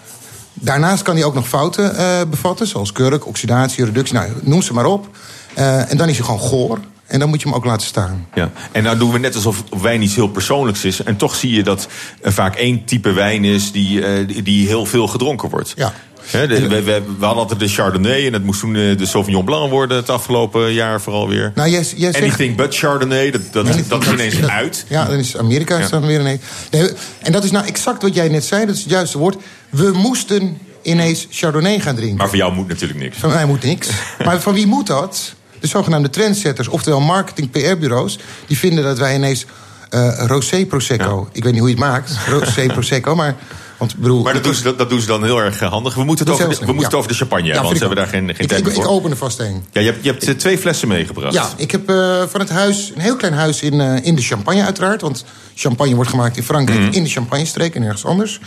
Daarnaast 0.55 1.03
kan 1.03 1.15
die 1.15 1.25
ook 1.25 1.35
nog 1.35 1.49
fouten 1.49 1.97
eh, 1.97 2.21
bevatten, 2.31 2.67
zoals 2.67 2.93
kurk, 2.93 3.27
oxidatie, 3.27 3.85
reductie, 3.85 4.15
nou, 4.15 4.31
noem 4.43 4.63
ze 4.63 4.73
maar 4.73 4.87
op. 4.87 5.09
Eh, 5.55 5.91
en 5.91 5.97
dan 5.97 6.09
is 6.09 6.17
hij 6.17 6.25
gewoon 6.25 6.41
goor. 6.41 6.79
En 7.07 7.19
dan 7.19 7.29
moet 7.29 7.41
je 7.41 7.49
hem 7.49 7.57
ook 7.57 7.65
laten 7.65 7.87
staan. 7.87 8.27
Ja. 8.35 8.51
En 8.73 8.83
nou 8.83 8.99
doen 8.99 9.13
we 9.13 9.19
net 9.19 9.35
alsof 9.35 9.65
wijn 9.81 10.03
iets 10.03 10.15
heel 10.15 10.29
persoonlijks 10.29 10.85
is. 10.85 11.03
En 11.03 11.17
toch 11.17 11.35
zie 11.35 11.53
je 11.53 11.63
dat 11.63 11.89
er 12.23 12.33
vaak 12.33 12.57
één 12.57 12.85
type 12.85 13.13
wijn 13.13 13.45
is 13.45 13.73
die, 13.73 14.05
eh, 14.05 14.45
die 14.45 14.67
heel 14.67 14.87
veel 14.87 15.07
gedronken 15.07 15.51
wordt. 15.51 15.73
Ja. 15.77 15.93
De- 16.31 16.47
we, 16.47 16.69
we, 16.69 16.83
we 17.19 17.25
hadden 17.25 17.43
altijd 17.43 17.61
de 17.61 17.69
Chardonnay 17.69 18.27
en 18.27 18.33
het 18.33 18.45
moest 18.45 18.61
toen 18.61 18.77
eh, 18.77 18.97
de 18.97 19.07
Sauvignon 19.07 19.45
Blanc 19.45 19.71
worden 19.71 19.97
het 19.97 20.11
afgelopen 20.11 20.73
jaar 20.73 21.01
vooral 21.01 21.29
weer. 21.29 21.53
Nou, 21.55 21.69
jij, 21.71 21.85
jij 21.97 22.13
zegt... 22.13 22.25
Anything 22.25 22.57
but 22.57 22.77
Chardonnay, 22.77 23.31
dat, 23.31 23.41
dat, 23.53 23.67
dat 23.89 24.03
is 24.03 24.09
ineens 24.13 24.41
dat- 24.41 24.51
uit. 24.51 24.85
Ja, 24.89 25.05
dan 25.05 25.19
is 25.19 25.37
Amerika 25.37 25.77
Ja. 25.79 25.85
is 25.85 25.91
dan 25.91 26.07
weer 26.07 26.21
ineens. 26.21 26.41
Nee, 26.71 26.91
en 27.23 27.33
dat 27.33 27.45
is 27.45 27.51
nou 27.51 27.67
exact 27.67 28.03
wat 28.03 28.15
jij 28.15 28.29
net 28.29 28.45
zei, 28.45 28.67
dat 28.67 28.75
is 28.75 28.81
het 28.81 28.91
juiste 28.91 29.19
woord. 29.19 29.37
We 29.71 29.91
moesten 29.95 30.59
ineens 30.83 31.27
Chardonnay 31.31 31.79
gaan 31.81 31.95
drinken. 31.97 32.17
Maar 32.17 32.29
voor 32.29 32.37
jou 32.37 32.53
moet 32.53 32.69
natuurlijk 32.69 33.01
niks. 33.01 33.19
Van 33.19 33.31
mij 33.31 33.47
moet 33.47 33.63
niks. 33.63 33.89
maar 34.25 34.41
van 34.41 34.55
wie 34.55 34.67
moet 34.67 34.87
dat? 34.87 35.35
De 35.61 35.67
zogenaamde 35.67 36.11
trendsetters, 36.11 36.69
oftewel 36.69 37.01
marketing 37.01 37.51
PR-bureaus... 37.51 38.19
die 38.47 38.59
vinden 38.59 38.85
dat 38.85 38.99
wij 38.99 39.15
ineens 39.15 39.45
eh 39.91 40.25
rosé 40.27 40.65
prosecco... 40.67 41.29
ik 41.33 41.43
weet 41.45 41.53
niet 41.53 41.61
hoe 41.61 41.71
je 41.71 41.77
het 41.77 41.85
maakt, 41.85 42.13
rosé 42.29 42.67
prosecco, 42.67 43.15
maar... 43.15 43.35
Want, 43.79 43.93
ik 43.93 43.99
bedoel, 43.99 44.23
Maar 44.23 44.33
dat 44.33 44.45
doen, 44.45 44.55
ze, 44.55 44.63
dat, 44.63 44.79
dat 44.79 44.89
doen 44.91 45.01
ze 45.01 45.07
dan 45.07 45.25
heel 45.25 45.39
erg 45.39 45.61
eh, 45.61 45.71
handig. 45.71 45.95
We 45.95 46.05
moeten 46.05 46.27
het, 46.27 46.35
over, 46.35 46.67
we 46.67 46.73
moeten 46.73 46.99
over 46.99 47.11
de 47.11 47.17
champagne 47.17 47.45
Ja, 47.47 47.53
hebben, 47.53 47.71
want 47.71 47.79
ze 47.83 47.87
hebben 47.87 48.05
ik 48.05 48.11
daar 48.11 48.21
geen, 48.21 48.29
geen 48.35 48.45
ik, 48.45 48.49
tijd 48.49 48.61
ik, 48.61 48.67
ik 48.67 48.73
voor. 48.73 48.87
open 48.87 49.11
er 49.11 49.17
vast 49.17 49.39
een. 49.39 49.65
Ja, 49.73 49.81
je 49.81 49.87
hebt, 49.87 50.05
je 50.05 50.11
hebt 50.11 50.25
eh, 50.25 50.35
twee 50.35 50.59
flessen 50.59 50.89
meegebracht. 50.89 51.35
Ja, 51.35 51.49
ik 51.57 51.71
heb 51.71 51.89
eh, 51.91 52.23
van 52.29 52.41
het 52.41 52.49
huis, 52.49 52.93
een 52.95 53.01
heel 53.01 53.17
klein 53.17 53.35
huis 53.35 53.63
in, 53.63 53.81
in 53.81 54.15
de 54.15 54.23
Champagne 54.23 54.65
uiteraard. 54.65 55.01
Want 55.01 55.25
champagne 55.55 55.95
wordt 55.95 56.11
gemaakt 56.11 56.37
in 56.37 56.43
Frankrijk 56.43 56.81
Mhm. 56.81 56.93
in 56.93 57.03
de 57.03 57.11
Champagne-streek 57.11 57.75
en 57.75 57.81
nergens 57.81 58.05
anders. 58.05 58.41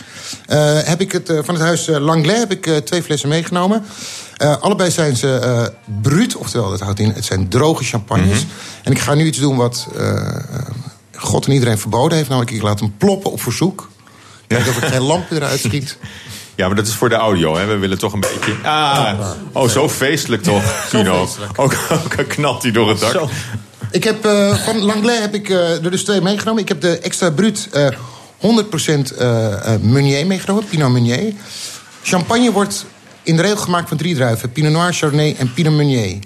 Heb 0.86 1.02
ik 1.02 1.12
het, 1.12 1.32
van 1.42 1.54
het 1.54 1.64
huis 1.64 1.88
Langlais 1.88 2.40
heb 2.40 2.52
ik 2.52 2.86
twee 2.86 3.04
flessen 3.04 3.30
meegenomen. 3.30 3.84
Allebei 4.60 4.92
zijn 4.92 5.16
ze 5.18 5.72
bruut, 6.02 6.36
oftewel 6.36 6.70
dat 6.70 6.80
houdt 6.80 7.00
in, 7.00 7.12
het 7.12 7.26
zijn 7.26 7.48
droge 7.50 7.84
champagnes. 7.84 8.40
Mhm. 8.40 8.48
En 8.84 8.92
ik 8.92 9.00
ga 9.00 9.14
nu 9.14 9.26
iets 9.26 9.38
doen 9.40 9.56
wat 9.56 9.88
God 11.16 11.46
en 11.46 11.52
iedereen 11.52 11.78
verboden 11.78 12.18
heeft. 12.18 12.30
Namelijk, 12.30 12.56
ik 12.56 12.62
laat 12.62 12.80
hem 12.80 12.94
ploppen 12.98 13.32
op 13.32 13.42
verzoek. 13.42 13.90
Kijk 14.48 14.68
of 14.68 14.78
ik 14.78 14.84
geen 14.84 15.02
lamp 15.02 15.32
eruit 15.32 15.60
schiet. 15.60 15.98
Ja, 16.56 16.68
maar 16.68 16.76
dat 16.76 16.88
is 16.88 16.94
voor 16.94 17.10
de 17.10 17.16
audio. 17.16 17.56
Hè. 17.58 17.66
We 17.66 17.78
willen 17.78 17.98
toch 17.98 18.14
een 18.14 18.20
beetje... 18.20 18.56
Ah, 18.64 19.32
oh, 19.52 19.70
zo 19.70 19.90
feestelijk 19.90 20.44
toch, 20.44 20.88
Kino. 20.90 21.26
feestelijk. 21.26 21.60
Ook, 21.60 21.76
ook 22.20 22.28
knalt 22.28 22.64
hij 22.64 22.72
door 22.72 22.90
het 22.90 23.00
dak. 23.00 23.12
Zo. 23.12 23.30
Ik 23.92 24.04
heb 24.04 24.26
eh, 24.26 24.56
van 24.56 24.78
Langlais 24.78 25.20
heb 25.20 25.34
ik 25.34 25.50
eh, 25.50 25.84
er 25.84 25.92
dus 25.92 26.04
twee 26.04 26.22
meegenomen. 26.22 26.62
Ik 26.62 26.68
heb 26.68 26.82
de 26.82 27.00
extra 27.00 27.30
bruut 27.30 27.68
eh 27.72 27.88
100% 27.90 29.18
eh, 29.18 29.76
Meunier 29.82 30.28
meegenomen, 30.28 30.66
Pinot 30.66 30.92
Meunier. 30.92 31.34
Champagne 32.04 32.52
wordt 32.52 32.86
in 33.24 33.36
de 33.36 33.42
regel 33.42 33.58
gemaakt 33.58 33.88
van 33.88 33.98
drie 33.98 34.16
druiven: 34.16 34.52
Pinot 34.52 34.72
Noir, 34.72 34.94
Chardonnay 34.94 35.36
en 35.38 35.54
Pinot 35.54 35.74
Meunier. 35.74 36.20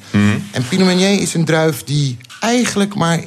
En 0.51 0.67
Pinot 0.69 0.85
Meunier 0.85 1.21
is 1.21 1.33
een 1.33 1.45
druif 1.45 1.83
die 1.83 2.17
eigenlijk 2.39 2.95
maar 2.95 3.17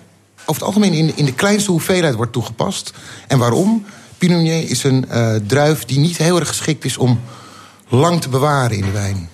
over 0.40 0.62
het 0.62 0.62
algemeen 0.62 0.92
in 0.92 1.12
in 1.16 1.24
de 1.24 1.34
kleinste 1.34 1.70
hoeveelheid 1.70 2.14
wordt 2.14 2.32
toegepast. 2.32 2.92
En 3.26 3.38
waarom? 3.38 3.84
Pinot 4.24 4.42
Meunier 4.42 4.70
is 4.70 4.84
een 4.84 5.08
eh, 5.08 5.34
druif 5.46 5.84
die 5.84 5.98
niet 5.98 6.16
heel 6.16 6.38
erg 6.38 6.48
geschikt 6.48 6.84
is 6.84 6.96
om 6.96 7.20
lang 7.88 8.20
te 8.20 8.28
bewaren 8.28 8.76
in 8.76 8.84
de 8.84 8.90
wijn. 8.90 9.28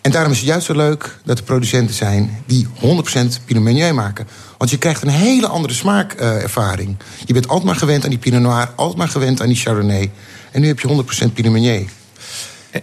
En 0.00 0.10
daarom 0.10 0.32
is 0.32 0.38
het 0.38 0.46
juist 0.46 0.66
zo 0.66 0.74
leuk 0.74 1.18
dat 1.24 1.38
er 1.38 1.44
producenten 1.44 1.94
zijn 1.94 2.42
die 2.46 2.66
100% 2.66 2.78
Pinot 3.44 3.62
Meunier 3.62 3.94
maken. 3.94 4.28
Want 4.58 4.70
je 4.70 4.78
krijgt 4.78 5.02
een 5.02 5.08
hele 5.08 5.46
andere 5.46 5.74
smaakervaring. 5.74 6.96
je 7.24 7.32
bent 7.32 7.48
altijd 7.48 7.66
maar 7.66 7.76
gewend 7.76 8.04
aan 8.04 8.10
die 8.10 8.18
Pinot 8.18 8.40
Noir, 8.40 8.70
altijd 8.76 8.98
maar 8.98 9.08
gewend 9.08 9.40
aan 9.40 9.48
die 9.48 9.56
Chardonnay. 9.56 10.10
En 10.50 10.60
nu 10.60 10.66
heb 10.66 10.80
je 10.80 11.04
100% 11.28 11.32
Pinot 11.32 11.52
Meunier. 11.52 11.88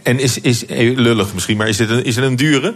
En 0.03 0.19
is, 0.19 0.39
is 0.39 0.65
eh, 0.65 0.97
lullig 0.97 1.33
misschien, 1.33 1.57
maar 1.57 1.67
is, 1.67 1.77
dit 1.77 1.89
een, 1.89 2.03
is 2.03 2.15
het 2.15 2.25
een 2.25 2.35
dure? 2.35 2.75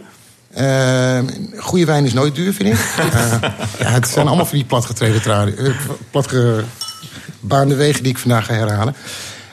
Uh, 0.58 1.20
goede 1.58 1.86
wijn 1.86 2.06
is 2.06 2.14
nooit 2.14 2.36
duur, 2.36 2.54
vind 2.54 2.70
ik. 2.70 2.80
Uh, 3.14 3.42
ja, 3.80 3.90
het 3.92 4.08
zijn 4.08 4.28
allemaal 4.28 4.46
van 4.46 4.58
die 4.58 4.68
platgetreden 4.68 5.22
traden, 5.22 5.76
uh, 7.04 7.10
platgebaande 7.48 7.76
wegen 7.76 8.04
die 8.04 8.12
ik 8.12 8.18
vandaag 8.18 8.46
ga 8.46 8.54
herhalen. 8.54 8.96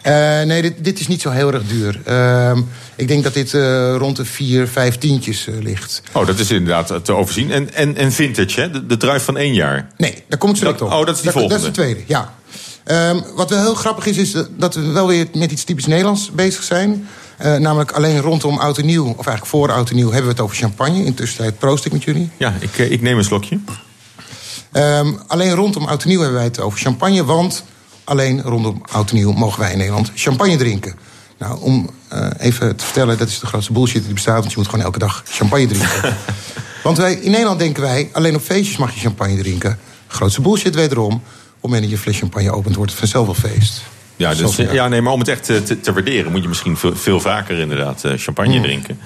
Uh, 0.06 0.42
nee, 0.42 0.62
dit, 0.62 0.84
dit, 0.84 1.00
is 1.00 1.08
niet 1.08 1.20
zo 1.20 1.30
heel 1.30 1.52
erg 1.52 1.62
duur. 1.66 2.00
Uh, 2.08 2.58
ik 2.96 3.08
denk 3.08 3.22
dat 3.22 3.34
dit 3.34 3.52
uh, 3.52 3.96
rond 3.96 4.16
de 4.16 4.24
vier, 4.24 4.68
vijf 4.68 4.98
tientjes 4.98 5.48
ligt. 5.60 6.02
Oh, 6.12 6.26
dat 6.26 6.38
is 6.38 6.50
inderdaad 6.50 7.04
te 7.04 7.12
overzien. 7.12 7.52
En, 7.52 7.74
en, 7.74 7.96
en 7.96 8.12
vintage, 8.12 8.60
hè? 8.60 8.70
De, 8.70 8.86
de 8.86 8.96
druif 8.96 9.24
van 9.24 9.36
één 9.36 9.54
jaar? 9.54 9.88
Nee, 9.96 10.24
daar 10.28 10.38
kom 10.38 10.50
ik 10.50 10.56
zo 10.56 10.68
op. 10.68 10.80
Oh, 10.80 11.06
dat 11.06 11.08
is 11.08 11.14
die 11.14 11.24
dat, 11.24 11.32
volgende? 11.32 11.48
Dat 11.48 11.58
is 11.58 11.64
de 11.64 11.70
tweede, 11.70 12.00
ja. 12.06 12.34
Um, 13.10 13.22
wat 13.34 13.50
wel 13.50 13.60
heel 13.60 13.74
grappig 13.74 14.06
is, 14.06 14.16
is 14.16 14.34
dat 14.56 14.74
we 14.74 14.90
wel 14.90 15.06
weer 15.06 15.26
met 15.34 15.50
iets 15.50 15.64
typisch 15.64 15.86
Nederlands 15.86 16.30
bezig 16.30 16.62
zijn. 16.62 17.08
Uh, 17.42 17.56
namelijk 17.56 17.92
alleen 17.92 18.20
rondom 18.20 18.58
Oud 18.58 18.78
en 18.78 18.86
Nieuw, 18.86 19.04
of 19.04 19.26
eigenlijk 19.26 19.46
voor 19.46 19.72
Oud 19.72 19.90
en 19.90 19.96
Nieuw... 19.96 20.10
hebben 20.10 20.24
we 20.24 20.30
het 20.30 20.40
over 20.40 20.56
champagne. 20.56 21.04
Intussen 21.04 21.56
proost 21.56 21.84
ik 21.84 21.92
met 21.92 22.04
jullie. 22.04 22.30
Ja, 22.36 22.54
ik, 22.58 22.78
ik 22.78 23.02
neem 23.02 23.18
een 23.18 23.24
slokje. 23.24 23.58
Um, 24.76 25.18
alleen 25.26 25.54
rondom 25.54 25.84
Oud 25.84 26.02
en 26.02 26.08
Nieuw 26.08 26.20
hebben 26.20 26.36
wij 26.36 26.46
het 26.46 26.60
over 26.60 26.78
champagne, 26.78 27.24
want 27.24 27.64
alleen 28.04 28.42
rondom 28.42 28.82
Oud 28.92 29.10
en 29.10 29.16
Nieuw 29.16 29.32
mogen 29.32 29.60
wij 29.60 29.72
in 29.72 29.78
Nederland 29.78 30.10
champagne 30.14 30.56
drinken. 30.56 30.94
Nou, 31.38 31.60
om 31.60 31.90
uh, 32.12 32.26
even 32.38 32.76
te 32.76 32.84
vertellen, 32.84 33.18
dat 33.18 33.28
is 33.28 33.38
de 33.38 33.46
grootste 33.46 33.72
bullshit 33.72 34.04
die 34.04 34.12
bestaat... 34.12 34.38
want 34.38 34.50
je 34.50 34.58
moet 34.58 34.68
gewoon 34.68 34.84
elke 34.84 34.98
dag 34.98 35.22
champagne 35.28 35.66
drinken. 35.66 36.16
want 36.82 36.96
wij, 36.96 37.14
in 37.14 37.30
Nederland 37.30 37.58
denken 37.58 37.82
wij, 37.82 38.08
alleen 38.12 38.34
op 38.34 38.42
feestjes 38.42 38.76
mag 38.76 38.94
je 38.94 39.00
champagne 39.00 39.36
drinken. 39.36 39.78
Grootste 40.06 40.40
bullshit 40.40 40.74
wederom. 40.74 41.12
Op 41.14 41.20
het 41.20 41.62
moment 41.62 41.82
dat 41.82 41.90
je 41.90 41.98
fles 41.98 42.18
champagne 42.18 42.52
opent, 42.52 42.76
wordt 42.76 42.90
het 42.90 43.00
vanzelf 43.00 43.26
wel 43.26 43.50
feest. 43.50 43.82
Ja, 44.16 44.34
dus, 44.34 44.56
ja, 44.56 44.88
nee, 44.88 45.00
maar 45.00 45.12
om 45.12 45.18
het 45.18 45.28
echt 45.28 45.44
te, 45.44 45.80
te, 45.80 45.92
waarderen... 45.92 46.32
moet 46.32 46.42
je 46.42 46.48
misschien 46.48 46.76
veel, 46.76 46.96
veel 46.96 47.20
vaker 47.20 47.58
inderdaad 47.58 48.02
uh, 48.06 48.12
champagne 48.16 48.56
mm. 48.56 48.62
drinken. 48.62 48.98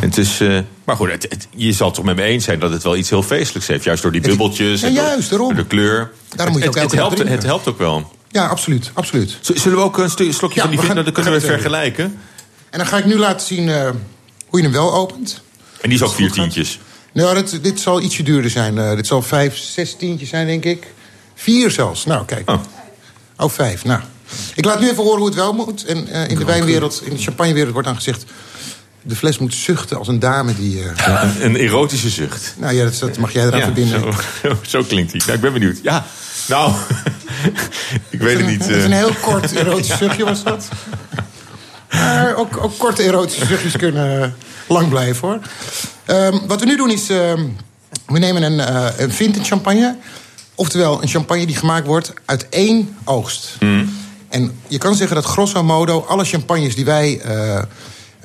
En 0.00 0.08
het 0.08 0.18
is, 0.18 0.40
uh, 0.40 0.58
maar 0.84 0.96
goed, 0.96 1.10
het, 1.10 1.26
het, 1.28 1.48
je 1.50 1.72
zal 1.72 1.86
het 1.86 1.96
toch 1.96 2.04
met 2.04 2.16
me 2.16 2.22
eens 2.22 2.44
zijn... 2.44 2.58
dat 2.58 2.70
het 2.70 2.82
wel 2.82 2.96
iets 2.96 3.10
heel 3.10 3.22
feestelijks 3.22 3.68
heeft. 3.68 3.84
Juist 3.84 4.02
door 4.02 4.12
die 4.12 4.20
bubbeltjes 4.20 4.80
ja, 4.80 4.86
en 4.86 4.92
juist, 4.92 5.30
door, 5.30 5.38
daarom. 5.38 5.54
door 5.54 5.64
de 5.64 5.68
kleur. 5.68 6.10
Daarom 6.28 6.54
moet 6.54 6.62
je 6.62 6.68
het, 6.68 6.78
ook 6.78 6.82
het, 6.82 6.92
helpt, 6.92 7.18
het 7.28 7.42
helpt 7.42 7.68
ook 7.68 7.78
wel. 7.78 8.12
Ja, 8.28 8.46
absoluut. 8.46 8.90
absoluut. 8.94 9.38
Zullen 9.40 9.78
we 9.78 9.84
ook 9.84 9.98
een 9.98 10.10
slokje 10.10 10.54
ja, 10.54 10.60
van 10.60 10.70
die 10.70 10.80
vinden? 10.80 11.04
Dan 11.04 11.12
kunnen 11.12 11.32
we 11.32 11.40
vergelijken. 11.40 12.04
En 12.70 12.78
dan 12.78 12.86
ga 12.86 12.98
ik 12.98 13.04
nu 13.04 13.18
laten 13.18 13.46
zien 13.46 13.68
uh, 13.68 13.90
hoe 14.46 14.58
je 14.58 14.64
hem 14.64 14.72
wel 14.72 14.94
opent. 14.94 15.42
En 15.80 15.88
die 15.88 15.98
is 15.98 16.04
ook 16.04 16.14
vier 16.14 16.30
tientjes? 16.30 16.78
Nou, 17.12 17.34
dit, 17.34 17.62
dit 17.62 17.80
zal 17.80 18.00
ietsje 18.00 18.22
duurder 18.22 18.50
zijn. 18.50 18.76
Uh, 18.76 18.94
dit 18.94 19.06
zal 19.06 19.22
vijf, 19.22 19.56
zes 19.56 19.96
tientjes 19.96 20.28
zijn, 20.28 20.46
denk 20.46 20.64
ik. 20.64 20.86
Vier 21.34 21.70
zelfs. 21.70 22.04
Nou, 22.04 22.24
kijk. 22.24 22.50
Oh, 22.50 22.60
oh 23.36 23.50
vijf. 23.50 23.84
Nou. 23.84 24.00
Ik 24.54 24.64
laat 24.64 24.80
nu 24.80 24.90
even 24.90 25.02
horen 25.02 25.18
hoe 25.18 25.26
het 25.26 25.34
wel 25.34 25.52
moet. 25.52 25.84
En 25.84 26.08
uh, 26.08 26.28
in 26.28 26.38
de 26.38 26.44
wijnwereld, 26.44 27.02
in 27.04 27.16
de 27.16 27.22
champagnewereld 27.22 27.72
wordt 27.72 27.88
dan 27.88 27.96
gezegd... 27.96 28.24
de 29.02 29.16
fles 29.16 29.38
moet 29.38 29.54
zuchten 29.54 29.98
als 29.98 30.08
een 30.08 30.18
dame 30.18 30.54
die... 30.54 30.78
Uh... 30.78 30.90
Ja, 30.96 31.22
een, 31.22 31.44
een, 31.44 31.56
erotische 31.56 32.10
zucht. 32.10 32.54
Nou 32.58 32.74
ja, 32.74 32.84
dat, 32.84 32.98
dat 32.98 33.18
mag 33.18 33.32
jij 33.32 33.44
eraan 33.46 33.58
ja, 33.58 33.64
verbinden. 33.64 34.00
Zo, 34.42 34.56
zo 34.78 34.82
klinkt 34.82 35.12
hij. 35.12 35.20
Nou, 35.20 35.32
ik 35.32 35.40
ben 35.40 35.52
benieuwd. 35.52 35.78
Ja, 35.82 36.06
nou, 36.48 36.72
ik 38.10 38.20
weet 38.20 38.36
het 38.36 38.46
niet. 38.46 38.66
Het 38.66 38.76
is 38.76 38.84
een 38.84 38.92
heel 38.92 39.14
kort 39.20 39.52
erotisch 39.52 39.96
zuchtje 39.96 40.24
was 40.24 40.42
dat. 40.42 40.68
Maar 41.90 42.36
ook, 42.36 42.56
ook 42.56 42.78
korte 42.78 43.02
erotische 43.02 43.46
zuchtjes 43.46 43.76
kunnen 43.76 44.34
lang 44.68 44.88
blijven, 44.88 45.28
hoor. 45.28 45.38
Um, 46.16 46.46
wat 46.46 46.60
we 46.60 46.66
nu 46.66 46.76
doen 46.76 46.90
is... 46.90 47.08
Um, 47.08 47.56
we 48.06 48.18
nemen 48.18 48.42
een, 48.42 48.58
uh, 48.58 48.86
een 48.96 49.12
vintage 49.12 49.44
champagne. 49.44 49.96
Oftewel, 50.54 51.02
een 51.02 51.08
champagne 51.08 51.46
die 51.46 51.56
gemaakt 51.56 51.86
wordt 51.86 52.12
uit 52.24 52.48
één 52.48 52.96
oogst. 53.04 53.56
Mm. 53.60 53.96
En 54.32 54.52
je 54.66 54.78
kan 54.78 54.94
zeggen 54.94 55.16
dat 55.16 55.24
grosso 55.24 55.62
modo 55.62 56.04
alle 56.08 56.24
champagnes 56.24 56.74
die 56.74 56.84
wij 56.84 57.22
uh, 57.26 57.62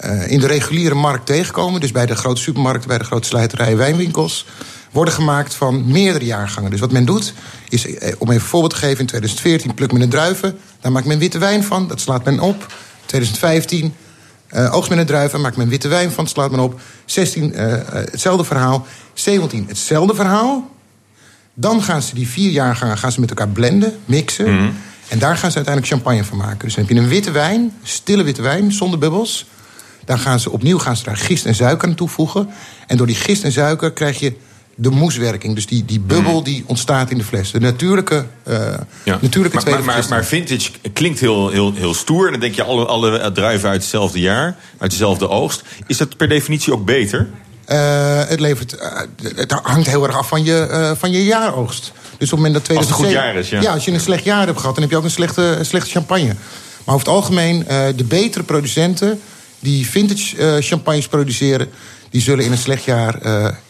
uh, 0.05 0.31
in 0.31 0.39
de 0.39 0.47
reguliere 0.47 0.95
markt 0.95 1.25
tegenkomen... 1.25 1.81
dus 1.81 1.91
bij 1.91 2.05
de 2.05 2.15
grote 2.15 2.41
supermarkten, 2.41 2.87
bij 2.87 2.97
de 2.97 3.03
grote 3.03 3.27
slijterijen, 3.27 3.77
wijnwinkels... 3.77 4.45
worden 4.91 5.13
gemaakt 5.13 5.53
van 5.53 5.91
meerdere 5.91 6.25
jaargangen. 6.25 6.71
Dus 6.71 6.79
wat 6.79 6.91
men 6.91 7.05
doet, 7.05 7.33
is, 7.69 7.95
eh, 7.95 8.13
om 8.17 8.27
even 8.27 8.41
een 8.41 8.47
voorbeeld 8.47 8.73
te 8.73 8.79
geven... 8.79 8.99
in 8.99 9.05
2014 9.05 9.73
plukt 9.73 9.91
men 9.91 10.01
een 10.01 10.09
druiven, 10.09 10.57
daar 10.81 10.91
maakt 10.91 11.05
men 11.05 11.19
witte 11.19 11.37
wijn 11.37 11.63
van... 11.63 11.87
dat 11.87 12.01
slaat 12.01 12.25
men 12.25 12.39
op. 12.39 12.73
2015 13.05 13.93
uh, 14.51 14.75
oogst 14.75 14.89
men 14.89 14.99
een 14.99 15.05
druiven, 15.05 15.41
maakt 15.41 15.57
men 15.57 15.69
witte 15.69 15.87
wijn 15.87 16.11
van, 16.11 16.23
dat 16.23 16.33
slaat 16.33 16.51
men 16.51 16.59
op. 16.59 16.79
16 17.05 17.53
uh, 17.53 17.73
hetzelfde 17.85 18.43
verhaal. 18.43 18.85
17 19.13 19.65
hetzelfde 19.67 20.15
verhaal. 20.15 20.71
Dan 21.53 21.83
gaan 21.83 22.01
ze 22.01 22.15
die 22.15 22.27
vier 22.27 22.51
jaargangen 22.51 22.97
gaan 22.97 23.11
ze 23.11 23.19
met 23.19 23.29
elkaar 23.29 23.47
blenden, 23.47 23.97
mixen... 24.05 24.53
Mm. 24.53 24.73
En 25.07 25.19
daar 25.19 25.37
gaan 25.37 25.51
ze 25.51 25.55
uiteindelijk 25.55 25.93
champagne 25.93 26.23
van 26.23 26.37
maken. 26.37 26.59
Dus 26.59 26.75
dan 26.75 26.85
heb 26.85 26.95
je 26.95 27.01
een 27.01 27.07
witte 27.07 27.31
wijn, 27.31 27.73
stille 27.83 28.23
witte 28.23 28.41
wijn, 28.41 28.71
zonder 28.71 28.99
bubbels. 28.99 29.45
Dan 30.05 30.19
gaan 30.19 30.39
ze 30.39 30.51
opnieuw 30.51 30.77
gaan 30.77 30.97
ze 30.97 31.03
daar 31.03 31.17
gist 31.17 31.45
en 31.45 31.55
suiker 31.55 31.87
aan 31.87 31.95
toevoegen. 31.95 32.49
En 32.87 32.97
door 32.97 33.07
die 33.07 33.15
gist 33.15 33.43
en 33.43 33.51
suiker 33.51 33.91
krijg 33.91 34.19
je 34.19 34.33
de 34.75 34.89
moeswerking. 34.89 35.55
Dus 35.55 35.65
die, 35.65 35.85
die 35.85 35.99
bubbel 35.99 36.43
die 36.43 36.63
ontstaat 36.67 37.11
in 37.11 37.17
de 37.17 37.23
fles. 37.23 37.51
De 37.51 37.59
natuurlijke, 37.59 38.25
uh, 38.47 38.73
ja. 39.03 39.17
natuurlijke 39.21 39.69
maar, 39.69 39.83
maar, 39.83 39.83
maar, 39.83 40.05
maar, 40.09 40.25
vintage 40.25 40.71
klinkt 40.93 41.19
heel, 41.19 41.49
heel, 41.49 41.73
heel 41.73 41.93
stoer. 41.93 42.31
Dan 42.31 42.39
denk 42.39 42.55
je 42.55 42.63
alle, 42.63 42.85
alle 42.85 43.31
druiven 43.31 43.69
uit 43.69 43.81
hetzelfde 43.81 44.19
jaar, 44.19 44.57
uit 44.77 44.91
dezelfde 44.91 45.29
oogst. 45.29 45.63
Is 45.87 45.97
dat 45.97 46.17
per 46.17 46.27
definitie 46.27 46.73
ook 46.73 46.85
beter? 46.85 47.27
Uh, 47.71 48.23
het, 48.27 48.39
levert, 48.39 48.75
uh, 48.75 48.99
het 49.35 49.51
hangt 49.51 49.87
heel 49.87 50.03
erg 50.07 50.17
af 50.17 50.27
van 50.27 50.43
je, 50.43 50.67
uh, 50.71 50.91
van 50.97 51.11
je 51.11 51.25
jaaroogst. 51.25 51.91
Dus 52.01 52.11
op 52.11 52.19
het 52.19 52.31
moment 52.31 52.53
dat 52.53 52.63
2007, 52.63 52.77
als 52.77 52.87
het 52.87 52.95
goed 52.95 53.11
jaar 53.11 53.35
is, 53.35 53.49
ja. 53.49 53.61
Ja, 53.61 53.73
als 53.73 53.85
je 53.85 53.91
een 53.91 53.99
slecht 53.99 54.23
jaar 54.23 54.45
hebt 54.45 54.59
gehad, 54.59 54.73
dan 54.73 54.83
heb 54.83 54.91
je 54.91 54.97
ook 54.97 55.03
een 55.03 55.11
slechte, 55.11 55.59
slechte 55.61 55.89
champagne. 55.89 56.35
Maar 56.85 56.95
over 56.95 57.07
het 57.07 57.15
algemeen, 57.15 57.65
de 57.95 58.03
betere 58.03 58.43
producenten 58.43 59.21
die 59.59 59.87
vintage 59.87 60.57
champagnes 60.61 61.07
produceren... 61.07 61.69
die 62.09 62.21
zullen 62.21 62.45
in 62.45 62.51
een 62.51 62.57
slecht 62.57 62.83
jaar 62.83 63.19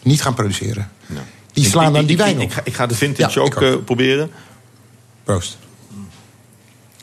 niet 0.02 0.22
gaan 0.22 0.34
produceren. 0.34 0.90
Ja. 1.06 1.24
Die 1.52 1.64
slaan 1.64 1.86
ik, 1.86 1.92
dan 1.92 2.00
ik, 2.00 2.08
die 2.08 2.16
ik, 2.16 2.22
wijn 2.22 2.36
op. 2.36 2.42
Ik, 2.42 2.52
ga, 2.52 2.60
ik 2.64 2.74
ga 2.74 2.86
de 2.86 2.94
vintage 2.94 3.38
Ja, 3.38 3.44
ook, 3.44 3.62
ook. 3.62 3.84
proberen. 3.84 4.30
Proost. 5.24 5.56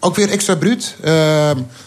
Ook 0.06 0.16
weer 0.16 0.30
extra 0.30 0.56
bruut. 0.56 0.96
Uh, 1.06 1.12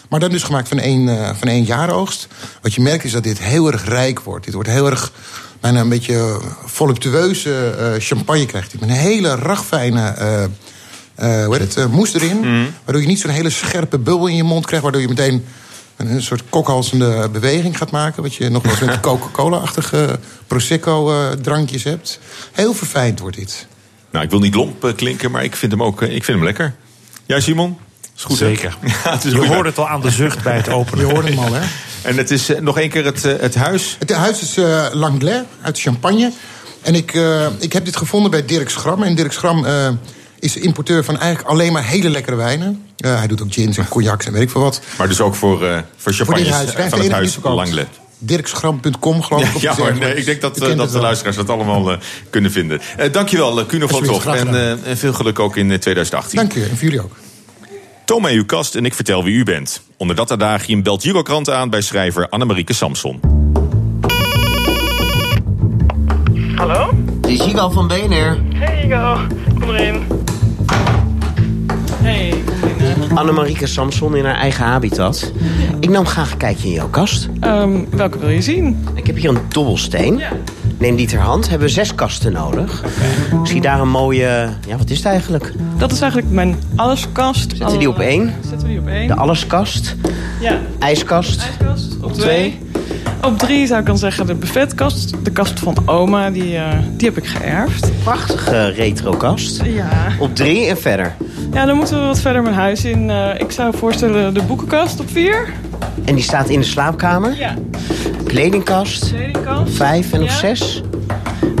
maar 0.09 0.19
dan 0.19 0.29
dus 0.29 0.43
gemaakt 0.43 0.67
van 0.67 0.79
één, 0.79 1.07
uh, 1.07 1.29
van 1.35 1.47
één 1.47 1.63
jaaroogst. 1.63 2.27
Wat 2.61 2.73
je 2.73 2.81
merkt 2.81 3.03
is 3.03 3.11
dat 3.11 3.23
dit 3.23 3.39
heel 3.39 3.71
erg 3.71 3.85
rijk 3.85 4.19
wordt. 4.19 4.45
Dit 4.45 4.53
wordt 4.53 4.69
heel 4.69 4.89
erg 4.89 5.11
bijna 5.59 5.79
een 5.79 5.89
beetje 5.89 6.39
voluptueuze 6.65 7.75
uh, 7.79 8.01
champagne 8.01 8.45
krijgt. 8.45 8.79
Met 8.79 8.89
een 8.89 8.95
hele 8.95 9.35
ragfijne 9.35 10.13
hoe 11.15 11.57
heet 11.57 11.75
het, 11.75 11.91
moes 11.91 12.13
erin. 12.13 12.37
Mm. 12.37 12.73
Waardoor 12.83 13.01
je 13.01 13.07
niet 13.07 13.19
zo'n 13.19 13.31
hele 13.31 13.49
scherpe 13.49 13.97
bubbel 13.97 14.27
in 14.27 14.35
je 14.35 14.43
mond 14.43 14.65
krijgt. 14.65 14.83
Waardoor 14.83 15.01
je 15.01 15.07
meteen 15.07 15.45
een 15.97 16.21
soort 16.21 16.43
kokhalzende 16.49 17.29
beweging 17.29 17.77
gaat 17.77 17.91
maken. 17.91 18.23
Wat 18.23 18.35
je 18.35 18.49
nog 18.49 18.63
wel 18.63 18.71
eens 18.71 18.81
met 18.81 18.99
Coca-Cola-achtige 19.09 20.19
Prosecco-drankjes 20.47 21.83
hebt. 21.83 22.19
Heel 22.51 22.73
verfijnd 22.73 23.19
wordt 23.19 23.37
dit. 23.37 23.67
Nou, 24.11 24.25
ik 24.25 24.31
wil 24.31 24.39
niet 24.39 24.55
lomp 24.55 24.93
klinken, 24.95 25.31
maar 25.31 25.43
ik 25.43 25.55
vind 25.55 25.71
hem 25.71 25.83
ook 25.83 26.01
ik 26.01 26.23
vind 26.23 26.37
hem 26.37 26.43
lekker. 26.43 26.75
Jij, 27.25 27.41
Simon? 27.41 27.77
Is 28.19 28.25
goed, 28.25 28.37
Zeker. 28.37 28.77
Ja, 29.03 29.11
het 29.11 29.25
is 29.25 29.31
Je 29.31 29.47
hoort 29.47 29.65
het 29.65 29.77
al 29.77 29.87
aan 29.89 30.01
de 30.01 30.11
zucht 30.11 30.43
bij 30.43 30.55
het 30.55 30.69
openen. 30.79 31.07
Je 31.07 31.13
hoort 31.13 31.27
hem 31.27 31.39
al, 31.39 31.53
hè? 31.53 31.61
En 32.01 32.17
het 32.17 32.31
is 32.31 32.49
uh, 32.49 32.59
nog 32.59 32.77
één 32.77 32.89
keer 32.89 33.05
het, 33.05 33.25
uh, 33.25 33.33
het 33.39 33.55
huis. 33.55 33.95
Het 33.99 34.11
huis 34.11 34.41
is 34.41 34.57
uh, 34.57 34.85
Langlais 34.91 35.43
uit 35.61 35.79
Champagne. 35.79 36.31
En 36.81 36.95
ik, 36.95 37.13
uh, 37.13 37.45
ik 37.59 37.73
heb 37.73 37.85
dit 37.85 37.97
gevonden 37.97 38.31
bij 38.31 38.45
Dirk 38.45 38.69
Schram. 38.69 39.03
En 39.03 39.15
Dirk 39.15 39.31
Schram 39.31 39.65
uh, 39.65 39.89
is 40.39 40.57
importeur 40.57 41.03
van 41.03 41.17
eigenlijk 41.17 41.49
alleen 41.49 41.71
maar 41.71 41.83
hele 41.83 42.09
lekkere 42.09 42.35
wijnen. 42.35 42.85
Uh, 43.05 43.17
hij 43.17 43.27
doet 43.27 43.41
ook 43.41 43.53
gins 43.53 43.77
en 43.77 43.87
cognacs 43.87 44.25
en 44.25 44.33
weet 44.33 44.41
ik 44.41 44.49
veel 44.49 44.61
wat. 44.61 44.81
Maar 44.97 45.07
dus 45.07 45.21
ook 45.21 45.35
voor, 45.35 45.63
uh, 45.63 45.77
voor 45.97 46.39
huis. 46.39 46.71
van 46.89 46.99
het 46.99 47.11
huis 47.11 47.31
verkoopt. 47.31 47.55
Langlais. 47.55 47.87
Dirkschram.com 48.17 49.21
geloof 49.21 49.41
ik. 49.41 49.61
Ja, 49.61 49.71
op 49.71 49.77
ja 49.77 49.83
hoor, 49.83 49.97
nee, 49.97 50.15
ik 50.15 50.25
denk 50.25 50.41
dat, 50.41 50.55
Je 50.59 50.69
uh, 50.69 50.77
dat 50.77 50.91
de 50.91 50.99
luisteraars 50.99 51.35
dat 51.35 51.49
allemaal 51.49 51.91
uh, 51.91 51.97
kunnen 52.29 52.51
vinden. 52.51 52.81
Uh, 52.99 53.11
dankjewel, 53.11 53.65
Kuno 53.65 53.87
van 53.87 54.19
graag 54.19 54.35
En, 54.35 54.79
uh, 54.87 54.95
veel 54.95 55.13
geluk 55.13 55.39
ook 55.39 55.55
in 55.55 55.69
uh, 55.69 55.77
2018. 55.77 56.39
Dank 56.39 56.53
u, 56.53 56.61
en 56.63 56.69
voor 56.69 56.79
jullie 56.79 57.01
ook. 57.01 57.15
Toon 58.09 58.21
mij 58.21 58.33
uw 58.33 58.45
kast 58.45 58.75
en 58.75 58.85
ik 58.85 58.93
vertel 58.93 59.23
wie 59.23 59.35
u 59.35 59.43
bent. 59.43 59.81
Onder 59.97 60.15
dat 60.15 60.31
adagium 60.31 60.83
belt 60.83 61.03
Girokrant 61.03 61.49
aan 61.49 61.69
bij 61.69 61.81
schrijver 61.81 62.29
Annemarieke 62.29 62.73
Samson. 62.73 63.19
Hallo? 66.55 66.89
Het 67.21 67.29
is 67.29 67.45
Igo 67.45 67.69
van 67.69 67.87
BNR. 67.87 68.37
Hey 68.53 68.85
Igo, 68.85 69.17
kom 69.59 69.69
erin. 69.69 70.03
Hey, 71.93 72.33
Annemarieke 73.13 73.67
Samson 73.67 74.15
in 74.15 74.25
haar 74.25 74.35
eigen 74.35 74.65
habitat. 74.65 75.31
Ik 75.79 75.89
nam 75.89 76.05
graag 76.05 76.31
een 76.31 76.37
kijkje 76.37 76.67
in 76.67 76.73
jouw 76.73 76.89
kast. 76.89 77.29
um, 77.43 77.87
welke 77.89 78.19
wil 78.19 78.29
je 78.29 78.41
zien? 78.41 78.87
Ik 78.93 79.07
heb 79.07 79.15
hier 79.15 79.29
een 79.29 79.41
dobbelsteen. 79.49 80.17
Ja. 80.17 80.31
Neem 80.79 80.95
die 80.95 81.07
ter 81.07 81.19
hand. 81.19 81.49
Hebben 81.49 81.67
we 81.67 81.73
zes 81.73 81.95
kasten 81.95 82.31
nodig. 82.31 82.83
Ik 83.43 83.47
zie 83.47 83.61
daar 83.61 83.79
een 83.79 83.89
mooie... 83.89 84.49
Ja, 84.67 84.77
wat 84.77 84.89
is 84.89 84.97
het 84.97 85.05
eigenlijk? 85.05 85.53
Dat 85.77 85.91
is 85.91 86.01
eigenlijk 86.01 86.31
mijn 86.31 86.55
alleskast. 86.75 87.49
Zetten 87.49 87.71
we 87.71 87.77
die 87.77 87.89
op 87.89 87.99
één? 87.99 88.33
Zetten 88.41 88.67
we 88.67 88.67
die 88.67 88.79
op 88.79 88.87
één? 88.87 89.07
De 89.07 89.15
alleskast. 89.15 89.95
Ja. 90.39 90.57
IJskast. 90.79 91.41
IJskast 91.41 91.97
op 92.01 92.13
twee. 92.13 92.59
Op 93.23 93.37
drie 93.37 93.67
zou 93.67 93.79
ik 93.79 93.85
dan 93.85 93.97
zeggen 93.97 94.27
de 94.27 94.35
buffetkast. 94.35 95.13
De 95.23 95.31
kast 95.31 95.59
van 95.59 95.75
oma, 95.85 96.29
die, 96.29 96.57
eh, 96.57 96.77
die 96.97 97.07
heb 97.07 97.17
ik 97.17 97.25
geërfd. 97.25 97.91
Prachtige 98.03 98.67
retrokast. 98.67 99.61
Ja. 99.63 100.07
Op 100.19 100.35
drie 100.35 100.65
en 100.65 100.77
verder. 100.77 101.15
Ja, 101.53 101.65
dan 101.65 101.77
moeten 101.77 101.99
we 101.99 102.05
wat 102.05 102.19
verder 102.19 102.41
mijn 102.41 102.55
huis 102.55 102.85
in. 102.85 103.09
Eh, 103.09 103.39
ik 103.39 103.51
zou 103.51 103.77
voorstellen 103.77 104.33
de 104.33 104.43
boekenkast 104.43 104.99
op 104.99 105.09
vier. 105.09 105.53
En 106.05 106.15
die 106.15 106.23
staat 106.23 106.49
in 106.49 106.59
de 106.59 106.65
slaapkamer. 106.65 107.37
Ja. 107.37 107.53
Kledingkast. 108.29 109.09
Kledingkast. 109.13 109.73
Vijf 109.75 110.13
en 110.13 110.21
of 110.23 110.29
Ja. 110.29 110.35
zes. 110.55 110.83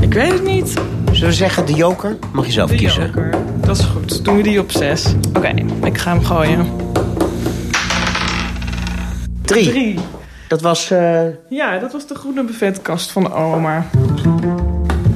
Ik 0.01 0.13
weet 0.13 0.31
het 0.31 0.43
niet. 0.43 0.73
Zullen 1.11 1.29
we 1.29 1.35
zeggen 1.35 1.65
de 1.65 1.73
joker? 1.73 2.17
Mag 2.31 2.45
je 2.45 2.51
zelf 2.51 2.69
De 2.69 2.75
kiezen. 2.75 3.05
joker. 3.05 3.29
Dat 3.65 3.77
is 3.77 3.85
goed. 3.85 4.25
Doen 4.25 4.35
we 4.35 4.43
die 4.43 4.59
op 4.59 4.71
zes. 4.71 5.05
Oké, 5.37 5.51
ik 5.83 5.97
ga 5.97 6.11
hem 6.11 6.23
gooien. 6.25 6.65
Drie. 9.41 9.69
Drie. 9.69 9.99
Dat 10.47 10.61
was... 10.61 10.91
eh, 10.91 11.21
Ja, 11.49 11.77
dat 11.79 11.91
was 11.91 12.07
de 12.07 12.15
groene 12.15 12.43
buffetkast 12.43 13.11
van 13.11 13.33
oma. 13.33 13.85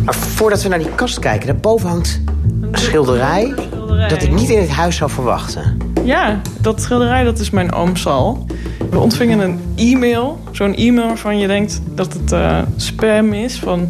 Maar 0.06 0.16
voordat 0.16 0.62
we 0.64 0.70
naar 0.70 0.80
die 0.80 0.95
kast 0.95 1.20
kijken, 1.20 1.47
daarboven 1.47 1.89
hangt 1.89 2.22
een 2.62 2.70
schilderij... 2.80 3.54
schilderij. 3.70 4.08
dat 4.10 4.22
ik 4.24 4.32
niet 4.32 4.49
in 4.49 4.60
het 4.60 4.70
huis 4.70 4.95
zou 4.95 5.12
verwachten. 5.12 5.78
Ja, 6.04 6.41
dat 6.60 6.82
schilderij 6.82 7.24
dat 7.24 7.39
is 7.39 7.49
mijn 7.49 7.74
oom 7.74 7.95
Sal. 7.95 8.45
We 8.89 8.99
ontvingen 8.99 9.39
een 9.39 9.60
e-mail. 9.76 10.39
Zo'n 10.51 10.76
e-mail 10.76 11.08
waarvan 11.08 11.38
je 11.38 11.47
denkt 11.47 11.82
dat 11.86 12.14
het 12.14 12.32
eh, 12.32 12.62
spam 12.76 13.34
is. 13.34 13.60
Van, 13.60 13.89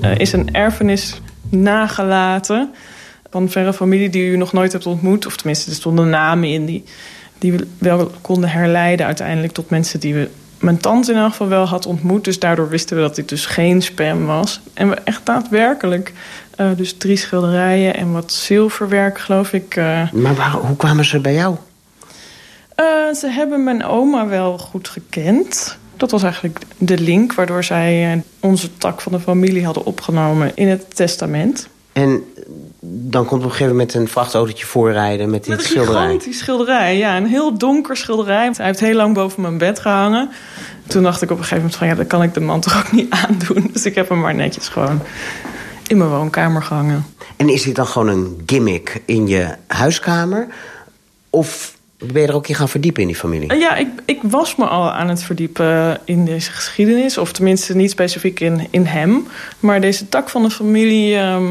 eh, 0.00 0.18
is 0.18 0.32
een 0.32 0.54
erfenis 0.54 1.20
nagelaten 1.48 2.70
van 3.30 3.48
verre 3.48 3.72
familie 3.72 4.10
die 4.10 4.30
u 4.30 4.36
nog 4.36 4.52
nooit 4.52 4.72
hebt 4.72 4.86
ontmoet. 4.86 5.26
Of 5.26 5.36
tenminste, 5.36 5.70
er 5.70 5.76
stonden 5.76 6.08
namen 6.08 6.48
in 6.48 6.66
die, 6.66 6.84
die 7.38 7.52
we 7.52 7.66
wel 7.78 8.10
konden 8.20 8.50
herleiden 8.50 9.06
uiteindelijk 9.06 9.52
tot 9.52 9.70
mensen 9.70 10.00
die 10.00 10.14
we 10.14 10.28
mijn 10.58 10.78
tante 10.78 11.12
in 11.12 11.18
elk 11.18 11.30
geval 11.30 11.48
wel 11.48 11.66
had 11.66 11.86
ontmoet. 11.86 12.24
Dus 12.24 12.38
daardoor 12.38 12.68
wisten 12.68 12.96
we 12.96 13.02
dat 13.02 13.14
dit 13.14 13.28
dus 13.28 13.46
geen 13.46 13.82
spam 13.82 14.26
was. 14.26 14.60
En 14.74 14.88
we 14.88 14.94
echt 14.94 15.26
daadwerkelijk 15.26 16.12
eh, 16.56 16.66
dus 16.76 16.92
drie 16.96 17.16
schilderijen 17.16 17.94
en 17.94 18.12
wat 18.12 18.32
zilverwerk, 18.32 19.18
geloof 19.18 19.52
ik. 19.52 19.76
eh, 19.76 20.12
Maar 20.12 20.34
waar- 20.34 20.50
hoe 20.50 20.76
kwamen 20.76 21.04
ze 21.04 21.18
bij 21.20 21.34
jou? 21.34 21.56
eh, 22.74 22.84
ze 23.14 23.26
hebben 23.30 23.64
mijn 23.64 23.84
oma 23.84 24.26
wel 24.26 24.58
goed 24.58 24.88
gekend. 24.88 25.76
Dat 25.96 26.10
was 26.10 26.22
eigenlijk 26.22 26.58
de 26.78 26.98
link 26.98 27.34
waardoor 27.34 27.64
zij 27.64 28.22
onze 28.40 28.68
tak 28.78 29.00
van 29.00 29.12
de 29.12 29.20
familie 29.20 29.64
hadden 29.64 29.84
opgenomen 29.84 30.50
in 30.54 30.68
het 30.68 30.96
testament. 30.96 31.68
En 31.92 32.22
dan 32.80 33.24
komt 33.26 33.40
op 33.40 33.46
een 33.46 33.50
gegeven 33.50 33.72
moment 33.72 33.94
een 33.94 34.08
vrachtautootje 34.08 34.66
voorrijden 34.66 35.30
met 35.30 35.40
dit 35.44 35.48
Met 35.48 35.58
een 35.58 35.64
schilderij. 35.64 36.02
gigantisch 36.02 36.38
schilderij, 36.38 36.96
ja. 36.96 37.16
Een 37.16 37.26
heel 37.26 37.58
donker 37.58 37.96
schilderij. 37.96 38.50
Hij 38.56 38.66
heeft 38.66 38.80
heel 38.80 38.94
lang 38.94 39.14
boven 39.14 39.42
mijn 39.42 39.58
bed 39.58 39.78
gehangen. 39.78 40.30
Toen 40.86 41.02
dacht 41.02 41.22
ik 41.22 41.30
op 41.30 41.36
een 41.38 41.42
gegeven 41.44 41.56
moment 41.56 41.76
van... 41.78 41.86
ja, 41.86 41.94
dat 41.94 42.06
kan 42.06 42.22
ik 42.22 42.34
de 42.34 42.40
man 42.40 42.60
toch 42.60 42.78
ook 42.78 42.92
niet 42.92 43.10
aandoen. 43.26 43.70
Dus 43.72 43.84
ik 43.84 43.94
heb 43.94 44.08
hem 44.08 44.20
maar 44.20 44.34
netjes 44.34 44.68
gewoon 44.68 45.00
in 45.92 45.98
mijn 45.98 46.10
woonkamer 46.10 46.62
gehangen. 46.62 47.06
En 47.36 47.48
is 47.48 47.62
dit 47.62 47.74
dan 47.74 47.86
gewoon 47.86 48.08
een 48.08 48.42
gimmick 48.46 49.02
in 49.04 49.26
je 49.26 49.54
huiskamer? 49.66 50.46
Of 51.30 51.76
ben 51.98 52.22
je 52.22 52.28
er 52.28 52.34
ook 52.34 52.48
in 52.48 52.54
gaan 52.54 52.68
verdiepen 52.68 53.00
in 53.02 53.08
die 53.08 53.16
familie? 53.16 53.48
Eh, 53.48 53.58
Ja, 53.60 53.74
ik, 53.76 53.88
ik 54.04 54.20
was 54.22 54.56
me 54.56 54.64
al 54.64 54.92
aan 54.92 55.08
het 55.08 55.22
verdiepen 55.22 56.00
in 56.04 56.24
deze 56.24 56.50
geschiedenis. 56.52 57.18
Of 57.18 57.32
tenminste 57.32 57.76
niet 57.76 57.90
specifiek 57.90 58.40
in, 58.40 58.66
in 58.70 58.84
hem. 58.84 59.26
Maar 59.60 59.80
deze 59.80 60.08
tak 60.08 60.28
van 60.28 60.42
de 60.42 60.50
familie, 60.50 61.16
ehm, 61.16 61.44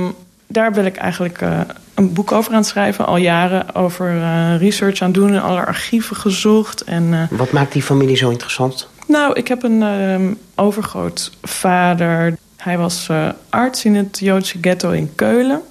daar 0.48 0.72
ben 0.72 0.86
ik 0.86 0.96
eigenlijk 0.96 1.42
eh, 1.42 1.60
een 1.94 2.14
boek 2.14 2.32
over 2.32 2.52
aan 2.52 2.58
het 2.58 2.68
schrijven. 2.68 3.06
Al 3.06 3.18
jaren 3.18 3.76
over 3.76 4.22
eh, 4.22 4.56
research 4.60 5.02
aan 5.02 5.08
het 5.12 5.18
doen 5.18 5.34
en 5.34 5.42
alle 5.42 5.66
archieven 5.66 6.16
gezocht. 6.16 6.82
En, 6.84 7.28
Wat 7.32 7.52
maakt 7.52 7.74
die 7.74 7.84
familie 7.84 8.16
zo 8.16 8.30
interessant? 8.30 8.88
nou, 9.08 9.34
ik 9.34 9.48
heb 9.48 9.64
een 9.64 9.82
ehm 9.84 10.34
overgrootvader. 10.56 12.38
Hij 12.62 12.78
was 12.78 13.08
eh, 13.10 13.30
arts 13.50 13.86
in 13.86 13.96
het 13.96 14.20
Joodse 14.20 14.58
ghetto 14.62 14.92
in 14.92 15.16
Keulen. 15.16 15.62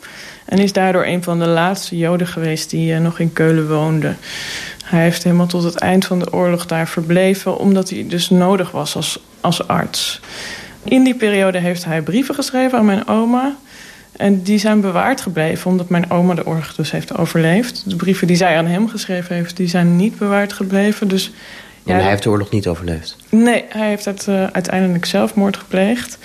En 0.45 0.59
is 0.59 0.73
daardoor 0.73 1.07
een 1.07 1.23
van 1.23 1.39
de 1.39 1.47
laatste 1.47 1.97
Joden 1.97 2.27
geweest 2.27 2.71
die 2.71 2.95
eh, 2.95 3.01
nog 3.01 3.19
in 3.19 3.33
Keulen 3.33 3.69
woonde. 3.69 4.15
Hij 4.85 5.03
heeft 5.03 5.25
helemaal 5.25 5.47
tot 5.47 5.63
het 5.63 5.77
eind 5.77 6.05
van 6.05 6.19
de 6.19 6.33
oorlog 6.33 6.67
daar 6.67 6.89
verbleven... 6.89 7.59
omdat 7.59 7.91
hij 7.91 8.05
dus 8.09 8.31
nodig 8.31 8.71
was 8.71 8.97
als, 8.97 9.23
als 9.41 9.69
arts. 9.69 10.21
In 10.85 11.05
die 11.05 11.15
periode 11.15 11.59
heeft 11.59 11.85
hij 11.85 12.03
brieven 12.03 12.35
geschreven 12.35 12.79
aan 12.79 12.85
mijn 12.85 13.09
oma... 13.09 13.57
En 14.17 14.43
die 14.43 14.59
zijn 14.59 14.81
bewaard 14.81 15.21
gebleven, 15.21 15.71
omdat 15.71 15.89
mijn 15.89 16.11
oma 16.11 16.35
de 16.35 16.47
oorlog 16.47 16.75
dus 16.75 16.91
heeft 16.91 17.17
overleefd. 17.17 17.83
De 17.91 17.97
brieven 17.97 18.27
die 18.27 18.37
zij 18.37 18.57
aan 18.57 18.67
hem 18.67 18.89
geschreven 18.89 19.35
heeft, 19.35 19.57
die 19.57 19.69
zijn 19.69 19.97
niet 19.97 20.19
bewaard 20.19 20.53
gebleven. 20.53 21.09
Dus 21.09 21.33
En 21.85 21.95
hij 21.95 22.09
heeft 22.09 22.23
de 22.23 22.31
oorlog 22.31 22.51
niet 22.51 22.67
overleefd. 22.67 23.17
Nee, 23.29 23.65
hij 23.69 23.89
heeft 23.89 24.05
het, 24.05 24.29
eh, 24.29 24.47
uiteindelijk 24.47 25.05
zelfmoord 25.05 25.57
gepleegd. 25.57 26.19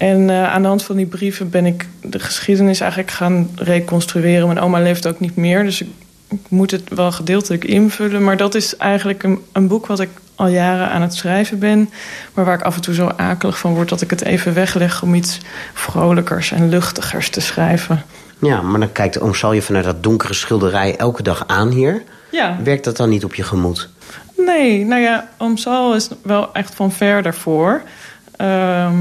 En 0.00 0.30
eh, 0.30 0.52
aan 0.52 0.62
de 0.62 0.68
hand 0.68 0.82
van 0.82 0.96
die 0.96 1.06
brieven 1.06 1.50
ben 1.50 1.66
ik 1.66 1.88
de 2.02 2.18
geschiedenis 2.18 2.80
eigenlijk 2.80 3.10
gaan 3.10 3.50
reconstrueren. 3.54 4.46
Mijn 4.46 4.60
oma 4.60 4.78
leeft 4.78 5.06
ook 5.06 5.20
niet 5.20 5.36
meer, 5.36 5.62
dus 5.62 5.80
ik, 5.80 5.88
ik 6.28 6.38
moet 6.48 6.70
het 6.70 6.82
wel 6.88 7.12
gedeeltelijk 7.12 7.64
invullen. 7.64 8.24
Maar 8.24 8.36
dat 8.36 8.54
is 8.54 8.76
eigenlijk 8.76 9.22
een, 9.22 9.38
een 9.52 9.68
boek 9.68 9.86
wat 9.86 10.00
ik 10.00 10.08
al 10.34 10.46
jaren 10.46 10.90
aan 10.90 11.02
het 11.02 11.14
schrijven 11.14 11.58
ben. 11.58 11.90
Maar 12.34 12.44
waar 12.44 12.54
ik 12.54 12.62
af 12.62 12.74
en 12.74 12.80
toe 12.80 12.94
zo 12.94 13.12
akelig 13.16 13.58
van 13.58 13.74
word 13.74 13.88
dat 13.88 14.00
ik 14.00 14.10
het 14.10 14.24
even 14.24 14.54
wegleg 14.54 15.02
om 15.02 15.14
iets 15.14 15.38
vrolijkers 15.74 16.52
en 16.52 16.68
luchtigers 16.68 17.30
te 17.30 17.40
schrijven. 17.40 18.02
Ja, 18.38 18.62
maar 18.62 18.80
dan 18.80 18.92
kijkt 18.92 19.20
oom 19.20 19.34
Sal 19.34 19.52
je 19.52 19.62
vanuit 19.62 19.84
dat 19.84 20.02
donkere 20.02 20.34
schilderij 20.34 20.96
elke 20.96 21.22
dag 21.22 21.44
aan 21.46 21.68
hier. 21.68 22.02
Ja. 22.30 22.56
Werkt 22.62 22.84
dat 22.84 22.96
dan 22.96 23.08
niet 23.08 23.24
op 23.24 23.34
je 23.34 23.42
gemoed? 23.42 23.88
Nee, 24.36 24.84
nou 24.84 25.00
ja, 25.00 25.28
Oom 25.38 25.56
Sal 25.56 25.94
is 25.94 26.08
wel 26.22 26.52
echt 26.52 26.74
van 26.74 26.92
ver 26.92 27.22
daarvoor. 27.22 27.82
Ehm, 28.36 28.96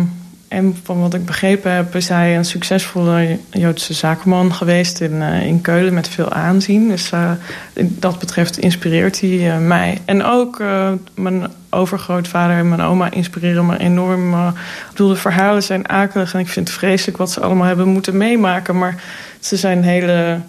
en 0.49 0.77
van 0.83 0.99
wat 0.99 1.13
ik 1.13 1.25
begrepen 1.25 1.71
heb, 1.71 1.95
is 1.95 2.07
hij 2.07 2.37
een 2.37 2.45
succesvolle 2.45 3.37
Joodse 3.51 3.93
zakenman 3.93 4.53
geweest 4.53 5.01
in, 5.01 5.21
eh, 5.21 5.45
in 5.45 5.61
Keulen 5.61 5.93
met 5.93 6.07
veel 6.07 6.31
aanzien. 6.31 6.87
Dus 6.87 7.11
eh, 7.11 7.31
dat 7.73 8.19
betreft 8.19 8.57
inspireert 8.57 9.19
hij 9.19 9.51
eh, 9.51 9.57
mij. 9.57 9.97
En 10.05 10.23
ook 10.23 10.63
mijn 11.15 11.47
overgrootvader 11.69 12.57
en 12.57 12.69
mijn 12.69 12.81
oma 12.81 13.11
inspireren 13.11 13.65
me 13.65 13.79
enorm. 13.79 14.47
Ik 14.47 14.53
bedoel, 14.89 15.09
de 15.09 15.15
verhalen 15.15 15.63
zijn 15.63 15.89
akelig 15.89 16.33
en 16.33 16.39
ik 16.39 16.47
vind 16.47 16.67
het 16.67 16.77
vreselijk 16.77 17.17
wat 17.17 17.31
ze 17.31 17.41
allemaal 17.41 17.67
hebben 17.67 17.87
moeten 17.87 18.17
meemaken. 18.17 18.77
Maar 18.77 19.03
ze 19.39 19.57
zijn 19.57 19.83
hele 19.83 20.39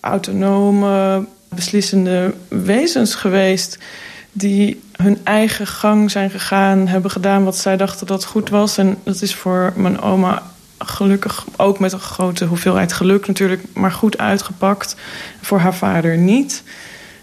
autonome, 0.00 1.24
beslissende 1.48 2.34
wezens 2.48 3.14
geweest 3.14 3.78
die 4.32 4.80
hun 4.92 5.18
eigen 5.24 5.66
gang 5.66 6.10
zijn 6.10 6.30
gegaan, 6.30 6.86
hebben 6.86 7.10
gedaan 7.10 7.44
wat 7.44 7.56
zij 7.56 7.76
dachten 7.76 8.06
dat 8.06 8.24
goed 8.24 8.48
was. 8.48 8.78
En 8.78 8.98
dat 9.04 9.22
is 9.22 9.34
voor 9.34 9.72
mijn 9.76 10.00
oma 10.00 10.42
gelukkig 10.78 11.44
ook 11.56 11.78
met 11.78 11.92
een 11.92 12.00
grote 12.00 12.44
hoeveelheid 12.44 12.92
geluk 12.92 13.26
natuurlijk, 13.26 13.62
maar 13.74 13.92
goed 13.92 14.18
uitgepakt. 14.18 14.96
Voor 15.40 15.58
haar 15.58 15.74
vader 15.74 16.16
niet. 16.16 16.62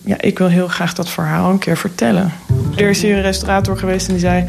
Ja, 0.07 0.21
ik 0.21 0.37
wil 0.37 0.47
heel 0.47 0.67
graag 0.67 0.93
dat 0.93 1.09
verhaal 1.09 1.51
een 1.51 1.57
keer 1.59 1.77
vertellen. 1.77 2.31
Er 2.75 2.89
is 2.89 3.01
hier 3.01 3.15
een 3.15 3.21
restaurator 3.21 3.77
geweest 3.77 4.05
en 4.07 4.11
die 4.13 4.21
zei... 4.21 4.45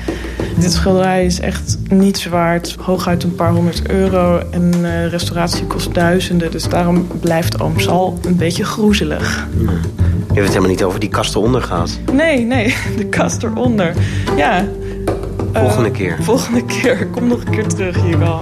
dit 0.59 0.73
schilderij 0.73 1.25
is 1.25 1.41
echt 1.41 1.79
niets 1.89 2.27
waard. 2.27 2.77
Hooguit 2.81 3.23
een 3.23 3.35
paar 3.35 3.51
honderd 3.53 3.89
euro. 3.91 4.43
En 4.51 4.73
eh, 4.85 5.07
restauratie 5.11 5.67
kost 5.67 5.95
duizenden. 5.95 6.51
Dus 6.51 6.69
daarom 6.69 7.07
blijft 7.21 7.61
Oom 7.61 7.81
Sal 7.81 8.19
een 8.25 8.37
beetje 8.37 8.65
groezelig. 8.65 9.47
Je 9.59 10.35
hebt 10.35 10.39
het 10.39 10.49
helemaal 10.49 10.69
niet 10.71 10.83
over 10.85 11.01
die 11.01 11.09
kast 11.09 11.35
eronder 11.35 11.63
gehad. 11.63 11.99
Nee, 12.13 12.45
nee, 12.45 12.75
de 12.97 13.07
kast 13.07 13.43
eronder. 13.43 13.93
Ja. 14.37 14.65
eh, 15.53 15.61
Volgende 15.63 15.91
keer. 15.91 16.17
Volgende 16.21 16.65
keer. 16.65 17.07
Kom 17.07 17.27
nog 17.29 17.45
een 17.45 17.51
keer 17.51 17.67
terug 17.67 18.03
hier 18.03 18.19
wel. 18.19 18.41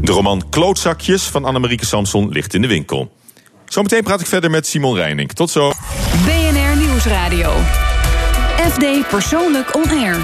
De 0.00 0.12
roman 0.12 0.42
Klootzakjes 0.50 1.22
van 1.22 1.44
Annemarieke 1.44 1.86
Samson 1.86 2.28
ligt 2.28 2.54
in 2.54 2.62
de 2.62 2.68
winkel. 2.68 3.10
Zometeen 3.66 4.02
praat 4.02 4.20
ik 4.20 4.26
verder 4.26 4.50
met 4.50 4.66
Simon 4.66 4.94
Reining. 4.94 5.32
Tot 5.32 5.50
zo. 5.50 5.72
BNR 6.24 6.76
Nieuwsradio. 6.76 7.52
FD 8.70 9.08
Persoonlijk 9.08 9.74
On 9.74 9.90
Air. 9.90 10.16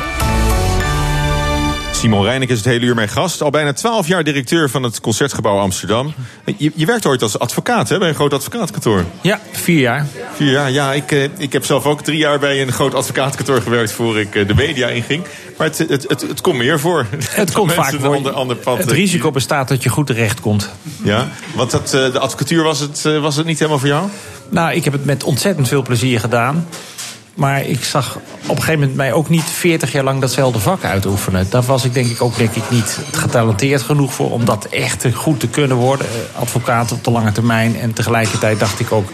Simon 2.02 2.24
Reining 2.24 2.50
is 2.50 2.56
het 2.56 2.66
hele 2.66 2.86
uur 2.86 2.94
mijn 2.94 3.08
gast. 3.08 3.42
Al 3.42 3.50
bijna 3.50 3.72
twaalf 3.72 4.06
jaar 4.06 4.24
directeur 4.24 4.70
van 4.70 4.82
het 4.82 5.00
Concertgebouw 5.00 5.58
Amsterdam. 5.58 6.14
Je, 6.56 6.72
je 6.74 6.86
werkt 6.86 7.06
ooit 7.06 7.22
als 7.22 7.38
advocaat 7.38 7.88
hè, 7.88 7.98
bij 7.98 8.08
een 8.08 8.14
groot 8.14 8.32
advocaatkantoor. 8.32 9.04
Ja, 9.20 9.40
vier 9.52 9.80
jaar. 9.80 10.06
Vier 10.34 10.50
jaar, 10.50 10.70
ja. 10.70 10.92
Ik, 10.92 11.12
eh, 11.12 11.24
ik 11.38 11.52
heb 11.52 11.64
zelf 11.64 11.86
ook 11.86 12.02
drie 12.02 12.18
jaar 12.18 12.38
bij 12.38 12.62
een 12.62 12.72
groot 12.72 12.94
advocaatkantoor 12.94 13.62
gewerkt... 13.62 13.92
voor 13.92 14.20
ik 14.20 14.34
eh, 14.34 14.46
de 14.46 14.54
media 14.54 14.88
inging. 14.88 15.24
Maar 15.58 15.66
het, 15.66 15.78
het, 15.78 16.08
het, 16.08 16.20
het 16.20 16.40
komt 16.40 16.56
meer 16.56 16.80
voor. 16.80 17.06
Het 17.30 17.52
komt 17.52 17.72
vaak 17.72 17.94
voor. 17.94 18.14
ander, 18.14 18.32
ander 18.32 18.56
pad. 18.56 18.78
Het 18.78 18.90
risico 18.90 19.30
bestaat 19.30 19.68
dat 19.68 19.82
je 19.82 19.88
goed 19.88 20.06
terecht 20.06 20.40
komt. 20.40 20.70
Ja, 21.02 21.28
want 21.54 21.70
dat, 21.70 21.94
eh, 21.94 22.12
de 22.12 22.18
advocatuur 22.18 22.62
was 22.62 22.80
het, 22.80 23.02
was 23.02 23.36
het 23.36 23.46
niet 23.46 23.58
helemaal 23.58 23.78
voor 23.78 23.88
jou? 23.88 24.08
Nou, 24.48 24.74
ik 24.74 24.84
heb 24.84 24.92
het 24.92 25.04
met 25.04 25.24
ontzettend 25.24 25.68
veel 25.68 25.82
plezier 25.82 26.20
gedaan. 26.20 26.66
Maar 27.34 27.66
ik 27.66 27.84
zag 27.84 28.16
op 28.16 28.56
een 28.56 28.56
gegeven 28.56 28.80
moment 28.80 28.96
mij 28.96 29.12
ook 29.12 29.28
niet 29.28 29.44
40 29.44 29.92
jaar 29.92 30.04
lang 30.04 30.20
datzelfde 30.20 30.58
vak 30.58 30.84
uitoefenen. 30.84 31.46
Daar 31.50 31.62
was 31.62 31.84
ik 31.84 31.94
denk 31.94 32.10
ik 32.10 32.22
ook 32.22 32.36
denk 32.36 32.54
ik 32.54 32.70
niet 32.70 32.98
getalenteerd 33.12 33.82
genoeg 33.82 34.14
voor 34.14 34.30
om 34.30 34.44
dat 34.44 34.64
echt 34.64 35.06
goed 35.14 35.40
te 35.40 35.48
kunnen 35.48 35.76
worden. 35.76 36.06
Eh, 36.06 36.40
Advocaat 36.40 36.92
op 36.92 37.04
de 37.04 37.10
lange 37.10 37.32
termijn. 37.32 37.76
En 37.76 37.92
tegelijkertijd 37.92 38.58
dacht 38.60 38.80
ik 38.80 38.92
ook, 38.92 39.10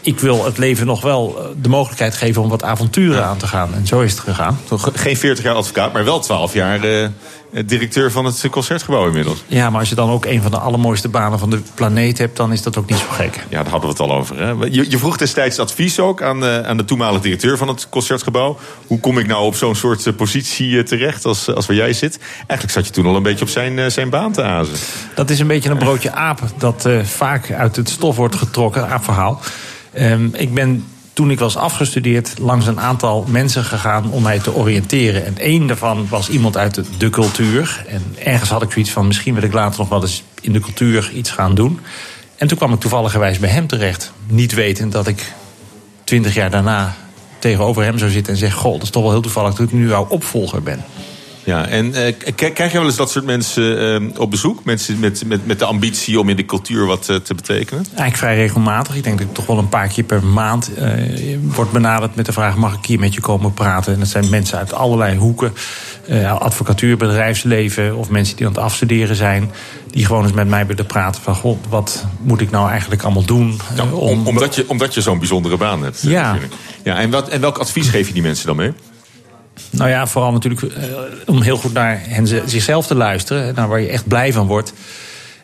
ik 0.00 0.20
wil 0.20 0.44
het 0.44 0.58
leven 0.58 0.86
nog 0.86 1.00
wel 1.00 1.36
eh, 1.38 1.44
de 1.62 1.68
mogelijkheid 1.68 2.14
geven 2.14 2.42
om 2.42 2.48
wat 2.48 2.62
avonturen 2.62 3.24
aan 3.24 3.36
te 3.36 3.46
gaan. 3.46 3.74
En 3.74 3.86
zo 3.86 4.00
is 4.00 4.10
het 4.10 4.20
gegaan. 4.20 4.58
Toch 4.68 4.90
geen 4.94 5.16
40 5.16 5.44
jaar 5.44 5.54
advocaat, 5.54 5.92
maar 5.92 6.04
wel 6.04 6.20
12 6.20 6.52
jaar 6.52 6.84
eh, 6.84 7.08
directeur 7.66 8.10
van 8.10 8.24
het 8.24 8.48
concertgebouw 8.50 9.06
inmiddels. 9.06 9.44
Ja, 9.46 9.70
maar 9.70 9.80
als 9.80 9.88
je 9.88 9.94
dan 9.94 10.10
ook 10.10 10.24
een 10.24 10.42
van 10.42 10.50
de 10.50 10.58
allermooiste 10.58 11.08
banen 11.08 11.38
van 11.38 11.50
de 11.50 11.60
planeet 11.74 12.18
hebt, 12.18 12.36
dan 12.36 12.52
is 12.52 12.62
dat 12.62 12.76
ook 12.76 12.90
niet 12.90 12.98
zo 12.98 13.06
gek. 13.10 13.44
Ja, 13.48 13.62
daar 13.62 13.70
hadden 13.70 13.90
we 13.90 14.02
het 14.02 14.10
al 14.10 14.16
over. 14.16 14.38
Hè? 14.38 14.50
Je, 14.50 14.90
je 14.90 14.98
vroeg 14.98 15.16
destijds 15.16 15.58
advies 15.58 16.00
ook 16.00 16.22
aan, 16.22 16.44
eh, 16.44 16.60
aan 16.60 16.76
de 16.76 16.84
toenmalige 16.84 17.22
directeur 17.22 17.56
van 17.56 17.68
het 17.68 17.88
concertgebouw. 17.88 18.58
Hoe 18.86 19.00
kom 19.00 19.18
ik 19.18 19.26
nou 19.26 19.44
op 19.44 19.54
zo'n 19.54 19.74
soort 19.74 20.06
eh, 20.06 20.14
positie 20.14 20.78
eh, 20.78 20.84
terecht 20.84 21.24
als, 21.24 21.54
als 21.54 21.66
waar 21.66 21.76
jij 21.76 21.92
zit? 21.92 22.18
Eigenlijk 22.36 22.70
zat 22.70 22.86
je 22.86 22.92
toen 22.92 23.06
al 23.06 23.16
een 23.16 23.22
beetje 23.22 23.44
op 23.44 23.50
zijn, 23.50 23.78
eh, 23.78 23.86
zijn 23.86 24.10
baan 24.10 24.32
te 24.32 24.42
azen. 24.42 24.74
Dat 25.14 25.30
is 25.30 25.38
een 25.40 25.46
beetje 25.46 25.70
een 25.70 25.78
broodje 25.78 26.12
aap 26.12 26.40
dat 26.58 26.86
eh, 26.86 27.04
vaak 27.04 27.52
uit 27.52 27.76
het 27.76 27.88
stof 27.88 28.16
wordt 28.16 28.36
getrokken, 28.36 28.88
aapverhaal. 28.88 29.40
Ehm, 29.98 30.28
ik 30.32 30.54
ben 30.54 30.84
toen 31.12 31.30
ik 31.30 31.38
was 31.38 31.56
afgestudeerd 31.56 32.34
langs 32.38 32.66
een 32.66 32.80
aantal 32.80 33.24
mensen 33.28 33.64
gegaan 33.64 34.10
om 34.10 34.22
mij 34.22 34.38
te 34.38 34.54
oriënteren. 34.54 35.26
En 35.26 35.38
één 35.38 35.66
daarvan 35.66 36.06
was 36.08 36.28
iemand 36.28 36.56
uit 36.56 36.80
de, 36.98 37.10
cultuur. 37.10 37.84
En 37.88 38.02
ergens 38.24 38.50
had 38.50 38.62
ik 38.62 38.70
zoiets 38.70 38.90
van, 38.90 39.06
misschien 39.06 39.34
wil 39.34 39.42
ik 39.42 39.52
later 39.52 39.78
nog 39.78 39.88
wel 39.88 40.02
eens 40.02 40.22
in 40.40 40.52
de 40.52 40.60
cultuur 40.60 41.10
iets 41.14 41.30
gaan 41.30 41.54
doen. 41.54 41.80
En 42.36 42.48
toen 42.48 42.58
kwam 42.58 42.72
ik 42.72 42.80
toevalligerwijs 42.80 43.38
bij 43.38 43.50
hem 43.50 43.66
terecht. 43.66 44.12
Niet 44.26 44.54
wetend 44.54 44.92
dat 44.92 45.06
ik 45.06 45.32
twintig 46.04 46.34
jaar 46.34 46.50
daarna 46.50 46.94
tegenover 47.38 47.82
hem 47.82 47.98
zou 47.98 48.10
zitten 48.10 48.32
en 48.32 48.38
zeg... 48.38 48.54
goh, 48.54 48.72
dat 48.72 48.82
is 48.82 48.90
toch 48.90 49.02
wel 49.02 49.12
heel 49.12 49.20
toevallig 49.20 49.54
dat 49.54 49.66
ik 49.66 49.72
nu 49.72 49.88
jouw 49.88 50.06
opvolger 50.08 50.62
ben. 50.62 50.84
Ja, 51.48 51.66
en 51.66 51.94
eh, 51.94 52.14
krijg 52.34 52.72
je 52.72 52.78
wel 52.78 52.86
eens 52.86 52.96
dat 52.96 53.10
soort 53.10 53.24
mensen 53.24 53.94
eh, 54.02 54.20
op 54.20 54.30
bezoek? 54.30 54.64
Mensen 54.64 54.98
met, 54.98 55.22
met, 55.26 55.46
met 55.46 55.58
de 55.58 55.64
ambitie 55.64 56.20
om 56.20 56.28
in 56.28 56.36
de 56.36 56.44
cultuur 56.44 56.86
wat 56.86 57.08
eh, 57.08 57.16
te 57.16 57.34
betekenen? 57.34 57.84
Eigenlijk 57.84 58.16
vrij 58.16 58.36
regelmatig. 58.36 58.96
Ik 58.96 59.04
denk 59.04 59.18
dat 59.18 59.26
ik 59.26 59.34
toch 59.34 59.46
wel 59.46 59.58
een 59.58 59.68
paar 59.68 59.88
keer 59.88 60.04
per 60.04 60.24
maand 60.24 60.74
eh, 60.74 60.92
word 61.42 61.72
benaderd 61.72 62.14
met 62.14 62.26
de 62.26 62.32
vraag: 62.32 62.56
mag 62.56 62.74
ik 62.74 62.86
hier 62.86 62.98
met 62.98 63.14
je 63.14 63.20
komen 63.20 63.54
praten? 63.54 63.92
En 63.92 63.98
dat 63.98 64.08
zijn 64.08 64.30
mensen 64.30 64.58
uit 64.58 64.72
allerlei 64.72 65.16
hoeken: 65.16 65.52
advocatuur, 66.38 66.96
bedrijfsleven 66.96 67.96
of 67.96 68.10
mensen 68.10 68.36
die 68.36 68.46
aan 68.46 68.52
het 68.52 68.62
afstuderen 68.62 69.16
zijn. 69.16 69.50
Die 69.90 70.06
gewoon 70.06 70.22
eens 70.22 70.32
met 70.32 70.48
mij 70.48 70.66
willen 70.66 70.86
praten 70.86 71.22
van: 71.22 71.34
goh, 71.34 71.58
wat 71.68 72.06
moet 72.20 72.40
ik 72.40 72.50
nou 72.50 72.70
eigenlijk 72.70 73.02
allemaal 73.02 73.24
doen? 73.24 73.60
Om, 73.92 74.26
omdat 74.26 74.54
je, 74.54 74.64
omdat 74.68 74.94
je 74.94 75.00
zo'n 75.00 75.18
bijzondere 75.18 75.56
baan 75.56 75.82
hebt. 75.82 76.02
Ja. 76.02 76.36
ja 76.84 76.98
en, 76.98 77.10
wat, 77.10 77.28
en 77.28 77.40
welk 77.40 77.58
advies 77.58 77.88
geef 77.88 78.06
je 78.06 78.12
die 78.12 78.22
mensen 78.22 78.46
dan 78.46 78.56
mee? 78.56 78.72
Nou 79.70 79.90
ja, 79.90 80.06
vooral 80.06 80.32
natuurlijk 80.32 80.62
eh, 80.62 80.82
om 81.26 81.42
heel 81.42 81.56
goed 81.56 81.72
naar 81.72 82.00
hen 82.02 82.26
ze- 82.26 82.42
zichzelf 82.46 82.86
te 82.86 82.94
luisteren. 82.94 83.54
Naar 83.54 83.68
waar 83.68 83.80
je 83.80 83.88
echt 83.88 84.06
blij 84.08 84.32
van 84.32 84.46
wordt. 84.46 84.72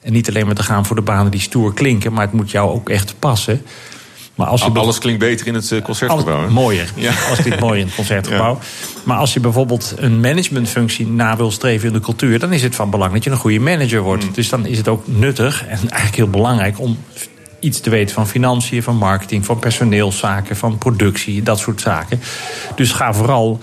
En 0.02 0.12
niet 0.12 0.28
alleen 0.28 0.46
maar 0.46 0.54
te 0.54 0.62
gaan 0.62 0.86
voor 0.86 0.96
de 0.96 1.02
banen 1.02 1.30
die 1.30 1.40
stoer 1.40 1.74
klinken, 1.74 2.12
maar 2.12 2.24
het 2.24 2.32
moet 2.32 2.50
jou 2.50 2.70
ook 2.70 2.88
echt 2.88 3.14
passen. 3.18 3.62
Maar 4.34 4.46
als 4.46 4.62
je 4.62 4.70
Alles 4.70 4.98
klinkt 4.98 5.20
beter 5.20 5.46
in 5.46 5.54
het 5.54 5.72
eh, 5.72 5.82
concertgebouw. 5.82 6.38
Alles 6.38 6.52
mooier. 6.52 6.92
Ja. 6.94 7.12
Alles 7.26 7.38
klinkt 7.40 7.60
mooi 7.60 7.80
in 7.80 7.86
het 7.86 7.94
concertgebouw. 7.94 8.58
Maar 9.04 9.16
als 9.16 9.32
je 9.34 9.40
bijvoorbeeld 9.40 9.94
een 9.96 10.20
managementfunctie 10.20 11.06
na 11.06 11.36
wil 11.36 11.50
streven 11.50 11.86
in 11.86 11.92
de 11.92 12.00
cultuur... 12.00 12.38
dan 12.38 12.52
is 12.52 12.62
het 12.62 12.74
van 12.74 12.90
belang 12.90 13.12
dat 13.12 13.24
je 13.24 13.30
een 13.30 13.36
goede 13.36 13.60
manager 13.60 14.00
wordt. 14.00 14.24
Mm. 14.24 14.32
Dus 14.32 14.48
dan 14.48 14.66
is 14.66 14.76
het 14.76 14.88
ook 14.88 15.06
nuttig 15.06 15.64
en 15.66 15.78
eigenlijk 15.88 16.16
heel 16.16 16.28
belangrijk... 16.30 16.80
om 16.80 16.98
iets 17.60 17.80
te 17.80 17.90
weten 17.90 18.14
van 18.14 18.28
financiën, 18.28 18.82
van 18.82 18.96
marketing, 18.96 19.44
van 19.44 19.58
personeelszaken... 19.58 20.56
van 20.56 20.78
productie, 20.78 21.42
dat 21.42 21.58
soort 21.58 21.80
zaken. 21.80 22.20
Dus 22.76 22.92
ga 22.92 23.14
vooral 23.14 23.60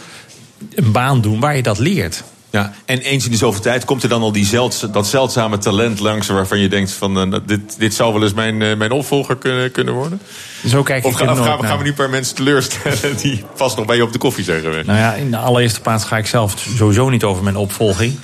een 0.75 0.91
baan 0.91 1.21
doen 1.21 1.39
waar 1.39 1.55
je 1.55 1.61
dat 1.63 1.79
leert. 1.79 2.23
Ja, 2.49 2.73
en 2.85 2.99
eens 2.99 3.25
in 3.25 3.31
de 3.31 3.37
zoveel 3.37 3.61
tijd 3.61 3.85
komt 3.85 4.03
er 4.03 4.09
dan 4.09 4.21
al 4.21 4.31
die 4.31 4.45
zeldz- 4.45 4.85
dat 4.91 5.07
zeldzame 5.07 5.57
talent 5.57 5.99
langs... 5.99 6.27
waarvan 6.27 6.59
je 6.59 6.67
denkt 6.69 6.91
van 6.91 7.33
eh, 7.33 7.39
dit, 7.45 7.79
dit 7.79 7.93
zou 7.93 8.13
wel 8.13 8.23
eens 8.23 8.33
mijn, 8.33 8.61
eh, 8.61 8.77
mijn 8.77 8.91
opvolger 8.91 9.35
kunnen, 9.37 9.71
kunnen 9.71 9.93
worden? 9.93 10.21
Zo 10.67 10.83
kijk 10.83 11.05
Of 11.05 11.11
ik 11.11 11.17
gaan, 11.17 11.29
of 11.29 11.35
nooit 11.37 11.49
gaan, 11.49 11.59
we- 11.59 11.65
gaan 11.67 11.77
we 11.77 11.83
nu 11.83 11.89
een 11.89 11.95
paar 11.95 12.09
mensen 12.09 12.35
teleurstellen... 12.35 13.17
die 13.21 13.43
vast 13.55 13.77
nog 13.77 13.85
bij 13.85 13.95
je 13.95 14.03
op 14.03 14.11
de 14.11 14.17
koffie 14.17 14.43
zijn 14.43 14.61
geweest? 14.61 14.85
Nou 14.85 14.99
ja, 14.99 15.13
in 15.13 15.31
de 15.31 15.37
allereerste 15.37 15.81
plaats 15.81 16.03
ga 16.05 16.17
ik 16.17 16.27
zelf 16.27 16.53
sowieso 16.75 17.09
niet 17.09 17.23
over 17.23 17.43
mijn 17.43 17.55
opvolging. 17.57 18.15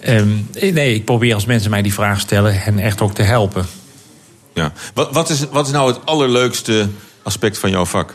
Ehm, 0.00 0.28
nee, 0.52 0.94
ik 0.94 1.04
probeer 1.04 1.34
als 1.34 1.44
mensen 1.44 1.70
mij 1.70 1.82
die 1.82 1.94
vraag 1.94 2.20
stellen 2.20 2.60
hen 2.60 2.78
echt 2.78 3.00
ook 3.00 3.14
te 3.14 3.22
helpen. 3.22 3.66
Ja. 4.54 4.72
Wat, 4.94 5.12
wat, 5.12 5.30
is, 5.30 5.44
wat 5.50 5.66
is 5.66 5.72
nou 5.72 5.92
het 5.92 6.06
allerleukste 6.06 6.88
aspect 7.22 7.58
van 7.58 7.70
jouw 7.70 7.84
vak? 7.86 8.14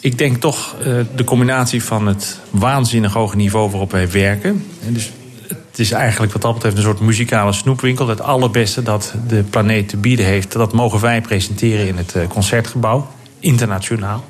Ik 0.00 0.18
denk 0.18 0.36
toch 0.36 0.74
eh, 0.80 0.96
de 1.16 1.24
combinatie 1.24 1.82
van 1.82 2.06
het 2.06 2.38
waanzinnig 2.50 3.12
hoge 3.12 3.36
niveau 3.36 3.70
waarop 3.70 3.90
wij 3.90 4.10
werken. 4.10 4.64
En 4.86 4.92
dus 4.92 5.10
het 5.46 5.78
is 5.86 5.90
eigenlijk 5.90 6.32
wat 6.32 6.42
dat 6.42 6.54
betreft 6.54 6.76
een 6.76 6.82
soort 6.82 7.00
muzikale 7.00 7.52
snoepwinkel. 7.52 8.08
Het 8.08 8.20
allerbeste 8.20 8.82
dat 8.82 9.14
de 9.26 9.42
planeet 9.42 9.88
te 9.88 9.96
bieden 9.96 10.26
heeft, 10.26 10.52
dat 10.52 10.72
mogen 10.72 11.00
wij 11.00 11.20
presenteren 11.20 11.86
in 11.86 11.96
het 11.96 12.14
eh, 12.14 12.26
concertgebouw, 12.28 13.08
internationaal. 13.38 14.24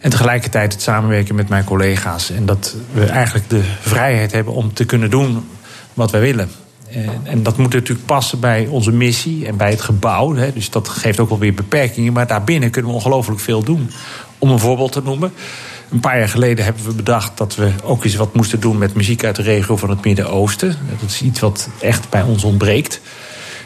En 0.00 0.10
tegelijkertijd 0.10 0.72
het 0.72 0.82
samenwerken 0.82 1.34
met 1.34 1.48
mijn 1.48 1.64
collega's. 1.64 2.30
En 2.30 2.46
dat 2.46 2.76
we 2.92 3.04
eigenlijk 3.04 3.50
de 3.50 3.62
vrijheid 3.80 4.32
hebben 4.32 4.54
om 4.54 4.72
te 4.72 4.84
kunnen 4.84 5.10
doen 5.10 5.48
wat 5.94 6.10
wij 6.10 6.20
willen. 6.20 6.50
En, 7.24 7.42
dat 7.42 7.56
moet 7.56 7.72
natuurlijk 7.72 8.06
passen 8.06 8.40
bij 8.40 8.66
onze 8.66 8.92
missie 8.92 9.46
en 9.46 9.56
bij 9.56 9.70
het 9.70 9.80
gebouw. 9.80 10.34
Dus 10.54 10.70
dat 10.70 10.88
geeft 10.88 11.20
ook 11.20 11.28
wel 11.28 11.38
weer 11.38 11.54
beperkingen. 11.54 12.12
Maar 12.12 12.26
daarbinnen 12.26 12.70
kunnen 12.70 12.90
we 12.90 12.96
ongelooflijk 12.96 13.40
veel 13.40 13.62
doen. 13.62 13.90
Om 14.42 14.50
een 14.50 14.58
voorbeeld 14.58 14.92
te 14.92 15.02
noemen. 15.02 15.32
Een 15.90 16.00
paar 16.00 16.18
jaar 16.18 16.28
geleden 16.28 16.64
hebben 16.64 16.84
we 16.84 16.94
bedacht 16.94 17.38
dat 17.38 17.54
we 17.54 17.72
ook 17.84 18.04
eens 18.04 18.14
wat 18.14 18.34
moesten 18.34 18.60
doen 18.60 18.78
met 18.78 18.94
muziek 18.94 19.24
uit 19.24 19.36
de 19.36 19.42
regio 19.42 19.76
van 19.76 19.90
het 19.90 20.04
Midden-Oosten. 20.04 20.76
Dat 21.00 21.10
is 21.10 21.22
iets 21.22 21.40
wat 21.40 21.68
echt 21.80 22.10
bij 22.10 22.22
ons 22.22 22.44
ontbreekt. 22.44 23.00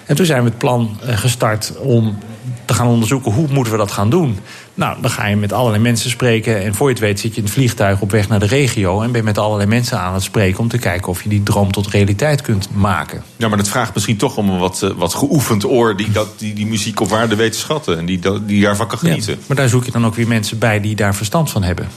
En 0.05 0.17
toen 0.17 0.27
zijn 0.27 0.43
we 0.43 0.49
het 0.49 0.59
plan 0.59 0.99
eh, 1.03 1.17
gestart 1.17 1.73
om 1.79 2.19
te 2.65 2.75
gaan 2.75 2.87
onderzoeken 2.87 3.33
hoe 3.33 3.47
moeten 3.51 3.73
we 3.73 3.79
dat 3.79 3.91
gaan 3.91 4.11
doen. 4.11 4.39
Nou, 4.77 5.01
dan 5.01 5.11
ga 5.11 5.27
je 5.27 5.37
met 5.37 5.53
allerlei 5.53 5.83
mensen 5.83 6.11
spreken. 6.11 6.63
En 6.63 6.75
voor 6.75 6.87
je 6.89 6.93
het 6.95 7.03
weet 7.03 7.21
zit 7.21 7.31
je 7.33 7.39
in 7.39 7.45
het 7.45 7.53
vliegtuig 7.53 8.01
op 8.01 8.11
weg 8.11 8.29
naar 8.29 8.39
de 8.39 8.47
regio. 8.47 9.01
En 9.03 9.11
ben 9.13 9.21
je 9.21 9.27
met 9.27 9.39
allerlei 9.39 9.69
mensen 9.69 9.99
aan 10.01 10.15
het 10.15 10.23
spreken 10.23 10.59
om 10.61 10.69
te 10.69 10.79
kijken 10.79 11.09
of 11.09 11.23
je 11.23 11.29
die 11.29 11.43
droom 11.43 11.73
tot 11.73 11.87
realiteit 11.87 12.41
kunt 12.43 12.69
maken. 12.75 13.23
Ja, 13.37 13.49
maar 13.49 13.57
dat 13.59 13.69
vraagt 13.69 13.95
misschien 13.95 14.17
toch 14.17 14.37
om 14.37 14.49
een 14.49 14.59
wat, 14.59 14.83
eh, 14.83 14.91
wat 14.97 15.15
geoefend 15.15 15.65
oor... 15.65 15.97
Die, 15.97 16.11
dat, 16.11 16.29
die 16.39 16.55
die 16.55 16.67
muziek 16.67 17.01
op 17.01 17.09
waarde 17.09 17.37
weet 17.37 17.53
te 17.53 17.59
schatten 17.59 17.99
en 17.99 18.07
die, 18.07 18.19
dat- 18.19 18.49
die 18.49 18.63
daarvan 18.63 18.87
kan 18.89 18.99
genieten. 18.99 19.33
Ja, 19.33 19.39
maar 19.47 19.57
daar 19.57 19.69
zoek 19.69 19.85
je 19.85 19.91
dan 19.91 20.07
ook 20.07 20.15
weer 20.15 20.29
mensen 20.29 20.59
bij 20.59 20.81
die 20.81 20.95
daar 20.97 21.15
verstand 21.15 21.51
van 21.51 21.63
hebben. 21.63 21.89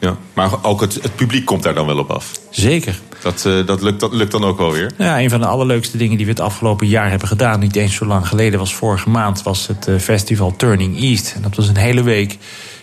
Ja. 0.00 0.16
Maar 0.32 0.50
ook 0.62 0.80
het, 0.80 0.94
het 1.02 1.14
publiek 1.16 1.44
komt 1.44 1.62
daar 1.62 1.74
dan 1.74 1.86
wel 1.86 1.98
op 1.98 2.10
af. 2.10 2.32
Zeker. 2.50 3.00
Dat, 3.22 3.44
eh, 3.46 3.66
dat, 3.66 3.82
lukt, 3.82 4.00
dat 4.00 4.12
lukt 4.12 4.32
dan 4.32 4.44
ook 4.44 4.58
wel 4.58 4.72
weer. 4.72 4.92
Ja, 4.98 5.20
een 5.20 5.30
van 5.30 5.40
de 5.40 5.46
allerleukste 5.46 5.96
dingen 5.96 6.16
die 6.16 6.26
we 6.26 6.32
het 6.32 6.40
afgelopen 6.40 6.86
jaar 6.86 7.10
hebben 7.10 7.28
gedaan, 7.28 7.60
niet 7.60 7.76
eens 7.76 7.94
zo 7.94 8.06
lang 8.06 8.28
geleden, 8.28 8.58
was 8.58 8.74
vorige 8.74 9.08
maand, 9.08 9.42
was 9.42 9.66
het 9.66 9.88
eh, 9.88 9.96
festival 9.98 10.54
Turning 10.56 11.00
East. 11.00 11.32
En 11.36 11.42
dat 11.42 11.56
was 11.56 11.68
een 11.68 11.76
hele 11.76 12.02
week 12.02 12.38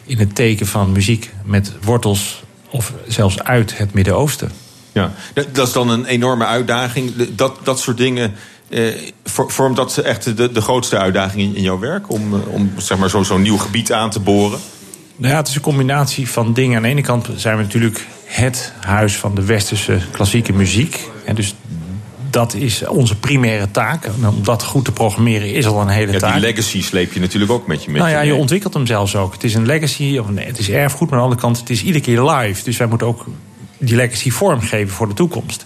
in 0.05 0.17
het 0.19 0.35
teken 0.35 0.67
van 0.67 0.91
muziek 0.91 1.33
met 1.43 1.71
wortels 1.81 2.43
of 2.69 2.93
zelfs 3.07 3.43
uit 3.43 3.77
het 3.77 3.93
Midden-Oosten. 3.93 4.51
Ja, 4.91 5.11
dat, 5.51 5.67
is 5.67 5.73
dan 5.73 5.89
een 5.89 6.05
enorme 6.05 6.45
uitdaging. 6.45 7.13
Dat, 7.35 7.57
dat 7.63 7.79
soort 7.79 7.97
dingen. 7.97 8.33
Eh, 8.69 8.83
vor- 9.23 9.51
vormt 9.51 9.75
dat 9.75 9.97
echt 9.97 10.37
de, 10.37 10.51
de 10.51 10.61
grootste 10.61 10.97
uitdaging 10.97 11.41
in, 11.41 11.55
in 11.55 11.61
jouw 11.61 11.79
werk? 11.79 12.11
Om, 12.11 12.33
eh, 12.33 12.53
om 12.53 12.71
zeg 12.77 12.97
maar, 12.97 13.09
zo- 13.09 13.23
zo'n 13.23 13.41
nieuw 13.41 13.57
gebied 13.57 13.91
aan 13.93 14.09
te 14.09 14.19
boren? 14.19 14.59
Nou 15.17 15.31
ja, 15.33 15.37
het 15.39 15.47
is 15.47 15.55
een 15.55 15.61
combinatie 15.61 16.29
van 16.29 16.53
dingen. 16.53 16.75
Aan 16.77 16.81
de 16.83 16.87
ene 16.89 17.01
kant 17.01 17.29
zijn 17.35 17.57
we 17.57 17.63
natuurlijk 17.63 18.05
het 18.25 18.73
huis 18.79 19.17
van 19.17 19.35
de 19.35 19.45
westerse 19.45 19.99
klassieke 20.11 20.53
muziek. 20.53 21.09
En 21.25 21.35
dus 21.35 21.55
dat 22.29 22.53
is 22.53 22.87
onze 22.87 23.15
primaire 23.19 23.71
taak. 23.71 24.05
En 24.05 24.27
om 24.27 24.43
dat 24.43 24.63
goed 24.63 24.85
te 24.85 24.91
programmeren 24.91 25.53
is 25.53 25.65
al 25.65 25.81
een 25.81 25.87
hele 25.87 26.11
Ja, 26.11 26.19
taak. 26.19 26.31
die 26.31 26.41
legacy 26.41 26.81
sleep 26.83 27.13
je 27.13 27.19
natuurlijk 27.19 27.51
ook 27.51 27.67
met 27.67 27.83
je 27.83 27.91
mee. 27.91 28.01
nou 28.01 28.11
ja, 28.13 28.21
je 28.21 28.35
ontwikkelt 28.35 28.73
hem 28.73 28.85
zelfs 28.85 29.15
ook. 29.15 29.33
Het 29.33 29.43
is 29.43 29.53
een 29.53 29.65
legacy, 29.65 30.17
of 30.17 30.29
nee, 30.29 30.45
het 30.45 30.59
is 30.59 30.69
erfgoed, 30.69 31.09
maar 31.09 31.19
aan 31.19 31.29
de 31.29 31.29
andere 31.35 31.41
kant, 31.41 31.59
het 31.59 31.69
is 31.69 31.83
iedere 31.83 32.03
keer 32.03 32.21
live. 32.23 32.63
Dus 32.63 32.77
wij 32.77 32.87
moeten 32.87 33.07
ook 33.07 33.25
die 33.77 33.95
legacy 33.95 34.29
vormgeven 34.31 34.93
voor 34.95 35.07
de 35.07 35.13
toekomst. 35.13 35.65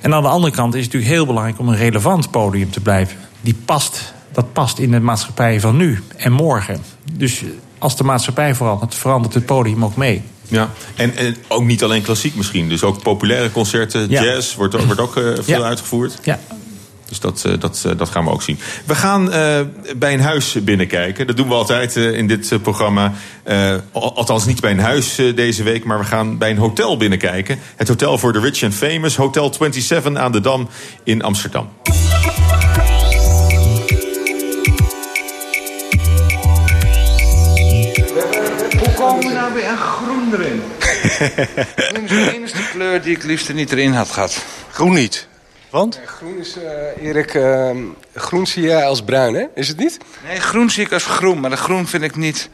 En 0.00 0.14
aan 0.14 0.22
de 0.22 0.28
andere 0.28 0.52
kant 0.52 0.74
is 0.74 0.84
het 0.84 0.92
natuurlijk 0.92 1.16
heel 1.18 1.26
belangrijk 1.26 1.58
om 1.58 1.68
een 1.68 1.76
relevant 1.76 2.30
podium 2.30 2.70
te 2.70 2.80
blijven. 2.80 3.16
Die 3.40 3.54
past, 3.64 4.14
dat 4.32 4.52
past 4.52 4.78
in 4.78 4.90
de 4.90 5.00
maatschappij 5.00 5.60
van 5.60 5.76
nu 5.76 6.02
en 6.16 6.32
morgen. 6.32 6.80
Dus 7.12 7.42
als 7.78 7.96
de 7.96 8.04
maatschappij 8.04 8.54
verandert, 8.54 8.94
verandert 8.94 9.34
het 9.34 9.46
podium 9.46 9.84
ook 9.84 9.96
mee. 9.96 10.22
Ja, 10.48 10.70
en, 10.96 11.16
en 11.16 11.36
ook 11.48 11.64
niet 11.64 11.82
alleen 11.84 12.02
klassiek 12.02 12.34
misschien. 12.34 12.68
Dus 12.68 12.82
ook 12.82 13.02
populaire 13.02 13.50
concerten, 13.52 14.10
Ja. 14.10 14.22
jazz 14.24 14.54
wordt, 14.54 14.74
ook- 14.76 14.82
wordt 14.84 15.00
ook 15.00 15.16
eh, 15.16 15.22
veel 15.40 15.58
Ja. 15.60 15.66
uitgevoerd. 15.66 16.18
Ja. 16.22 16.38
Dus 17.08 17.20
dat, 17.20 17.42
eh, 17.46 17.52
dat, 17.58 17.82
eh, 17.86 17.92
dat 17.96 18.08
gaan 18.08 18.24
we 18.24 18.30
ook 18.30 18.42
zien. 18.42 18.58
We 18.84 18.94
gaan 18.94 19.28
bij 19.96 20.12
een 20.12 20.20
huis 20.20 20.52
binnenkijken. 20.64 21.26
Dat 21.26 21.36
doen 21.36 21.48
we 21.48 21.54
altijd 21.54 21.96
in 21.96 22.26
dit 22.26 22.62
programma. 22.62 23.12
Al- 23.92 24.16
althans 24.16 24.46
niet 24.46 24.60
bij 24.60 24.70
een 24.70 24.80
huis 24.80 25.14
deze 25.34 25.62
week, 25.62 25.84
maar 25.84 25.98
we 25.98 26.04
gaan 26.04 26.38
bij 26.38 26.50
een 26.50 26.58
hotel 26.58 26.96
binnenkijken. 26.96 27.58
Het 27.76 27.88
hotel 27.88 28.18
voor 28.18 28.32
de 28.32 28.40
Rich 28.40 28.62
and 28.62 28.74
Famous, 28.74 29.16
Hotel 29.16 29.54
27 29.54 30.16
aan 30.22 30.32
de 30.32 30.40
Dam 30.40 30.68
in 31.04 31.22
Amsterdam. 31.22 31.68
We 39.16 39.28
nou 39.32 39.52
weer 39.54 39.68
een 39.68 39.76
groen 39.76 40.32
erin? 40.34 40.62
Groen 41.76 42.04
is 42.04 42.10
de 42.10 42.32
enige 42.34 42.62
kleur 42.72 43.02
die 43.02 43.16
ik 43.16 43.22
liefst 43.22 43.48
er 43.48 43.54
niet 43.54 43.72
erin 43.72 43.92
had 43.92 44.10
gehad. 44.10 44.44
Groen 44.72 44.92
niet. 44.94 45.26
Want? 45.70 46.00
Groen 46.06 46.38
is, 46.38 46.54
eh, 46.58 47.06
Erik, 47.06 47.34
eh, 47.34 47.70
groen 48.14 48.46
zie 48.46 48.62
jij 48.62 48.84
als 48.86 49.02
bruin, 49.02 49.34
hè? 49.34 49.44
Is 49.54 49.68
het 49.68 49.76
niet? 49.76 49.98
Nee, 50.28 50.40
groen 50.40 50.70
zie 50.70 50.84
ik 50.84 50.92
als 50.92 51.04
groen, 51.06 51.40
maar 51.40 51.50
de 51.50 51.56
groen 51.56 51.86
vind 51.86 52.02
ik 52.02 52.16
niet... 52.16 52.48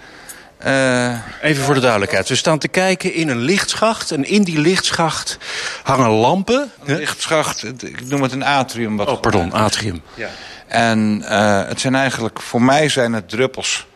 eh, 0.58 1.18
Even 1.42 1.64
voor 1.64 1.74
de 1.74 1.80
duidelijkheid. 1.80 2.28
We 2.28 2.34
staan 2.36 2.58
te 2.58 2.68
kijken 2.68 3.14
in 3.14 3.28
een 3.28 3.40
lichtschacht. 3.40 4.10
En 4.10 4.24
in 4.24 4.42
die 4.42 4.58
lichtschacht 4.58 5.38
hangen 5.82 6.10
lampen. 6.10 6.70
Een 6.84 6.96
lichtschacht, 6.96 7.64
ik 7.82 8.06
noem 8.08 8.22
het 8.22 8.32
een 8.32 8.44
atrium. 8.44 8.96
Wat 8.96 9.08
Oh, 9.08 9.20
pardon, 9.20 9.52
atrium. 9.52 10.02
Ja. 10.14 10.28
En 10.66 11.22
eh, 11.28 11.68
het 11.68 11.80
zijn 11.80 11.94
eigenlijk, 11.94 12.40
voor 12.40 12.62
mij 12.62 12.88
zijn 12.88 13.12
het 13.12 13.28
druppels 13.28 13.86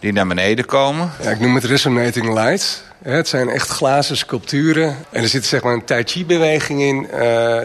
die 0.00 0.12
naar 0.12 0.26
beneden 0.26 0.64
komen. 0.64 1.10
Ja, 1.22 1.30
ik 1.30 1.40
noem 1.40 1.54
het 1.54 1.64
resonating 1.64 2.34
lights. 2.34 2.82
Hè, 3.02 3.12
Het 3.12 3.28
zijn 3.28 3.48
echt 3.48 3.68
glazen 3.68 4.16
sculpturen. 4.16 4.96
En 5.10 5.22
er 5.22 5.28
zit 5.28 5.44
zeg 5.46 5.62
maar 5.62 5.72
een 5.72 5.84
tai 5.84 6.02
chi 6.06 6.26
beweging 6.26 6.82
in. 6.82 7.10
Eh, 7.10 7.18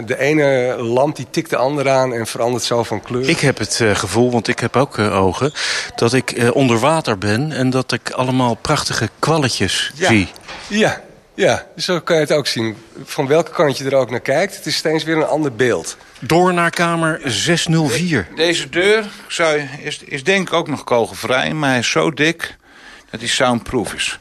de 0.05 0.15
ene 0.19 0.75
lamp 0.79 1.15
die 1.15 1.27
tikt 1.29 1.49
de 1.49 1.55
andere 1.55 1.89
aan 1.89 2.13
en 2.13 2.27
verandert 2.27 2.63
zo 2.63 2.83
van 2.83 3.01
kleur. 3.01 3.29
Ik 3.29 3.39
heb 3.39 3.57
het 3.57 3.79
eh, 3.81 3.95
gevoel, 3.95 4.31
want 4.31 4.47
ik 4.47 4.59
heb 4.59 4.75
ook 4.75 4.97
eh, 4.97 5.21
ogen... 5.21 5.51
dat 5.95 6.13
ik 6.13 6.31
eh, 6.31 6.55
onder 6.55 6.79
water 6.79 7.17
ben 7.17 7.51
en 7.51 7.69
dat 7.69 7.91
ik 7.91 8.09
allemaal 8.11 8.55
prachtige 8.55 9.09
kwalletjes 9.19 9.91
Ja. 9.95 10.07
zie. 10.07 10.27
Ja, 10.67 11.01
ja, 11.41 11.65
zo 11.77 11.99
kan 11.99 12.15
je 12.15 12.21
het 12.21 12.31
ook 12.31 12.47
zien. 12.47 12.77
Van 13.03 13.27
welke 13.27 13.51
kant 13.51 13.77
je 13.77 13.85
er 13.85 13.95
ook 13.95 14.09
naar 14.09 14.19
kijkt, 14.19 14.55
het 14.55 14.65
is 14.65 14.75
steeds 14.75 15.03
weer 15.03 15.17
een 15.17 15.25
ander 15.25 15.55
beeld. 15.55 15.97
Door 16.19 16.53
naar 16.53 16.69
kamer 16.69 17.21
604. 17.23 18.27
Deze 18.35 18.69
deur 18.69 19.05
zou 19.27 19.67
is, 19.81 20.03
is 20.03 20.23
denk 20.23 20.47
ik 20.47 20.53
ook 20.53 20.67
nog 20.67 20.83
kogelvrij, 20.83 21.53
maar 21.53 21.69
hij 21.69 21.79
is 21.79 21.89
zo 21.89 22.11
dik 22.11 22.57
dat 23.09 23.19
hij 23.19 23.29
soundproof 23.29 23.93
is. 23.93 24.19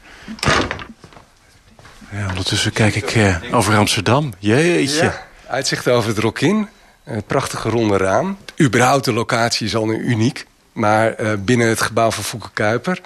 Ja, 2.11 2.27
ondertussen 2.27 2.71
kijk 2.71 2.95
ik 2.95 3.11
eh, 3.11 3.35
over 3.51 3.77
Amsterdam. 3.77 4.33
Jeetje. 4.39 5.03
Ja, 5.03 5.27
uitzicht 5.47 5.87
over 5.87 6.09
het 6.09 6.17
Rokin. 6.17 6.67
Een 7.03 7.23
prachtige 7.23 7.69
ronde 7.69 7.97
raam. 7.97 8.37
Überhaupt 8.61 9.05
de 9.05 9.13
locatie 9.13 9.65
is 9.65 9.75
al 9.75 9.85
nu 9.85 9.97
uniek. 9.97 10.45
Maar 10.71 11.13
eh, 11.13 11.31
binnen 11.39 11.67
het 11.67 11.81
gebouw 11.81 12.11
van 12.11 12.23
Fouke 12.23 12.49
Kuiper... 12.53 13.01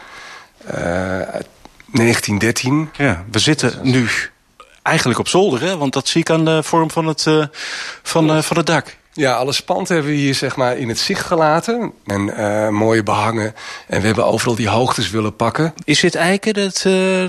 eh, 0.66 1.20
1913. 1.96 2.90
Ja, 2.98 3.26
we 3.32 3.40
zitten 3.40 3.80
nu 3.82 4.10
eigenlijk 4.86 5.20
op 5.20 5.28
zolder, 5.28 5.62
hè? 5.62 5.78
Want 5.78 5.94
dat 5.94 6.08
zie 6.08 6.22
ik 6.22 6.30
aan 6.30 6.46
de 6.46 6.64
vorm 6.64 6.92
van 6.92 7.08
het, 7.08 7.28
eh, 7.28 7.46
van, 8.04 8.30
eh, 8.30 8.42
van 8.42 8.58
het 8.58 8.66
dak. 8.66 8.96
Ja, 9.14 9.34
alle 9.34 9.54
spanten 9.54 9.96
hebben 9.96 10.14
we 10.14 10.18
hier 10.18 10.36
zeg 10.36 10.56
maar 10.56 10.78
in 10.78 10.90
het 10.90 11.00
zicht 11.00 11.26
gelaten. 11.26 11.94
En 12.06 12.38
eh, 12.38 12.70
mooie 12.70 13.04
behangen. 13.04 13.56
En 13.88 14.00
we 14.00 14.06
hebben 14.06 14.26
overal 14.26 14.56
die 14.56 14.70
hoogtes 14.70 15.10
willen 15.10 15.36
pakken. 15.36 15.74
Is 15.84 16.00
dit 16.00 16.16
eiken, 16.16 16.54
dat, 16.54 16.82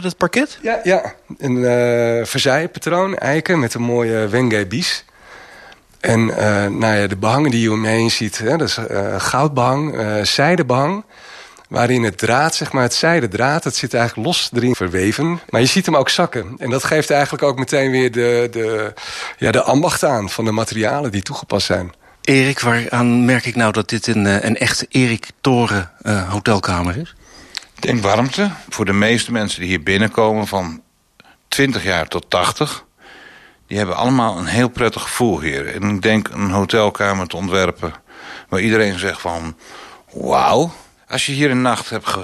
dat 0.03 0.17
parket? 0.17 0.59
Ja, 0.63 0.81
ja. 0.83 1.15
een 1.39 1.57
uh, 1.57 2.25
verzeipatroon, 2.25 3.17
eiken 3.17 3.59
met 3.59 3.75
een 3.75 3.83
mooie 3.83 4.29
Wenge 4.29 4.67
bies. 4.67 5.05
En 6.01 6.27
nou 6.79 6.95
ja, 6.95 7.07
de 7.07 7.17
behangen 7.17 7.51
die 7.51 7.61
je 7.61 7.73
om 7.73 7.85
je 7.85 7.91
heen 7.91 8.11
ziet, 8.11 8.39
hè, 8.39 8.57
dat 8.57 8.69
is 8.69 8.79
goudbehang, 9.19 9.99
zijdebehang. 10.23 11.05
Waarin 11.69 12.03
het 12.03 12.19
draad, 12.19 12.55
zeg 12.55 12.73
maar, 12.73 12.83
het 12.83 12.95
zijdedraad, 12.95 13.63
dat 13.63 13.77
zit 13.77 13.95
eigenlijk 13.95 14.27
los 14.27 14.51
erin 14.53 14.75
verweven. 14.75 15.41
Maar 15.49 15.61
je 15.61 15.67
ziet 15.67 15.87
hem 15.87 15.97
ook 15.97 16.09
zakken. 16.09 16.55
En 16.59 16.71
dat 16.71 16.85
geeft 16.85 17.11
eigenlijk 17.11 17.43
ook 17.43 17.59
meteen 17.59 17.91
weer 17.91 18.13
de, 18.13 18.49
de, 18.51 18.93
ja, 19.39 19.51
de 19.51 19.63
ambacht 19.63 20.05
aan 20.05 20.31
van 20.31 20.45
de 20.45 20.53
materialen 20.53 21.11
die 21.11 21.23
toegepast 21.23 21.67
zijn. 21.67 21.93
Erik, 22.21 22.61
waaraan 22.61 23.25
merk 23.25 23.47
ik 23.47 23.57
nou 23.57 23.73
dat 23.73 23.89
dit 23.89 24.07
een, 24.07 24.47
een 24.47 24.57
echt 24.57 24.87
Erik 24.89 25.31
Toren 25.41 25.91
uh, 26.03 26.31
hotelkamer 26.33 26.97
is? 26.97 27.15
Ik 27.75 27.83
denk 27.83 28.03
warmte. 28.03 28.51
Voor 28.69 28.85
de 28.85 28.93
meeste 28.93 29.33
mensen 29.33 29.61
die 29.61 29.69
hier 29.69 29.83
binnenkomen 29.83 30.47
van 30.47 30.83
20 31.49 31.85
jaar 31.85 32.09
tot 32.09 32.31
80... 32.31 32.85
die 33.67 33.79
hebben 33.79 33.97
allemaal 33.97 34.39
een 34.39 34.47
heel 34.47 34.69
prettig 34.69 35.03
gevoel 35.03 35.41
hier. 35.41 35.75
En 35.75 35.89
ik 35.89 36.03
denk 36.03 36.29
een 36.29 36.51
hotelkamer 36.51 37.27
te 37.27 37.37
ontwerpen... 37.37 37.93
waar 38.49 38.61
iedereen 38.61 38.99
zegt 38.99 39.21
van... 39.21 39.57
wauw, 40.13 40.73
als 41.09 41.27
je 41.27 41.33
hier 41.33 41.51
een 41.51 41.63
nacht 41.63 41.91
hebt 41.91 42.17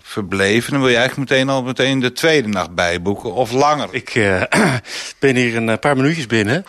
verbleven... 0.00 0.72
dan 0.72 0.80
wil 0.80 0.90
je 0.90 0.96
eigenlijk 0.96 1.30
meteen 1.30 1.48
al 1.48 1.62
meteen 1.62 2.00
de 2.00 2.12
tweede 2.12 2.48
nacht 2.48 2.74
bijboeken 2.74 3.32
of 3.32 3.52
langer. 3.52 3.88
Ik 3.90 4.14
uh, 4.14 4.42
ben 5.18 5.36
hier 5.36 5.56
een 5.56 5.78
paar 5.78 5.96
minuutjes 5.96 6.26
binnen... 6.26 6.66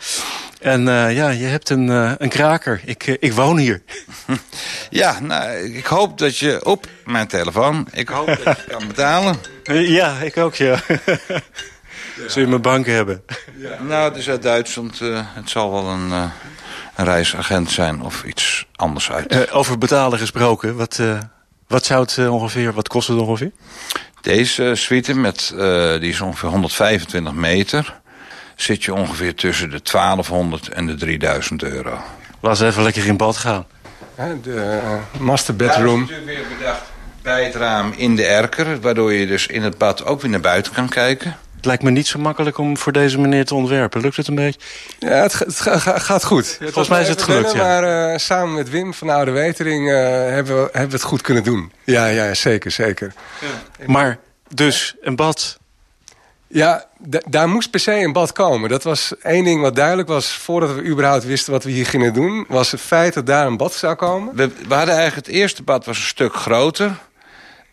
En 0.61 0.81
uh, 0.87 1.15
ja, 1.15 1.29
je 1.29 1.45
hebt 1.45 1.69
een, 1.69 1.87
uh, 1.87 2.11
een 2.17 2.29
kraker. 2.29 2.81
Ik, 2.85 3.03
ik 3.05 3.33
woon 3.33 3.57
hier. 3.57 3.81
Ja, 4.89 5.19
nou, 5.19 5.51
ik 5.57 5.85
hoop 5.85 6.17
dat 6.17 6.37
je 6.37 6.65
op 6.65 6.87
mijn 7.05 7.27
telefoon... 7.27 7.87
ik 7.91 8.09
hoop 8.09 8.27
dat 8.43 8.57
je 8.57 8.63
kan 8.67 8.87
betalen. 8.87 9.35
Ja, 9.63 10.19
ik 10.19 10.37
ook, 10.37 10.55
ja. 10.55 10.79
Zul 12.27 12.41
je 12.41 12.47
mijn 12.47 12.61
bank 12.61 12.85
hebben? 12.85 13.23
Ja. 13.57 13.81
Nou, 13.81 14.09
het 14.09 14.17
is 14.17 14.29
uit 14.29 14.41
Duitsland. 14.41 14.99
het 14.99 15.49
zal 15.49 15.71
wel 15.71 15.87
een, 15.87 16.31
een 16.97 17.05
reisagent 17.05 17.71
zijn 17.71 18.01
of 18.01 18.23
iets 18.23 18.65
anders 18.75 19.11
uit. 19.11 19.51
over 19.51 19.77
betalen 19.77 20.19
gesproken. 20.19 20.75
Wat, 20.75 21.01
wat 21.67 21.85
zou 21.85 22.01
het 22.01 22.29
ongeveer, 22.29 22.73
wat 22.73 22.87
kost 22.87 23.07
het 23.07 23.19
ongeveer? 23.19 23.51
Deze 24.21 24.75
suite, 24.75 25.13
met, 25.13 25.53
die 25.99 26.09
is 26.09 26.21
ongeveer 26.21 26.49
125 26.49 27.33
meter 27.33 27.99
zit 28.57 28.83
je 28.83 28.93
ongeveer 28.93 29.35
tussen 29.35 29.69
de 29.69 29.81
1200 29.91 30.67
en 30.67 30.85
de 30.85 30.95
3000 30.95 31.63
euro. 31.63 32.01
Laat 32.39 32.59
eens 32.59 32.69
even 32.69 32.83
lekker 32.83 33.05
in 33.05 33.17
bad 33.17 33.37
gaan. 33.37 33.65
De 34.41 34.99
master 35.19 35.55
bedroom. 35.55 35.99
Ja, 35.99 36.03
is 36.03 36.09
natuurlijk 36.09 36.47
weer 36.47 36.57
bedacht 36.57 36.81
bij 37.21 37.43
het 37.43 37.55
raam 37.55 37.93
in 37.95 38.15
de 38.15 38.25
erker... 38.25 38.81
waardoor 38.81 39.13
je 39.13 39.27
dus 39.27 39.47
in 39.47 39.63
het 39.63 39.77
bad 39.77 40.05
ook 40.05 40.21
weer 40.21 40.31
naar 40.31 40.39
buiten 40.39 40.73
kan 40.73 40.89
kijken. 40.89 41.37
Het 41.57 41.65
lijkt 41.65 41.83
me 41.83 41.89
niet 41.89 42.07
zo 42.07 42.19
makkelijk 42.19 42.57
om 42.57 42.77
voor 42.77 42.91
deze 42.91 43.19
meneer 43.19 43.45
te 43.45 43.55
ontwerpen. 43.55 44.01
Lukt 44.01 44.15
het 44.15 44.27
een 44.27 44.35
beetje? 44.35 44.59
Ja, 44.99 45.21
het, 45.21 45.39
het 45.39 45.55
gaat 46.01 46.23
goed. 46.23 46.57
Volgens 46.61 46.87
mij 46.87 47.01
is 47.01 47.07
het 47.07 47.21
gelukt, 47.21 47.51
ja. 47.51 47.57
Maar 47.57 48.11
uh, 48.11 48.17
samen 48.17 48.53
met 48.53 48.69
Wim 48.69 48.93
van 48.93 49.09
Oude 49.09 49.31
Wetering 49.31 49.89
uh, 49.89 49.95
hebben, 49.95 50.55
we, 50.55 50.61
hebben 50.61 50.89
we 50.89 50.95
het 50.95 51.03
goed 51.03 51.21
kunnen 51.21 51.43
doen. 51.43 51.71
Ja, 51.83 52.05
ja 52.05 52.33
zeker, 52.33 52.71
zeker. 52.71 53.13
Ja. 53.41 53.85
Maar 53.85 54.19
dus 54.53 54.95
een 55.01 55.15
bad 55.15 55.57
ja, 56.47 56.85
daar 57.29 57.49
moest 57.49 57.69
per 57.69 57.79
se 57.79 57.93
een 57.93 58.11
bad 58.11 58.31
komen. 58.31 58.69
Dat 58.69 58.83
was 58.83 59.13
één 59.21 59.43
ding 59.43 59.61
wat 59.61 59.75
duidelijk 59.75 60.07
was... 60.07 60.31
voordat 60.31 60.75
we 60.75 60.83
überhaupt 60.83 61.25
wisten 61.25 61.51
wat 61.51 61.63
we 61.63 61.71
hier 61.71 61.85
gingen 61.85 62.13
doen... 62.13 62.45
was 62.47 62.71
het 62.71 62.81
feit 62.81 63.13
dat 63.13 63.25
daar 63.25 63.47
een 63.47 63.57
bad 63.57 63.73
zou 63.73 63.95
komen. 63.95 64.35
We, 64.35 64.47
we 64.67 64.73
hadden 64.73 64.95
eigenlijk 64.95 65.27
het 65.27 65.35
eerste 65.35 65.63
bad 65.63 65.85
was 65.85 65.97
een 65.97 66.03
stuk 66.03 66.33
groter... 66.33 66.95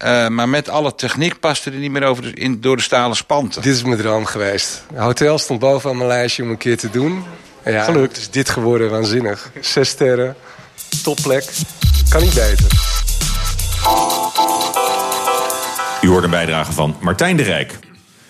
Uh, 0.05 0.29
maar 0.29 0.49
met 0.49 0.69
alle 0.69 0.95
techniek 0.95 1.41
paste 1.41 1.71
er 1.71 1.77
niet 1.77 1.91
meer 1.91 2.05
over 2.05 2.23
de, 2.23 2.33
in, 2.33 2.61
door 2.61 2.77
de 2.77 2.83
stalen 2.83 3.17
spanten. 3.17 3.63
Dit 3.63 3.75
is 3.75 3.83
mijn 3.83 3.99
droom 3.99 4.25
geweest. 4.25 4.83
Het 4.93 5.03
hotel 5.03 5.39
stond 5.39 5.61
bovenaan 5.61 5.97
mijn 5.97 6.09
lijstje 6.09 6.43
om 6.43 6.51
een 6.51 6.57
keer 6.57 6.77
te 6.77 6.91
doen. 6.91 7.25
Ja, 7.65 7.85
Gelukt. 7.85 8.17
is 8.17 8.31
dit 8.31 8.51
geworden, 8.51 8.91
waanzinnig. 8.91 9.51
Zes 9.61 9.89
sterren, 9.89 10.37
topplek. 11.03 11.45
Kan 12.09 12.23
niet 12.23 12.35
beter. 12.35 12.67
U 16.01 16.09
hoort 16.09 16.25
een 16.25 16.31
bijdrage 16.31 16.73
van 16.73 16.97
Martijn 17.01 17.37
de 17.37 17.43
Rijk. 17.43 17.79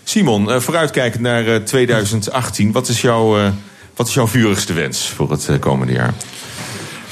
Simon, 0.05 0.49
uh, 0.49 0.61
vooruitkijkend 0.61 1.23
naar 1.23 1.45
uh, 1.45 1.57
2018. 1.57 2.73
Wat 2.73 2.89
is, 2.89 3.01
jouw, 3.01 3.53
wat 3.95 4.09
is 4.09 4.15
jouw 4.15 4.29
vurigste 4.29 4.73
wens 4.73 5.09
voor 5.09 5.31
het 5.31 5.59
komende 5.59 5.93
jaar? 5.93 6.15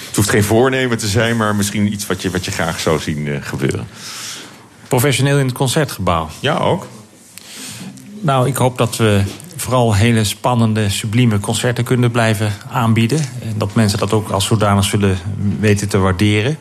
Het 0.07 0.17
hoeft 0.17 0.31
geen 0.31 0.45
voornemen 0.45 0.99
te 0.99 1.09
zijn, 1.09 1.37
maar 1.37 1.55
misschien 1.55 1.93
iets 1.93 2.07
wat 2.07 2.23
je, 2.23 2.31
wat 2.31 2.45
je 2.45 2.51
graag 2.51 2.81
zou 2.81 2.99
zien 2.99 3.43
gebeuren. 3.43 3.87
Professioneel 4.93 5.39
in 5.39 5.47
het 5.47 5.55
concertgebouw. 5.55 6.29
Ja, 6.41 6.57
ook. 6.57 6.87
Nou, 8.21 8.49
ik 8.49 8.57
hoop 8.57 8.79
dat 8.79 8.97
we 8.97 9.23
vooral 9.57 9.95
hele 9.95 10.25
spannende, 10.25 10.91
sublieme 10.91 11.41
concerten 11.41 11.85
kunnen 11.85 12.11
blijven 12.11 12.53
aanbieden. 12.71 13.19
En 13.19 13.55
dat 13.57 13.75
mensen 13.75 13.99
dat 13.99 14.13
ook 14.13 14.29
als 14.29 14.47
zodanig 14.47 14.85
zullen 14.85 15.19
weten 15.61 15.89
te 15.89 15.99
waarderen. 15.99 16.59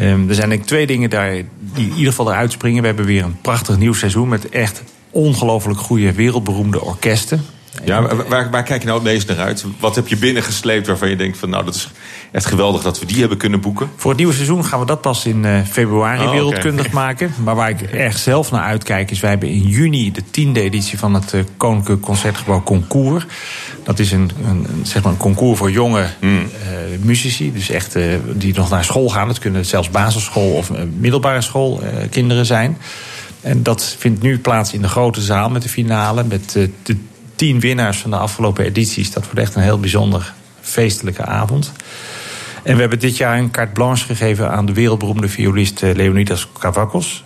Um, 0.00 0.28
er 0.28 0.34
zijn 0.34 0.48
denk 0.48 0.60
ik 0.60 0.66
twee 0.66 0.86
dingen 0.86 1.10
daar 1.10 1.32
die 1.58 1.86
in 1.86 1.96
ieder 1.96 2.10
geval 2.10 2.30
eruit 2.30 2.52
springen. 2.52 2.80
We 2.80 2.86
hebben 2.86 3.04
weer 3.04 3.24
een 3.24 3.40
prachtig 3.40 3.76
nieuw 3.78 3.94
seizoen 3.94 4.28
met 4.28 4.48
echt 4.48 4.82
ongelooflijk 5.10 5.78
goede, 5.78 6.12
wereldberoemde 6.12 6.80
orkesten. 6.80 7.44
Ja, 7.84 8.16
waar, 8.28 8.50
waar 8.50 8.62
kijk 8.62 8.80
je 8.80 8.86
nou 8.86 9.00
het 9.00 9.12
meest 9.12 9.28
naar 9.28 9.38
uit? 9.38 9.64
Wat 9.80 9.94
heb 9.94 10.08
je 10.08 10.16
binnengesleept 10.16 10.86
waarvan 10.86 11.08
je 11.08 11.16
denkt 11.16 11.38
van 11.38 11.50
nou 11.50 11.64
dat 11.64 11.74
is 11.74 11.90
echt 12.32 12.46
geweldig 12.46 12.82
dat 12.82 12.98
we 12.98 13.06
die 13.06 13.20
hebben 13.20 13.38
kunnen 13.38 13.60
boeken? 13.60 13.90
Voor 13.96 14.10
het 14.10 14.18
nieuwe 14.18 14.34
seizoen 14.34 14.64
gaan 14.64 14.80
we 14.80 14.86
dat 14.86 15.00
pas 15.00 15.26
in 15.26 15.44
uh, 15.44 15.60
februari 15.70 16.24
oh, 16.24 16.30
wereldkundig 16.30 16.86
okay. 16.86 17.02
maken. 17.04 17.34
Maar 17.44 17.54
waar 17.54 17.70
ik 17.70 17.82
echt 17.82 18.20
zelf 18.20 18.50
naar 18.50 18.62
uitkijk 18.62 19.10
is 19.10 19.20
wij 19.20 19.30
hebben 19.30 19.48
in 19.48 19.62
juni 19.62 20.12
de 20.12 20.22
tiende 20.30 20.60
editie 20.60 20.98
van 20.98 21.14
het 21.14 21.32
uh, 21.32 21.42
Koninklijk 21.56 22.00
Concertgebouw 22.00 22.62
Concours. 22.62 23.26
Dat 23.82 23.98
is 23.98 24.12
een, 24.12 24.30
een, 24.44 24.66
zeg 24.82 25.02
maar 25.02 25.12
een 25.12 25.18
concours 25.18 25.58
voor 25.58 25.70
jonge 25.70 26.06
mm. 26.20 26.38
uh, 26.38 26.46
muzici. 27.00 27.52
Dus 27.52 27.70
echt 27.70 27.96
die 28.32 28.54
nog 28.54 28.70
naar 28.70 28.84
school 28.84 29.08
gaan. 29.08 29.28
Het 29.28 29.38
kunnen 29.38 29.66
zelfs 29.66 29.90
basisschool 29.90 30.52
of 30.52 30.70
middelbare 30.98 31.40
school 31.40 31.82
kinderen 32.10 32.46
zijn. 32.46 32.78
En 33.40 33.62
dat 33.62 33.96
vindt 33.98 34.22
nu 34.22 34.38
plaats 34.38 34.72
in 34.72 34.82
de 34.82 34.88
grote 34.88 35.20
zaal 35.20 35.50
met 35.50 35.62
de 35.62 35.68
finale. 35.68 36.24
Met 36.24 36.52
de 36.82 36.96
tien 37.36 37.60
winnaars 37.60 37.98
van 37.98 38.10
de 38.10 38.16
afgelopen 38.16 38.64
edities. 38.64 39.12
Dat 39.12 39.24
wordt 39.24 39.40
echt 39.40 39.54
een 39.54 39.62
heel 39.62 39.80
bijzonder 39.80 40.32
feestelijke 40.60 41.24
avond. 41.24 41.72
En 42.62 42.74
we 42.74 42.80
hebben 42.80 42.98
dit 42.98 43.16
jaar 43.16 43.38
een 43.38 43.50
carte 43.50 43.72
blanche 43.72 44.04
gegeven 44.06 44.50
aan 44.50 44.66
de 44.66 44.72
wereldberoemde 44.72 45.28
violist 45.28 45.80
Leonidas 45.80 46.48
Kavakos. 46.58 47.22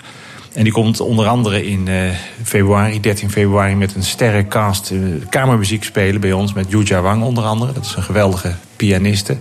En 0.53 0.65
die 0.65 0.73
komt 0.73 1.01
onder 1.01 1.27
andere 1.27 1.67
in 1.67 1.89
eh, 1.89 2.11
februari, 2.43 3.01
13 3.01 3.31
februari, 3.31 3.75
met 3.75 3.95
een 3.95 4.03
sterrencast 4.03 4.91
eh, 4.91 4.99
kamermuziek 5.29 5.85
spelen 5.85 6.21
bij 6.21 6.33
ons. 6.33 6.53
Met 6.53 6.67
Yuja 6.71 7.01
Wang 7.01 7.23
onder 7.23 7.45
andere. 7.45 7.73
Dat 7.73 7.85
is 7.85 7.95
een 7.97 8.03
geweldige 8.03 8.55
pianiste. 8.77 9.37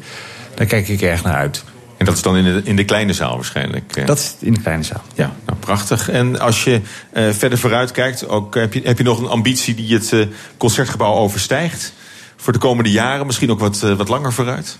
Daar 0.55 0.67
kijk 0.67 0.87
ik 0.87 1.01
erg 1.01 1.23
naar 1.23 1.35
uit. 1.35 1.63
En 1.97 2.05
dat 2.05 2.15
is 2.15 2.21
dan 2.21 2.37
in 2.37 2.43
de, 2.43 2.61
in 2.63 2.75
de 2.75 2.85
kleine 2.85 3.13
zaal 3.13 3.35
waarschijnlijk? 3.35 3.95
eh? 3.95 4.05
Dat 4.05 4.17
is 4.17 4.35
in 4.39 4.53
de 4.53 4.61
kleine 4.61 4.83
zaal. 4.83 5.01
Ja, 5.13 5.33
nou, 5.45 5.57
prachtig. 5.59 6.09
En 6.09 6.39
als 6.39 6.63
je 6.63 6.81
eh, 7.11 7.29
verder 7.29 7.57
vooruit 7.57 7.91
kijkt, 7.91 8.27
ook, 8.27 8.55
heb, 8.55 8.73
je, 8.73 8.81
heb 8.83 8.97
je 8.97 9.03
nog 9.03 9.19
een 9.19 9.27
ambitie 9.27 9.75
die 9.75 9.93
het 9.93 10.13
eh, 10.13 10.19
concertgebouw 10.57 11.13
overstijgt? 11.13 11.93
Voor 12.35 12.53
de 12.53 12.59
komende 12.59 12.91
jaren, 12.91 13.25
misschien 13.25 13.51
ook 13.51 13.59
wat, 13.59 13.83
eh, 13.83 13.93
wat 13.93 14.07
langer 14.09 14.33
vooruit? 14.33 14.77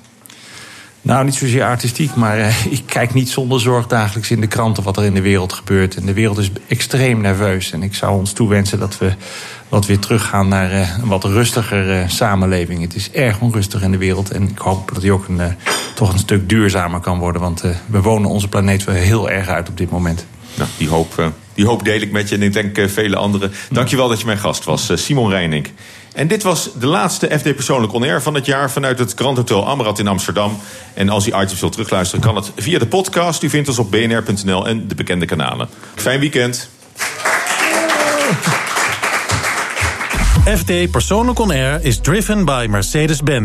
Nou, 1.06 1.26
niet 1.26 1.36
zozeer 1.36 1.64
artistiek, 1.64 2.16
maar 2.16 2.38
eh, 2.40 2.66
ik 2.78 2.82
kijk 2.86 3.14
niet 3.14 3.30
zonder 3.30 3.60
zorg 3.60 3.88
dagelijks 3.88 4.32
in 4.32 4.42
de 4.42 4.48
kranten 4.48 4.84
wat 4.84 4.98
er 4.98 5.04
in 5.04 5.14
de 5.14 5.22
wereld 5.22 5.54
gebeurt. 5.54 5.96
En 5.96 6.06
de 6.06 6.14
wereld 6.14 6.38
is 6.38 6.52
extreem 6.68 7.22
nerveus. 7.22 7.72
En 7.72 7.84
ik 7.84 7.96
zou 7.96 8.18
ons 8.18 8.34
toewensen 8.34 8.80
dat 8.80 8.98
we 8.98 9.14
wat 9.70 9.86
weer 9.86 10.00
teruggaan 10.00 10.48
naar 10.48 10.72
eh, 10.72 10.98
een 11.02 11.08
wat 11.08 11.24
rustiger 11.24 11.92
eh, 11.92 12.10
samenleving. 12.10 12.82
Het 12.82 12.96
is 12.96 13.12
erg 13.12 13.40
onrustig 13.40 13.82
in 13.82 13.92
de 13.92 13.98
wereld. 13.98 14.32
En 14.32 14.50
ik 14.50 14.58
hoop 14.58 14.92
dat 14.94 15.02
die 15.02 15.12
ook 15.12 15.28
een, 15.28 15.56
toch 15.96 16.14
een 16.14 16.20
stuk 16.20 16.50
duurzamer 16.50 17.00
kan 17.00 17.20
worden. 17.20 17.42
Want 17.42 17.64
we 17.86 18.02
wonen 18.02 18.30
onze 18.30 18.48
planeet 18.48 18.84
wel 18.84 18.96
heel 18.96 19.30
erg 19.30 19.48
uit 19.48 19.70
op 19.70 19.78
dit 19.78 19.90
moment. 19.90 20.26
Nou, 20.56 20.70
die 20.78 20.90
hoop, 20.90 21.32
die 21.54 21.66
hoop 21.66 21.84
deel 21.84 22.02
ik 22.02 22.12
met 22.12 22.30
je 22.30 22.36
en 22.36 22.42
ik 22.42 22.54
denk 22.54 22.90
vele 22.90 23.16
anderen. 23.16 23.52
Dankjewel 23.72 24.08
dat 24.08 24.20
je 24.20 24.26
mijn 24.26 24.38
gast 24.38 24.64
was, 24.64 24.92
Simon 24.94 25.30
Reining. 25.30 25.68
En 26.16 26.28
dit 26.28 26.44
was 26.44 26.70
de 26.80 26.86
laatste 26.86 27.40
FD 27.40 27.56
Persoonlijk 27.56 27.94
On 27.94 28.04
Air 28.04 28.22
van 28.22 28.34
het 28.34 28.46
jaar... 28.46 28.72
vanuit 28.72 29.00
het 29.00 29.14
Grand 29.16 29.38
Hotel 29.38 29.68
Amrad 29.68 30.00
in 30.00 30.08
Amsterdam. 30.08 30.60
En 30.94 31.10
als 31.10 31.28
u 31.28 31.32
items 31.36 31.60
wilt 31.60 31.72
terugluisteren, 31.72 32.24
kan 32.24 32.36
het 32.36 32.52
via 32.56 32.80
de 32.80 32.88
podcast. 32.88 33.44
U 33.44 33.50
vindt 33.50 33.68
ons 33.68 33.80
op 33.80 33.92
bnr.nl 33.92 34.68
en 34.68 34.88
de 34.88 34.96
bekende 34.96 35.26
kanalen. 35.26 35.70
Fijn 35.96 36.20
weekend. 36.20 36.70
FD 40.58 40.92
Persoonlijk 40.92 41.40
On 41.40 41.52
Air 41.52 41.80
is 41.82 42.00
driven 42.00 42.46
by 42.46 42.68
Mercedes-Benz. 42.70 43.44